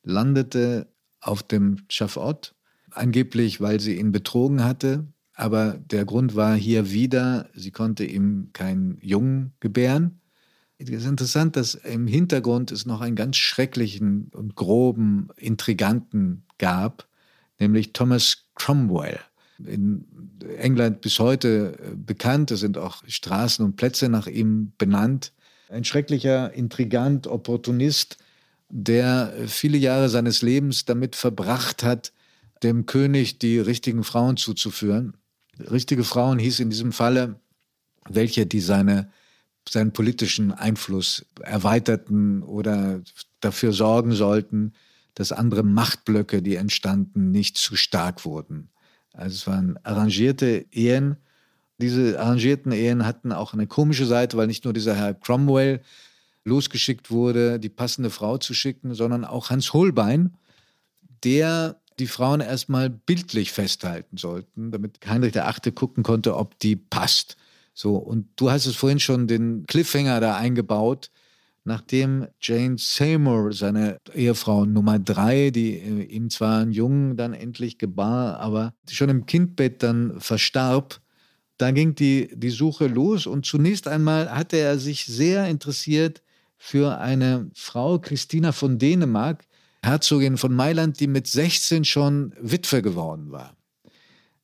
landete 0.02 0.88
auf 1.20 1.44
dem 1.44 1.84
Schafott, 1.88 2.54
angeblich, 2.90 3.60
weil 3.60 3.78
sie 3.78 3.96
ihn 3.96 4.10
betrogen 4.10 4.64
hatte. 4.64 5.06
Aber 5.40 5.78
der 5.78 6.04
Grund 6.04 6.36
war 6.36 6.54
hier 6.54 6.90
wieder, 6.90 7.48
sie 7.54 7.70
konnte 7.70 8.04
ihm 8.04 8.50
keinen 8.52 8.98
Jungen 9.00 9.54
gebären. 9.58 10.20
Es 10.76 10.90
ist 10.90 11.06
interessant, 11.06 11.56
dass 11.56 11.74
im 11.74 12.06
Hintergrund 12.06 12.70
es 12.70 12.84
noch 12.84 13.00
einen 13.00 13.16
ganz 13.16 13.38
schrecklichen 13.38 14.30
und 14.34 14.54
groben 14.54 15.28
Intriganten 15.36 16.42
gab, 16.58 17.08
nämlich 17.58 17.94
Thomas 17.94 18.48
Cromwell. 18.54 19.18
In 19.64 20.04
England 20.58 21.00
bis 21.00 21.18
heute 21.18 21.78
äh, 21.78 21.96
bekannt, 21.96 22.50
es 22.50 22.60
sind 22.60 22.76
auch 22.76 23.02
Straßen 23.06 23.64
und 23.64 23.76
Plätze 23.76 24.10
nach 24.10 24.26
ihm 24.26 24.72
benannt. 24.76 25.32
Ein 25.70 25.84
schrecklicher 25.84 26.52
Intrigant, 26.52 27.26
Opportunist, 27.26 28.18
der 28.68 29.32
viele 29.46 29.78
Jahre 29.78 30.10
seines 30.10 30.42
Lebens 30.42 30.84
damit 30.84 31.16
verbracht 31.16 31.82
hat, 31.82 32.12
dem 32.62 32.84
König 32.84 33.38
die 33.38 33.58
richtigen 33.58 34.04
Frauen 34.04 34.36
zuzuführen. 34.36 35.14
Richtige 35.70 36.04
Frauen 36.04 36.38
hieß 36.38 36.60
in 36.60 36.70
diesem 36.70 36.92
Falle, 36.92 37.40
welche 38.08 38.46
die 38.46 38.60
seine 38.60 39.10
seinen 39.68 39.92
politischen 39.92 40.52
Einfluss 40.52 41.26
erweiterten 41.40 42.42
oder 42.42 43.02
dafür 43.40 43.72
sorgen 43.72 44.12
sollten, 44.12 44.72
dass 45.14 45.32
andere 45.32 45.62
Machtblöcke, 45.62 46.42
die 46.42 46.56
entstanden, 46.56 47.30
nicht 47.30 47.58
zu 47.58 47.76
stark 47.76 48.24
wurden. 48.24 48.70
Also 49.12 49.34
es 49.34 49.46
waren 49.46 49.78
arrangierte 49.82 50.66
Ehen. 50.70 51.16
Diese 51.78 52.18
arrangierten 52.18 52.72
Ehen 52.72 53.06
hatten 53.06 53.32
auch 53.32 53.52
eine 53.52 53.66
komische 53.66 54.06
Seite, 54.06 54.36
weil 54.36 54.46
nicht 54.46 54.64
nur 54.64 54.72
dieser 54.72 54.94
Herr 54.94 55.14
Cromwell 55.14 55.80
losgeschickt 56.44 57.10
wurde, 57.10 57.58
die 57.60 57.68
passende 57.68 58.10
Frau 58.10 58.38
zu 58.38 58.54
schicken, 58.54 58.94
sondern 58.94 59.24
auch 59.24 59.50
Hans 59.50 59.72
Holbein, 59.72 60.34
der 61.22 61.79
die 62.00 62.06
Frauen 62.06 62.40
erstmal 62.40 62.90
bildlich 62.90 63.52
festhalten 63.52 64.16
sollten, 64.16 64.72
damit 64.72 64.98
Heinrich 65.06 65.34
VIII. 65.34 65.72
gucken 65.72 66.02
konnte, 66.02 66.36
ob 66.36 66.58
die 66.58 66.76
passt. 66.76 67.36
So, 67.74 67.96
und 67.96 68.28
du 68.36 68.50
hast 68.50 68.66
es 68.66 68.76
vorhin 68.76 69.00
schon 69.00 69.26
den 69.26 69.64
Cliffhanger 69.66 70.20
da 70.20 70.36
eingebaut, 70.36 71.10
nachdem 71.64 72.26
Jane 72.40 72.76
Seymour, 72.78 73.52
seine 73.52 73.98
Ehefrau 74.14 74.64
Nummer 74.64 74.98
drei, 74.98 75.50
die 75.50 75.76
äh, 75.76 76.02
ihm 76.04 76.30
zwar 76.30 76.60
einen 76.60 76.72
Jungen 76.72 77.16
dann 77.16 77.34
endlich 77.34 77.78
gebar, 77.78 78.40
aber 78.40 78.74
schon 78.90 79.08
im 79.08 79.26
Kindbett 79.26 79.82
dann 79.82 80.20
verstarb, 80.20 81.00
da 81.58 81.70
ging 81.70 81.94
die, 81.94 82.30
die 82.34 82.50
Suche 82.50 82.86
los 82.86 83.26
und 83.26 83.44
zunächst 83.44 83.86
einmal 83.86 84.30
hatte 84.30 84.56
er 84.56 84.78
sich 84.78 85.04
sehr 85.04 85.46
interessiert 85.46 86.22
für 86.56 86.98
eine 86.98 87.50
Frau, 87.54 87.98
Christina 87.98 88.52
von 88.52 88.78
Dänemark, 88.78 89.44
Herzogin 89.82 90.36
von 90.36 90.54
Mailand, 90.54 91.00
die 91.00 91.06
mit 91.06 91.26
16 91.26 91.84
schon 91.84 92.34
Witwe 92.40 92.82
geworden 92.82 93.32
war. 93.32 93.56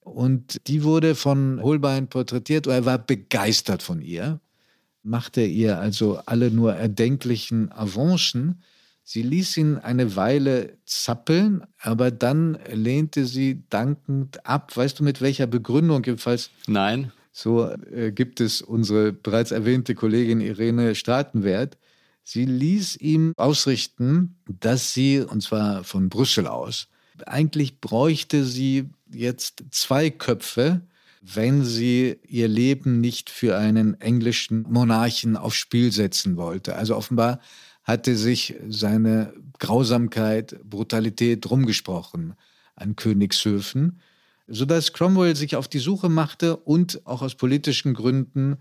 Und 0.01 0.57
die 0.68 0.84
wurde 0.84 1.14
von 1.14 1.61
Holbein 1.62 2.09
porträtiert 2.09 2.66
und 2.66 2.72
er 2.72 2.84
war 2.84 2.99
begeistert 2.99 3.82
von 3.82 4.01
ihr, 4.01 4.41
machte 5.03 5.43
ihr 5.43 5.78
also 5.78 6.20
alle 6.26 6.51
nur 6.51 6.74
erdenklichen 6.74 7.72
Avancen. 7.72 8.62
Sie 9.03 9.22
ließ 9.22 9.57
ihn 9.57 9.78
eine 9.78 10.16
Weile 10.16 10.78
zappeln, 10.84 11.62
aber 11.80 12.11
dann 12.11 12.59
lehnte 12.72 13.26
sie 13.26 13.64
dankend 13.68 14.47
ab. 14.47 14.76
Weißt 14.76 15.01
du, 15.01 15.05
mit 15.05 15.20
welcher 15.20 15.47
Begründung 15.47 16.03
jedenfalls? 16.05 16.51
Nein. 16.66 17.12
So 17.32 17.68
äh, 17.68 18.12
gibt 18.12 18.41
es 18.41 18.62
unsere 18.62 19.12
bereits 19.12 19.51
erwähnte 19.51 19.95
Kollegin 19.95 20.41
Irene 20.41 20.95
Stratenwert. 20.95 21.76
Sie 22.29 22.45
ließ 22.45 22.97
ihm 22.97 23.33
ausrichten, 23.37 24.35
dass 24.49 24.93
sie, 24.93 25.20
und 25.20 25.45
zwar 25.45 25.85
von 25.85 26.09
Brüssel 26.09 26.49
aus, 26.49 26.89
eigentlich 27.24 27.81
bräuchte 27.81 28.45
sie 28.45 28.91
jetzt 29.12 29.62
zwei 29.70 30.11
Köpfe, 30.11 30.81
wenn 31.22 31.64
sie 31.64 32.18
ihr 32.27 32.49
Leben 32.49 33.01
nicht 33.01 33.31
für 33.31 33.57
einen 33.57 34.01
englischen 34.01 34.62
Monarchen 34.68 35.37
aufs 35.37 35.55
Spiel 35.55 35.93
setzen 35.93 36.37
wollte. 36.37 36.74
Also 36.74 36.97
offenbar 36.97 37.39
hatte 37.85 38.16
sich 38.16 38.57
seine 38.68 39.33
Grausamkeit, 39.61 40.59
Brutalität 40.64 41.49
rumgesprochen 41.49 42.35
an 42.74 42.97
Königshöfen, 42.97 44.01
sodass 44.49 44.93
Cromwell 44.93 45.37
sich 45.37 45.55
auf 45.55 45.68
die 45.68 45.79
Suche 45.79 46.09
machte 46.09 46.57
und 46.57 47.07
auch 47.07 47.22
aus 47.22 47.37
politischen 47.37 47.95
Gründen 47.95 48.57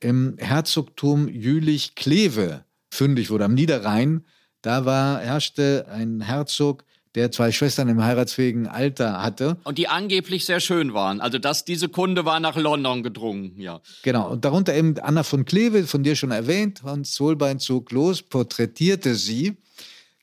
im 0.00 0.36
Herzogtum 0.36 1.28
Jülich-Kleve 1.28 2.65
fündig 2.96 3.30
wurde, 3.30 3.44
am 3.44 3.54
Niederrhein. 3.54 4.24
Da 4.62 4.84
war, 4.84 5.20
herrschte 5.20 5.86
ein 5.90 6.20
Herzog, 6.20 6.84
der 7.16 7.32
zwei 7.32 7.50
Schwestern 7.50 7.88
im 7.88 8.04
heiratsfähigen 8.04 8.66
Alter 8.66 9.22
hatte. 9.22 9.56
Und 9.64 9.78
die 9.78 9.88
angeblich 9.88 10.44
sehr 10.44 10.60
schön 10.60 10.92
waren. 10.92 11.20
Also 11.20 11.38
dass 11.38 11.64
diese 11.64 11.88
Kunde 11.88 12.26
war 12.26 12.40
nach 12.40 12.56
London 12.56 13.02
gedrungen, 13.02 13.58
ja. 13.58 13.80
Genau, 14.02 14.28
und 14.30 14.44
darunter 14.44 14.74
eben 14.74 14.98
Anna 14.98 15.22
von 15.22 15.46
Kleve, 15.46 15.86
von 15.86 16.02
dir 16.02 16.14
schon 16.14 16.30
erwähnt. 16.30 16.82
Hans 16.82 17.18
Holbein 17.18 17.58
zog 17.58 17.90
los, 17.90 18.22
porträtierte 18.22 19.14
sie. 19.14 19.56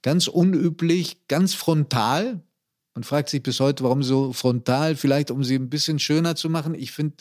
Ganz 0.04 0.28
unüblich, 0.28 1.28
ganz 1.28 1.56
frontal. 1.56 2.42
Man 2.94 3.04
fragt 3.04 3.30
sich 3.30 3.42
bis 3.42 3.60
heute, 3.60 3.84
warum 3.84 4.04
so 4.04 4.32
frontal, 4.32 4.96
vielleicht 4.96 5.32
um 5.32 5.44
sie 5.44 5.56
ein 5.56 5.72
bisschen 5.72 5.98
schöner 5.98 6.36
zu 6.36 6.48
machen. 6.48 6.76
Ich 6.76 6.92
finde 6.92 7.16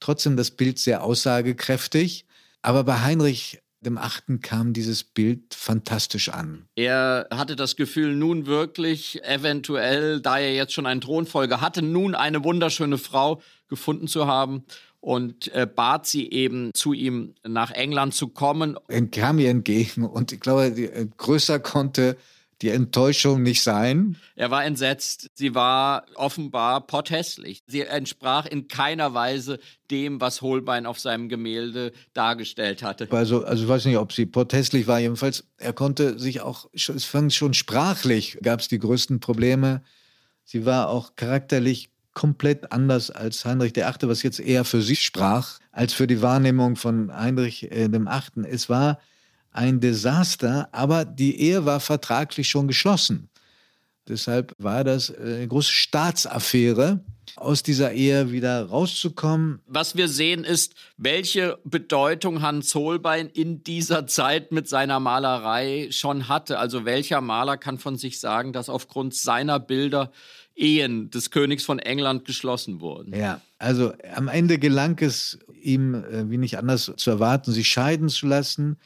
trotzdem 0.00 0.36
das 0.36 0.50
Bild 0.50 0.80
sehr 0.80 1.04
aussagekräftig. 1.04 2.26
Aber 2.60 2.82
bei 2.82 3.00
Heinrich 3.02 3.61
dem 3.82 3.98
Achten 3.98 4.40
kam 4.40 4.72
dieses 4.72 5.04
Bild 5.04 5.54
fantastisch 5.54 6.28
an. 6.28 6.66
Er 6.76 7.28
hatte 7.30 7.56
das 7.56 7.76
Gefühl, 7.76 8.14
nun 8.14 8.46
wirklich 8.46 9.22
eventuell, 9.24 10.20
da 10.20 10.38
er 10.38 10.54
jetzt 10.54 10.72
schon 10.72 10.86
einen 10.86 11.00
Thronfolger 11.00 11.60
hatte, 11.60 11.82
nun 11.82 12.14
eine 12.14 12.44
wunderschöne 12.44 12.98
Frau 12.98 13.42
gefunden 13.68 14.06
zu 14.06 14.26
haben 14.26 14.64
und 15.00 15.52
äh, 15.52 15.66
bat 15.66 16.06
sie 16.06 16.30
eben, 16.30 16.70
zu 16.74 16.92
ihm 16.92 17.34
nach 17.44 17.72
England 17.72 18.14
zu 18.14 18.28
kommen. 18.28 18.78
Er 18.86 19.04
kam 19.08 19.40
ihr 19.40 19.50
entgegen 19.50 20.04
und 20.04 20.32
ich 20.32 20.40
glaube, 20.40 20.66
äh, 20.66 21.06
größer 21.16 21.58
konnte 21.58 22.16
die 22.62 22.70
Enttäuschung 22.70 23.42
nicht 23.42 23.62
sein. 23.62 24.16
Er 24.36 24.50
war 24.50 24.64
entsetzt. 24.64 25.30
Sie 25.34 25.54
war 25.54 26.06
offenbar 26.14 26.86
potthässlich. 26.86 27.62
Sie 27.66 27.82
entsprach 27.82 28.46
in 28.46 28.68
keiner 28.68 29.14
Weise 29.14 29.58
dem, 29.90 30.20
was 30.20 30.42
Holbein 30.42 30.86
auf 30.86 31.00
seinem 31.00 31.28
Gemälde 31.28 31.92
dargestellt 32.14 32.82
hatte. 32.82 33.08
Also, 33.10 33.44
also 33.44 33.64
ich 33.64 33.68
weiß 33.68 33.84
nicht, 33.86 33.98
ob 33.98 34.12
sie 34.12 34.26
potthässlich 34.26 34.86
war. 34.86 35.00
Jedenfalls, 35.00 35.44
er 35.58 35.72
konnte 35.72 36.18
sich 36.18 36.40
auch, 36.40 36.70
es 36.72 37.04
fand 37.04 37.34
schon 37.34 37.52
sprachlich, 37.52 38.38
gab 38.42 38.60
es 38.60 38.68
die 38.68 38.78
größten 38.78 39.20
Probleme. 39.20 39.82
Sie 40.44 40.64
war 40.64 40.88
auch 40.88 41.16
charakterlich 41.16 41.90
komplett 42.14 42.72
anders 42.72 43.10
als 43.10 43.44
Heinrich 43.44 43.74
VIII., 43.74 44.08
was 44.08 44.22
jetzt 44.22 44.40
eher 44.40 44.64
für 44.64 44.82
sich 44.82 45.02
sprach, 45.02 45.58
als 45.72 45.94
für 45.94 46.06
die 46.06 46.22
Wahrnehmung 46.22 46.76
von 46.76 47.14
Heinrich 47.14 47.70
äh, 47.72 47.90
VIII. 47.90 48.46
Es 48.48 48.68
war 48.68 48.98
ein 49.52 49.80
Desaster, 49.80 50.68
aber 50.72 51.04
die 51.04 51.40
Ehe 51.40 51.64
war 51.64 51.80
vertraglich 51.80 52.48
schon 52.48 52.68
geschlossen. 52.68 53.28
Deshalb 54.08 54.54
war 54.58 54.82
das 54.82 55.14
eine 55.14 55.46
große 55.46 55.70
Staatsaffäre, 55.70 57.00
aus 57.36 57.62
dieser 57.62 57.92
Ehe 57.92 58.30
wieder 58.30 58.66
rauszukommen. 58.66 59.60
Was 59.66 59.96
wir 59.96 60.08
sehen 60.08 60.44
ist, 60.44 60.74
welche 60.96 61.58
Bedeutung 61.64 62.42
Hans 62.42 62.74
Holbein 62.74 63.28
in 63.28 63.64
dieser 63.64 64.06
Zeit 64.06 64.52
mit 64.52 64.68
seiner 64.68 65.00
Malerei 65.00 65.88
schon 65.90 66.28
hatte. 66.28 66.58
Also 66.58 66.84
welcher 66.84 67.20
Maler 67.20 67.56
kann 67.56 67.78
von 67.78 67.96
sich 67.96 68.20
sagen, 68.20 68.52
dass 68.52 68.68
aufgrund 68.68 69.14
seiner 69.14 69.60
Bilder 69.60 70.12
Ehen 70.54 71.10
des 71.10 71.30
Königs 71.30 71.64
von 71.64 71.78
England 71.78 72.26
geschlossen 72.26 72.80
wurden? 72.80 73.16
Ja, 73.16 73.40
also 73.58 73.94
am 74.14 74.28
Ende 74.28 74.58
gelang 74.58 74.98
es 75.00 75.38
ihm, 75.60 75.94
äh, 75.94 76.28
wie 76.28 76.36
nicht 76.36 76.58
anders 76.58 76.92
zu 76.96 77.10
erwarten, 77.10 77.52
sich 77.52 77.68
scheiden 77.68 78.10
zu 78.10 78.26
lassen. 78.26 78.76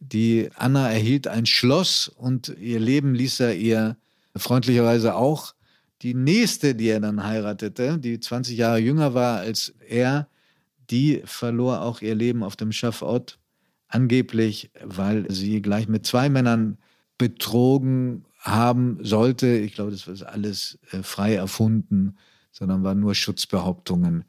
Die 0.00 0.50
Anna 0.56 0.90
erhielt 0.90 1.26
ein 1.26 1.46
Schloss 1.46 2.08
und 2.08 2.48
ihr 2.60 2.80
Leben 2.80 3.14
ließ 3.14 3.40
er 3.40 3.54
ihr 3.54 3.96
freundlicherweise 4.36 5.14
auch. 5.14 5.54
Die 6.02 6.14
nächste, 6.14 6.74
die 6.74 6.88
er 6.88 7.00
dann 7.00 7.24
heiratete, 7.24 7.98
die 7.98 8.20
20 8.20 8.58
Jahre 8.58 8.78
jünger 8.78 9.14
war 9.14 9.38
als 9.38 9.74
er, 9.88 10.28
die 10.90 11.22
verlor 11.24 11.80
auch 11.80 12.02
ihr 12.02 12.14
Leben 12.14 12.42
auf 12.42 12.56
dem 12.56 12.72
Schafott, 12.72 13.38
angeblich, 13.88 14.70
weil 14.84 15.30
sie 15.30 15.62
gleich 15.62 15.88
mit 15.88 16.06
zwei 16.06 16.28
Männern 16.28 16.76
betrogen 17.18 18.24
haben 18.40 18.98
sollte. 19.02 19.46
Ich 19.48 19.74
glaube, 19.74 19.90
das 19.90 20.06
war 20.06 20.28
alles 20.28 20.78
äh, 20.92 21.02
frei 21.02 21.34
erfunden, 21.34 22.16
sondern 22.52 22.84
waren 22.84 23.00
nur 23.00 23.14
Schutzbehauptungen, 23.14 24.24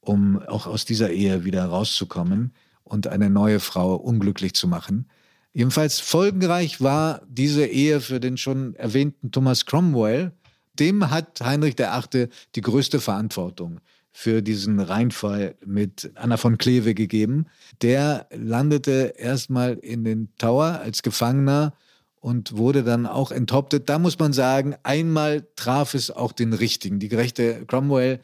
um 0.00 0.40
auch 0.42 0.66
aus 0.66 0.84
dieser 0.84 1.10
Ehe 1.10 1.44
wieder 1.44 1.64
rauszukommen 1.64 2.52
und 2.84 3.06
eine 3.06 3.30
neue 3.30 3.60
Frau 3.60 3.94
unglücklich 3.94 4.54
zu 4.54 4.68
machen. 4.68 5.08
Jedenfalls 5.52 6.00
folgenreich 6.00 6.80
war 6.80 7.22
diese 7.28 7.66
Ehe 7.66 8.00
für 8.00 8.20
den 8.20 8.36
schon 8.36 8.74
erwähnten 8.74 9.30
Thomas 9.32 9.66
Cromwell. 9.66 10.32
Dem 10.78 11.10
hat 11.10 11.40
Heinrich 11.42 11.78
VIII. 11.78 12.28
die 12.54 12.60
größte 12.62 13.00
Verantwortung 13.00 13.80
für 14.12 14.42
diesen 14.42 14.78
Reinfall 14.78 15.56
mit 15.64 16.12
Anna 16.14 16.36
von 16.36 16.58
Kleve 16.58 16.94
gegeben. 16.94 17.46
Der 17.80 18.26
landete 18.30 19.14
erstmal 19.16 19.74
in 19.74 20.04
den 20.04 20.28
Tower 20.38 20.80
als 20.82 21.02
Gefangener 21.02 21.74
und 22.20 22.56
wurde 22.56 22.84
dann 22.84 23.06
auch 23.06 23.32
enthauptet. 23.32 23.88
Da 23.88 23.98
muss 23.98 24.18
man 24.18 24.32
sagen, 24.32 24.76
einmal 24.84 25.46
traf 25.56 25.94
es 25.94 26.10
auch 26.10 26.32
den 26.32 26.52
Richtigen. 26.52 26.98
Die 26.98 27.08
gerechte 27.08 27.64
Cromwell, 27.66 28.20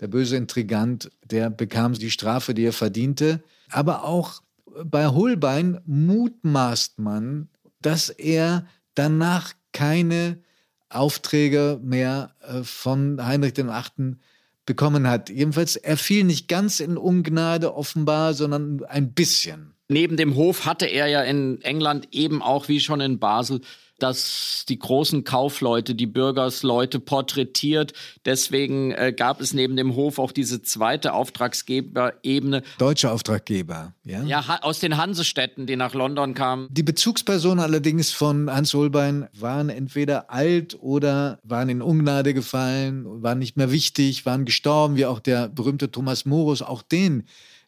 der 0.00 0.08
böse 0.08 0.36
Intrigant, 0.36 1.10
der 1.24 1.50
bekam 1.50 1.94
die 1.94 2.10
Strafe, 2.10 2.52
die 2.52 2.64
er 2.64 2.72
verdiente. 2.72 3.42
Aber 3.70 4.04
auch 4.04 4.42
bei 4.84 5.06
Holbein 5.06 5.80
mutmaßt 5.86 6.98
man, 6.98 7.48
dass 7.80 8.08
er 8.08 8.66
danach 8.94 9.54
keine 9.72 10.42
Aufträge 10.90 11.78
mehr 11.82 12.34
äh, 12.40 12.62
von 12.62 13.24
Heinrich 13.24 13.56
VIII. 13.56 14.16
bekommen 14.64 15.08
hat. 15.08 15.30
Jedenfalls, 15.30 15.76
er 15.76 15.96
fiel 15.96 16.24
nicht 16.24 16.46
ganz 16.46 16.80
in 16.80 16.98
Ungnade 16.98 17.74
offenbar, 17.74 18.34
sondern 18.34 18.84
ein 18.84 19.14
bisschen. 19.14 19.74
Neben 19.88 20.16
dem 20.16 20.36
Hof 20.36 20.66
hatte 20.66 20.86
er 20.86 21.06
ja 21.06 21.22
in 21.22 21.62
England 21.62 22.08
eben 22.12 22.42
auch 22.42 22.68
wie 22.68 22.80
schon 22.80 23.00
in 23.00 23.18
Basel 23.18 23.60
dass 23.98 24.64
die 24.68 24.78
großen 24.78 25.24
Kaufleute, 25.24 25.94
die 25.94 26.06
Bürgersleute 26.06 27.00
porträtiert. 27.00 27.92
Deswegen 28.24 28.92
äh, 28.92 29.12
gab 29.12 29.40
es 29.40 29.52
neben 29.52 29.76
dem 29.76 29.96
Hof 29.96 30.18
auch 30.18 30.32
diese 30.32 30.62
zweite 30.62 31.12
Auftragsgeberebene. 31.12 32.62
Deutsche 32.78 33.10
Auftraggeber, 33.10 33.94
ja? 34.04 34.22
Ja, 34.22 34.60
aus 34.62 34.78
den 34.78 34.96
Hansestädten, 34.96 35.66
die 35.66 35.76
nach 35.76 35.94
London 35.94 36.34
kamen. 36.34 36.68
Die 36.70 36.84
Bezugspersonen 36.84 37.58
allerdings 37.58 38.12
von 38.12 38.50
Hans 38.50 38.72
Holbein 38.72 39.28
waren 39.38 39.68
entweder 39.68 40.30
alt 40.30 40.76
oder 40.80 41.40
waren 41.42 41.68
in 41.68 41.82
Ungnade 41.82 42.34
gefallen, 42.34 43.04
waren 43.22 43.40
nicht 43.40 43.56
mehr 43.56 43.72
wichtig, 43.72 44.24
waren 44.24 44.44
gestorben, 44.44 44.96
wie 44.96 45.06
auch 45.06 45.18
der 45.18 45.48
berühmte 45.48 45.90
Thomas 45.90 46.24
Morus. 46.24 46.62
Auch 46.62 46.82
den 46.82 47.24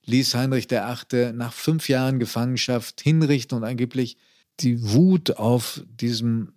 ließ 0.07 0.35
Heinrich 0.35 0.71
VIII. 0.71 1.33
nach 1.33 1.53
fünf 1.53 1.89
Jahren 1.89 2.19
Gefangenschaft 2.19 3.01
hinrichten 3.01 3.59
und 3.59 3.65
angeblich 3.65 4.17
die 4.61 4.93
Wut 4.93 5.33
auf 5.33 5.83
diesem 6.01 6.53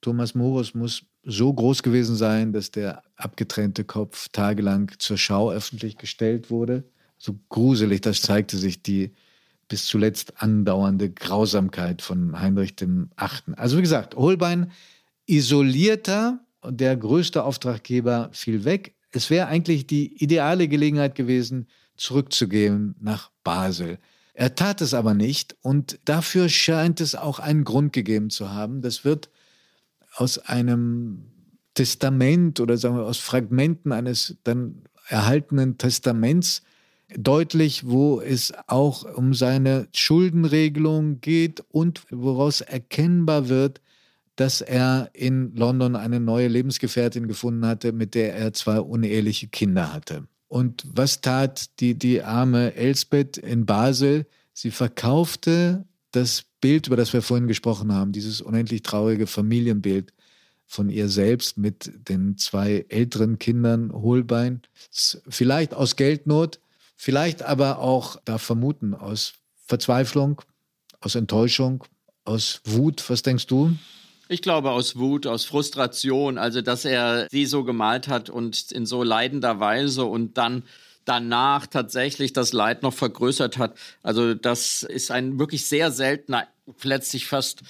Thomas 0.00 0.34
Morus 0.34 0.74
muss 0.74 1.04
so 1.22 1.52
groß 1.52 1.82
gewesen 1.82 2.16
sein, 2.16 2.52
dass 2.52 2.70
der 2.70 3.02
abgetrennte 3.16 3.84
Kopf 3.84 4.28
tagelang 4.28 4.92
zur 4.98 5.16
Schau 5.16 5.50
öffentlich 5.50 5.96
gestellt 5.96 6.50
wurde. 6.50 6.84
So 7.16 7.38
gruselig, 7.48 8.02
das 8.02 8.20
zeigte 8.20 8.58
sich 8.58 8.82
die 8.82 9.12
bis 9.68 9.86
zuletzt 9.86 10.42
andauernde 10.42 11.10
Grausamkeit 11.10 12.02
von 12.02 12.38
Heinrich 12.38 12.74
Achten. 13.16 13.54
Also 13.54 13.78
wie 13.78 13.82
gesagt, 13.82 14.14
Holbein 14.14 14.70
isolierter 15.26 16.40
und 16.60 16.80
der 16.80 16.96
größte 16.96 17.44
Auftraggeber 17.44 18.28
fiel 18.32 18.64
weg. 18.64 18.94
Es 19.10 19.30
wäre 19.30 19.46
eigentlich 19.46 19.86
die 19.86 20.22
ideale 20.22 20.68
Gelegenheit 20.68 21.14
gewesen, 21.14 21.66
zurückzugehen 21.96 22.94
nach 23.00 23.30
Basel. 23.42 23.98
Er 24.34 24.54
tat 24.54 24.80
es 24.80 24.94
aber 24.94 25.14
nicht 25.14 25.56
und 25.62 26.00
dafür 26.04 26.48
scheint 26.48 27.00
es 27.00 27.14
auch 27.14 27.38
einen 27.38 27.64
Grund 27.64 27.92
gegeben 27.92 28.30
zu 28.30 28.50
haben. 28.50 28.82
Das 28.82 29.04
wird 29.04 29.30
aus 30.16 30.38
einem 30.38 31.30
Testament 31.74 32.60
oder 32.60 32.76
sagen 32.76 32.96
wir 32.96 33.04
aus 33.04 33.18
Fragmenten 33.18 33.92
eines 33.92 34.36
dann 34.44 34.82
erhaltenen 35.08 35.78
Testaments 35.78 36.62
deutlich, 37.16 37.86
wo 37.86 38.20
es 38.20 38.52
auch 38.66 39.04
um 39.16 39.34
seine 39.34 39.88
Schuldenregelung 39.92 41.20
geht 41.20 41.62
und 41.68 42.04
woraus 42.10 42.60
erkennbar 42.60 43.48
wird, 43.48 43.80
dass 44.36 44.60
er 44.60 45.10
in 45.12 45.54
London 45.54 45.94
eine 45.94 46.18
neue 46.18 46.48
Lebensgefährtin 46.48 47.28
gefunden 47.28 47.66
hatte, 47.66 47.92
mit 47.92 48.14
der 48.14 48.34
er 48.34 48.52
zwei 48.52 48.80
uneheliche 48.80 49.48
Kinder 49.48 49.92
hatte. 49.92 50.26
Und 50.54 50.84
was 50.86 51.20
tat 51.20 51.80
die, 51.80 51.98
die 51.98 52.22
arme 52.22 52.76
Elsbeth 52.76 53.38
in 53.38 53.66
Basel? 53.66 54.24
Sie 54.52 54.70
verkaufte 54.70 55.84
das 56.12 56.44
Bild, 56.60 56.86
über 56.86 56.94
das 56.94 57.12
wir 57.12 57.22
vorhin 57.22 57.48
gesprochen 57.48 57.92
haben, 57.92 58.12
dieses 58.12 58.40
unendlich 58.40 58.82
traurige 58.82 59.26
Familienbild 59.26 60.12
von 60.64 60.90
ihr 60.90 61.08
selbst 61.08 61.58
mit 61.58 61.90
den 62.08 62.38
zwei 62.38 62.86
älteren 62.88 63.40
Kindern 63.40 63.90
Holbein, 63.92 64.62
vielleicht 65.26 65.74
aus 65.74 65.96
Geldnot, 65.96 66.60
vielleicht 66.94 67.42
aber 67.42 67.80
auch, 67.80 68.20
da 68.24 68.38
vermuten, 68.38 68.94
aus 68.94 69.32
Verzweiflung, 69.66 70.40
aus 71.00 71.16
Enttäuschung, 71.16 71.82
aus 72.24 72.60
Wut. 72.64 73.10
Was 73.10 73.22
denkst 73.22 73.48
du? 73.48 73.74
Ich 74.28 74.42
glaube 74.42 74.70
aus 74.70 74.96
Wut, 74.96 75.26
aus 75.26 75.44
Frustration, 75.44 76.38
also 76.38 76.62
dass 76.62 76.84
er 76.84 77.28
sie 77.30 77.46
so 77.46 77.64
gemalt 77.64 78.08
hat 78.08 78.30
und 78.30 78.72
in 78.72 78.86
so 78.86 79.02
leidender 79.02 79.60
Weise 79.60 80.04
und 80.04 80.38
dann 80.38 80.62
danach 81.04 81.66
tatsächlich 81.66 82.32
das 82.32 82.52
Leid 82.52 82.82
noch 82.82 82.94
vergrößert 82.94 83.58
hat. 83.58 83.76
Also 84.02 84.34
das 84.34 84.82
ist 84.82 85.10
ein 85.10 85.38
wirklich 85.38 85.66
sehr 85.66 85.90
seltener, 85.90 86.46
letztlich 86.82 87.26
fast 87.26 87.62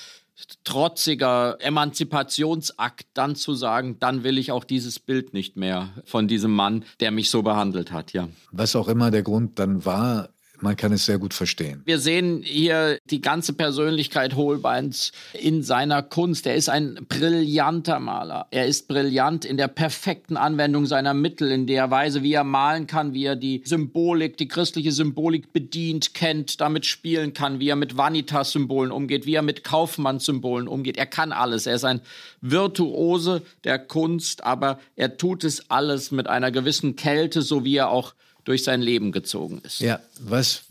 trotziger 0.65 1.57
Emanzipationsakt, 1.61 3.07
dann 3.15 3.37
zu 3.37 3.55
sagen, 3.55 3.99
dann 4.01 4.25
will 4.25 4.37
ich 4.39 4.51
auch 4.51 4.65
dieses 4.65 4.99
Bild 4.99 5.33
nicht 5.33 5.57
mehr 5.57 5.91
von 6.05 6.27
diesem 6.29 6.55
Mann, 6.55 6.85
der 7.01 7.13
mich 7.13 7.31
so 7.31 7.43
behandelt 7.43 7.93
hat, 7.93 8.13
ja. 8.13 8.29
Was 8.51 8.75
auch 8.75 8.89
immer 8.89 9.11
der 9.11 9.23
Grund 9.23 9.59
dann 9.59 9.85
war, 9.85 10.31
man 10.61 10.77
kann 10.77 10.93
es 10.93 11.05
sehr 11.05 11.19
gut 11.19 11.35
verstehen. 11.35 11.83
Wir 11.85 11.99
sehen 11.99 12.43
hier 12.43 12.99
die 13.11 13.21
ganze 13.21 13.53
Persönlichkeit 13.53 14.35
Holbeins 14.37 15.13
in 15.33 15.63
seiner 15.63 16.03
Kunst. 16.03 16.47
Er 16.47 16.55
ist 16.55 16.69
ein 16.69 17.07
brillanter 17.09 17.99
Maler. 17.99 18.47
Er 18.51 18.67
ist 18.67 18.89
brillant 18.89 19.45
in 19.45 19.57
der 19.57 19.69
perfekten 19.69 20.37
Anwendung 20.37 20.87
seiner 20.87 21.13
Mittel, 21.13 21.51
in 21.51 21.67
der 21.67 21.91
Weise, 21.91 22.23
wie 22.23 22.33
er 22.33 22.45
malen 22.45 22.87
kann, 22.87 23.15
wie 23.15 23.25
er 23.25 23.37
die 23.37 23.63
Symbolik, 23.65 24.37
die 24.37 24.49
christliche 24.49 24.93
Symbolik 24.93 25.53
bedient, 25.53 26.15
kennt, 26.15 26.61
damit 26.61 26.87
spielen 26.87 27.35
kann, 27.35 27.59
wie 27.59 27.69
er 27.69 27.77
mit 27.77 27.97
Vanitas-Symbolen 27.97 28.93
umgeht, 28.93 29.27
wie 29.27 29.35
er 29.35 29.43
mit 29.43 29.65
Kaufmannssymbolen 29.65 30.69
umgeht. 30.69 30.97
Er 30.97 31.07
kann 31.07 31.33
alles. 31.33 31.67
Er 31.67 31.75
ist 31.75 31.85
ein 31.85 32.01
Virtuose 32.41 33.43
der 33.65 33.79
Kunst, 33.79 34.45
aber 34.45 34.79
er 34.97 35.17
tut 35.17 35.45
es 35.45 35.71
alles 35.71 36.11
mit 36.11 36.29
einer 36.29 36.51
gewissen 36.51 36.97
Kälte, 36.97 37.43
so 37.43 37.65
wie 37.65 37.77
er 37.77 37.91
auch 37.91 38.15
durch 38.45 38.63
sein 38.65 38.83
Leben 38.83 39.13
gezogen 39.13 39.61
ist. 39.65 39.81
Ja, 39.81 40.01
was 40.21 40.65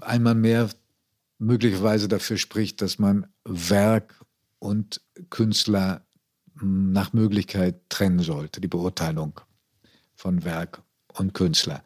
einmal 0.00 0.34
mehr 0.34 0.68
möglicherweise 1.38 2.08
dafür 2.08 2.38
spricht, 2.38 2.82
dass 2.82 2.98
man 2.98 3.26
Werk 3.44 4.14
und 4.58 5.00
Künstler 5.30 6.06
nach 6.62 7.12
Möglichkeit 7.12 7.88
trennen 7.88 8.20
sollte, 8.20 8.60
die 8.60 8.68
Beurteilung 8.68 9.40
von 10.14 10.44
Werk 10.44 10.82
und 11.14 11.34
Künstler. 11.34 11.84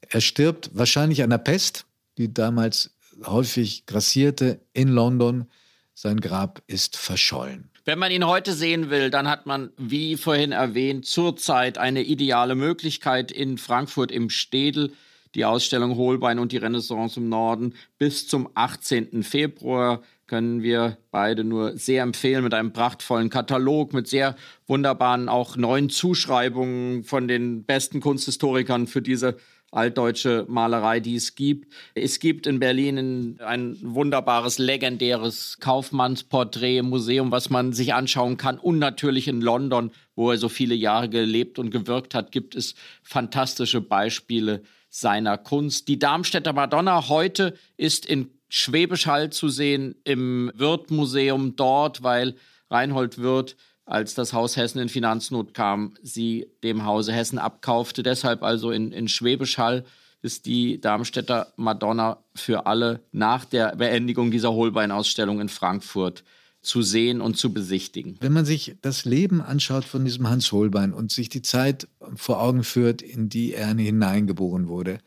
Er 0.00 0.20
stirbt 0.20 0.70
wahrscheinlich 0.72 1.22
an 1.22 1.30
der 1.30 1.38
Pest, 1.38 1.86
die 2.16 2.32
damals 2.32 2.90
häufig 3.24 3.86
grassierte 3.86 4.60
in 4.72 4.88
London. 4.88 5.46
Sein 5.94 6.20
Grab 6.20 6.62
ist 6.66 6.96
verschollen. 6.96 7.70
Wenn 7.88 8.00
man 8.00 8.10
ihn 8.10 8.26
heute 8.26 8.52
sehen 8.52 8.90
will, 8.90 9.10
dann 9.10 9.28
hat 9.28 9.46
man, 9.46 9.70
wie 9.76 10.16
vorhin 10.16 10.50
erwähnt, 10.50 11.06
zurzeit 11.06 11.78
eine 11.78 12.02
ideale 12.02 12.56
Möglichkeit 12.56 13.30
in 13.30 13.58
Frankfurt 13.58 14.10
im 14.10 14.28
Städel. 14.28 14.90
Die 15.36 15.44
Ausstellung 15.44 15.96
Holbein 15.96 16.40
und 16.40 16.50
die 16.50 16.56
Renaissance 16.56 17.20
im 17.20 17.28
Norden 17.28 17.74
bis 17.96 18.26
zum 18.26 18.48
18. 18.54 19.22
Februar 19.22 20.02
können 20.26 20.64
wir 20.64 20.98
beide 21.12 21.44
nur 21.44 21.78
sehr 21.78 22.02
empfehlen 22.02 22.42
mit 22.42 22.54
einem 22.54 22.72
prachtvollen 22.72 23.30
Katalog, 23.30 23.92
mit 23.92 24.08
sehr 24.08 24.34
wunderbaren 24.66 25.28
auch 25.28 25.56
neuen 25.56 25.88
Zuschreibungen 25.88 27.04
von 27.04 27.28
den 27.28 27.62
besten 27.62 28.00
Kunsthistorikern 28.00 28.88
für 28.88 29.00
diese 29.00 29.36
altdeutsche 29.72 30.46
Malerei, 30.48 31.00
die 31.00 31.16
es 31.16 31.34
gibt. 31.34 31.72
Es 31.94 32.18
gibt 32.18 32.46
in 32.46 32.58
Berlin 32.60 33.38
ein 33.40 33.76
wunderbares, 33.82 34.58
legendäres 34.58 35.58
Kaufmannsporträt-Museum, 35.60 37.30
was 37.30 37.50
man 37.50 37.72
sich 37.72 37.92
anschauen 37.92 38.36
kann. 38.36 38.58
Und 38.58 38.78
natürlich 38.78 39.28
in 39.28 39.40
London, 39.40 39.90
wo 40.14 40.30
er 40.30 40.38
so 40.38 40.48
viele 40.48 40.74
Jahre 40.74 41.08
gelebt 41.08 41.58
und 41.58 41.70
gewirkt 41.70 42.14
hat, 42.14 42.32
gibt 42.32 42.54
es 42.54 42.74
fantastische 43.02 43.80
Beispiele 43.80 44.62
seiner 44.88 45.36
Kunst. 45.36 45.88
Die 45.88 45.98
Darmstädter 45.98 46.52
Madonna 46.52 47.08
heute 47.08 47.54
ist 47.76 48.06
in 48.06 48.30
Schwäbisch 48.48 49.06
Hall 49.06 49.30
zu 49.30 49.48
sehen 49.48 49.96
im 50.04 50.52
Wirth-Museum 50.54 51.56
dort, 51.56 52.02
weil 52.02 52.36
Reinhold 52.70 53.18
Wirth 53.18 53.56
als 53.86 54.14
das 54.14 54.32
Haus 54.32 54.56
Hessen 54.56 54.80
in 54.80 54.88
Finanznot 54.88 55.54
kam, 55.54 55.94
sie 56.02 56.48
dem 56.62 56.84
Hause 56.84 57.12
Hessen 57.12 57.38
abkaufte. 57.38 58.02
Deshalb 58.02 58.42
also 58.42 58.72
in, 58.72 58.92
in 58.92 59.08
Schwäbisch 59.08 59.58
Hall 59.58 59.84
ist 60.22 60.46
die 60.46 60.80
Darmstädter 60.80 61.52
Madonna 61.56 62.18
für 62.34 62.66
alle 62.66 63.00
nach 63.12 63.44
der 63.44 63.76
Beendigung 63.76 64.32
dieser 64.32 64.52
Holbein-Ausstellung 64.52 65.40
in 65.40 65.48
Frankfurt 65.48 66.24
zu 66.62 66.82
sehen 66.82 67.20
und 67.20 67.36
zu 67.36 67.52
besichtigen. 67.52 68.16
Wenn 68.20 68.32
man 68.32 68.44
sich 68.44 68.74
das 68.82 69.04
Leben 69.04 69.40
anschaut 69.40 69.84
von 69.84 70.04
diesem 70.04 70.28
Hans 70.28 70.50
Holbein 70.50 70.92
und 70.92 71.12
sich 71.12 71.28
die 71.28 71.42
Zeit 71.42 71.86
vor 72.16 72.42
Augen 72.42 72.64
führt, 72.64 73.02
in 73.02 73.28
die 73.28 73.54
er 73.54 73.68
hineingeboren 73.68 74.66
wurde, 74.66 74.98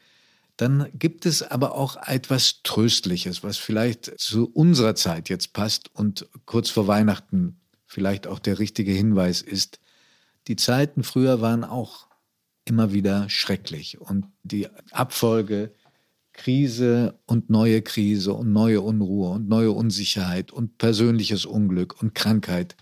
dann 0.56 0.88
gibt 0.94 1.26
es 1.26 1.42
aber 1.42 1.76
auch 1.76 1.98
etwas 2.08 2.62
Tröstliches, 2.64 3.44
was 3.44 3.58
vielleicht 3.58 4.18
zu 4.20 4.50
unserer 4.50 4.96
Zeit 4.96 5.28
jetzt 5.28 5.52
passt 5.52 5.94
und 5.94 6.28
kurz 6.46 6.70
vor 6.70 6.88
Weihnachten 6.88 7.60
vielleicht 7.90 8.28
auch 8.28 8.40
der 8.40 8.60
richtige 8.60 8.92
Hinweis 8.92 9.42
ist, 9.42 9.80
die 10.48 10.56
Zeiten 10.56 11.04
früher 11.04 11.42
waren 11.42 11.64
auch 11.64 12.08
immer 12.64 12.94
wieder 12.94 13.28
schrecklich 13.30 14.00
und 14.00 14.28
die 14.44 14.68
Abfolge 14.92 15.74
Krise 16.34 17.20
und 17.26 17.50
neue 17.50 17.82
Krise 17.82 18.34
und 18.34 18.54
neue 18.54 18.82
Unruhe 18.82 19.32
und 19.32 19.50
neue 19.50 19.72
Unsicherheit 19.72 20.52
und 20.52 20.78
persönliches 20.78 21.46
Unglück 21.46 22.00
und 22.02 22.14
Krankheit, 22.14 22.78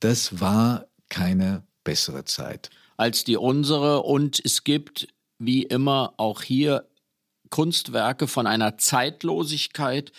das 0.00 0.40
war 0.40 0.86
keine 1.08 1.64
bessere 1.82 2.24
Zeit. 2.24 2.70
Als 2.98 3.24
die 3.24 3.38
unsere 3.38 4.02
und 4.02 4.40
es 4.44 4.62
gibt 4.62 5.08
wie 5.38 5.62
immer 5.62 6.12
auch 6.18 6.42
hier 6.42 6.86
Kunstwerke 7.48 8.28
von 8.28 8.46
einer 8.46 8.76
Zeitlosigkeit, 8.76 10.12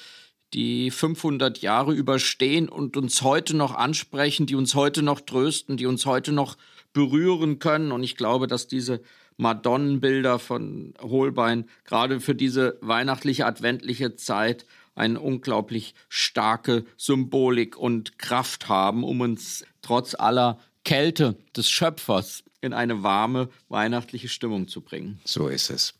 die 0.53 0.91
500 0.91 1.59
Jahre 1.59 1.93
überstehen 1.93 2.69
und 2.69 2.97
uns 2.97 3.21
heute 3.21 3.55
noch 3.55 3.75
ansprechen, 3.75 4.45
die 4.45 4.55
uns 4.55 4.75
heute 4.75 5.01
noch 5.01 5.21
trösten, 5.21 5.77
die 5.77 5.85
uns 5.85 6.05
heute 6.05 6.31
noch 6.31 6.57
berühren 6.93 7.59
können. 7.59 7.91
Und 7.91 8.03
ich 8.03 8.15
glaube, 8.15 8.47
dass 8.47 8.67
diese 8.67 9.01
Madonnenbilder 9.37 10.39
von 10.39 10.93
Holbein 11.01 11.65
gerade 11.85 12.19
für 12.19 12.35
diese 12.35 12.77
weihnachtliche, 12.81 13.45
adventliche 13.45 14.15
Zeit 14.15 14.65
eine 14.95 15.19
unglaublich 15.19 15.93
starke 16.09 16.83
Symbolik 16.97 17.77
und 17.77 18.19
Kraft 18.19 18.67
haben, 18.67 19.03
um 19.03 19.21
uns 19.21 19.63
trotz 19.81 20.13
aller 20.13 20.59
Kälte 20.83 21.37
des 21.55 21.69
Schöpfers 21.69 22.43
in 22.59 22.73
eine 22.73 23.03
warme 23.03 23.49
weihnachtliche 23.69 24.27
Stimmung 24.27 24.67
zu 24.67 24.81
bringen. 24.81 25.19
So 25.23 25.47
ist 25.47 25.69
es. 25.69 25.93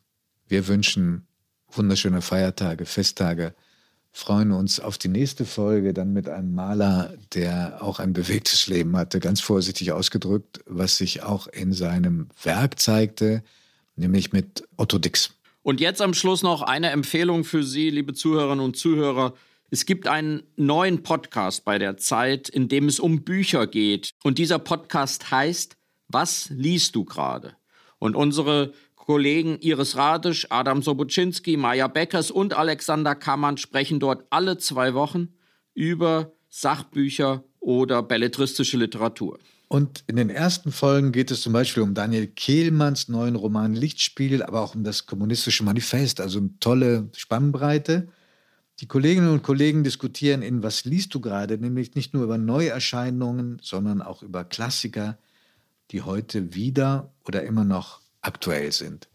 Wir 0.48 0.68
wünschen 0.68 1.28
wunderschöne 1.72 2.22
Feiertage, 2.22 2.86
Festtage 2.86 3.54
freuen 4.20 4.52
uns 4.52 4.80
auf 4.80 4.98
die 4.98 5.08
nächste 5.08 5.46
Folge 5.46 5.94
dann 5.94 6.14
mit 6.14 6.28
einem 6.28 6.54
Maler, 6.54 7.14
der 7.34 7.82
auch 7.82 8.00
ein 8.00 8.14
bewegtes 8.14 8.68
Leben 8.68 8.96
hatte, 8.98 9.20
ganz 9.20 9.40
vorsichtig 9.42 9.94
ausgedrückt, 9.94 10.60
was 10.66 10.98
sich 10.98 11.24
auch 11.24 11.48
in 11.48 11.74
seinem 11.74 12.28
Werk 12.44 12.80
zeigte, 12.80 13.44
nämlich 13.96 14.34
mit 14.34 14.68
Otto 14.78 15.00
Dix. 15.00 15.34
Und 15.64 15.80
jetzt 15.80 16.02
am 16.02 16.14
Schluss 16.14 16.44
noch 16.44 16.62
eine 16.62 16.90
Empfehlung 16.90 17.44
für 17.44 17.64
Sie, 17.64 17.90
liebe 17.90 18.14
Zuhörerinnen 18.14 18.64
und 18.64 18.78
Zuhörer. 18.78 19.34
Es 19.72 19.86
gibt 19.86 20.08
einen 20.08 20.44
neuen 20.56 21.02
Podcast 21.04 21.64
bei 21.64 21.78
der 21.78 21.98
Zeit, 21.98 22.50
in 22.50 22.68
dem 22.68 22.88
es 22.88 23.00
um 23.00 23.24
Bücher 23.24 23.68
geht. 23.68 24.12
Und 24.24 24.38
dieser 24.38 24.60
Podcast 24.60 25.32
heißt 25.32 25.78
Was 26.08 26.50
liest 26.50 26.96
du 26.96 27.06
gerade? 27.06 27.56
Und 28.00 28.16
unsere 28.16 28.74
Kollegen 29.10 29.58
Iris 29.62 29.96
Radisch, 29.96 30.46
Adam 30.52 30.84
Sobuczynski, 30.84 31.58
Maja 31.58 31.88
Beckers 31.88 32.30
und 32.30 32.54
Alexander 32.54 33.16
Kammann 33.16 33.58
sprechen 33.58 34.00
dort 34.00 34.24
alle 34.30 34.60
zwei 34.60 34.94
Wochen 34.94 35.30
über 35.74 36.32
Sachbücher 36.48 37.44
oder 37.60 38.04
belletristische 38.04 38.78
Literatur. 38.78 39.40
Und 39.68 40.04
in 40.06 40.16
den 40.16 40.30
ersten 40.30 40.72
Folgen 40.72 41.12
geht 41.12 41.32
es 41.32 41.42
zum 41.42 41.54
Beispiel 41.54 41.82
um 41.82 41.96
Daniel 41.96 42.28
Kehlmanns 42.28 43.08
neuen 43.08 43.36
Roman 43.36 43.74
Lichtspiel, 43.74 44.44
aber 44.44 44.62
auch 44.62 44.76
um 44.76 44.84
das 44.84 45.08
kommunistische 45.08 45.64
Manifest, 45.64 46.22
also 46.22 46.38
eine 46.38 46.60
tolle 46.60 47.10
Spannbreite. 47.16 48.10
Die 48.80 48.88
Kolleginnen 48.88 49.32
und 49.32 49.42
Kollegen 49.42 49.84
diskutieren 49.84 50.44
in 50.44 50.62
Was 50.62 50.86
liest 50.86 51.16
du 51.16 51.20
gerade, 51.20 51.58
nämlich 51.58 51.96
nicht 51.96 52.14
nur 52.14 52.24
über 52.26 52.38
Neuerscheinungen, 52.38 53.58
sondern 53.64 54.04
auch 54.04 54.22
über 54.22 54.44
Klassiker, 54.44 55.18
die 55.90 56.04
heute 56.04 56.54
wieder 56.54 57.12
oder 57.26 57.42
immer 57.42 57.66
noch 57.66 58.02
aktuell 58.22 58.72
sind. 58.72 59.08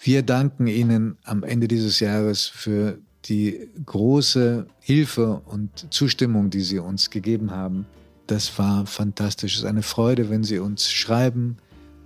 Wir 0.00 0.22
danken 0.22 0.66
Ihnen 0.66 1.16
am 1.24 1.42
Ende 1.42 1.68
dieses 1.68 2.00
Jahres 2.00 2.46
für 2.46 2.98
die 3.24 3.70
große 3.86 4.66
Hilfe 4.80 5.40
und 5.46 5.92
Zustimmung, 5.92 6.50
die 6.50 6.60
Sie 6.60 6.78
uns 6.78 7.10
gegeben 7.10 7.50
haben. 7.50 7.86
Das 8.26 8.58
war 8.58 8.86
fantastisch. 8.86 9.54
Es 9.54 9.60
ist 9.60 9.66
eine 9.66 9.82
Freude, 9.82 10.30
wenn 10.30 10.44
Sie 10.44 10.58
uns 10.58 10.90
schreiben, 10.90 11.56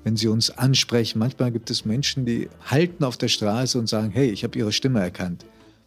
wenn 0.04 0.16
Sie 0.16 0.28
uns 0.28 0.50
ansprechen. 0.50 1.18
Manchmal 1.18 1.50
gibt 1.50 1.70
es 1.70 1.84
Menschen, 1.84 2.24
die 2.24 2.48
halten 2.64 3.04
auf 3.04 3.16
der 3.16 3.28
Straße 3.28 3.78
und 3.78 3.88
sagen, 3.88 4.10
hey, 4.10 4.30
ich 4.30 4.44
habe 4.44 4.58
Ihre 4.58 4.72
Stimme 4.72 5.00
erkannt. 5.00 5.44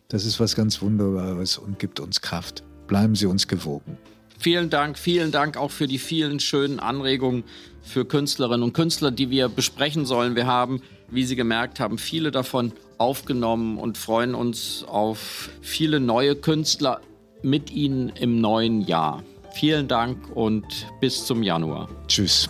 Das 0.09 0.25
ist 0.25 0.39
was 0.39 0.55
ganz 0.55 0.81
Wunderbares 0.81 1.57
und 1.57 1.79
gibt 1.79 1.99
uns 2.01 2.19
Kraft. 2.19 2.63
Bleiben 2.87 3.15
Sie 3.15 3.25
uns 3.25 3.47
gewogen. 3.47 3.97
Vielen 4.41 4.71
Dank, 4.71 4.97
vielen 4.97 5.31
Dank 5.31 5.55
auch 5.55 5.69
für 5.69 5.87
die 5.87 5.99
vielen 5.99 6.39
schönen 6.39 6.79
Anregungen 6.79 7.43
für 7.83 8.05
Künstlerinnen 8.05 8.63
und 8.63 8.73
Künstler, 8.73 9.11
die 9.11 9.29
wir 9.29 9.49
besprechen 9.49 10.07
sollen. 10.07 10.35
Wir 10.35 10.47
haben, 10.47 10.81
wie 11.11 11.25
Sie 11.25 11.35
gemerkt 11.35 11.79
haben, 11.79 11.99
viele 11.99 12.31
davon 12.31 12.73
aufgenommen 12.97 13.77
und 13.77 13.99
freuen 13.99 14.33
uns 14.33 14.83
auf 14.87 15.51
viele 15.61 15.99
neue 15.99 16.35
Künstler 16.35 17.01
mit 17.43 17.69
Ihnen 17.69 18.09
im 18.09 18.41
neuen 18.41 18.81
Jahr. 18.81 19.21
Vielen 19.53 19.87
Dank 19.87 20.35
und 20.35 20.65
bis 20.99 21.23
zum 21.23 21.43
Januar. 21.43 21.87
Tschüss. 22.07 22.49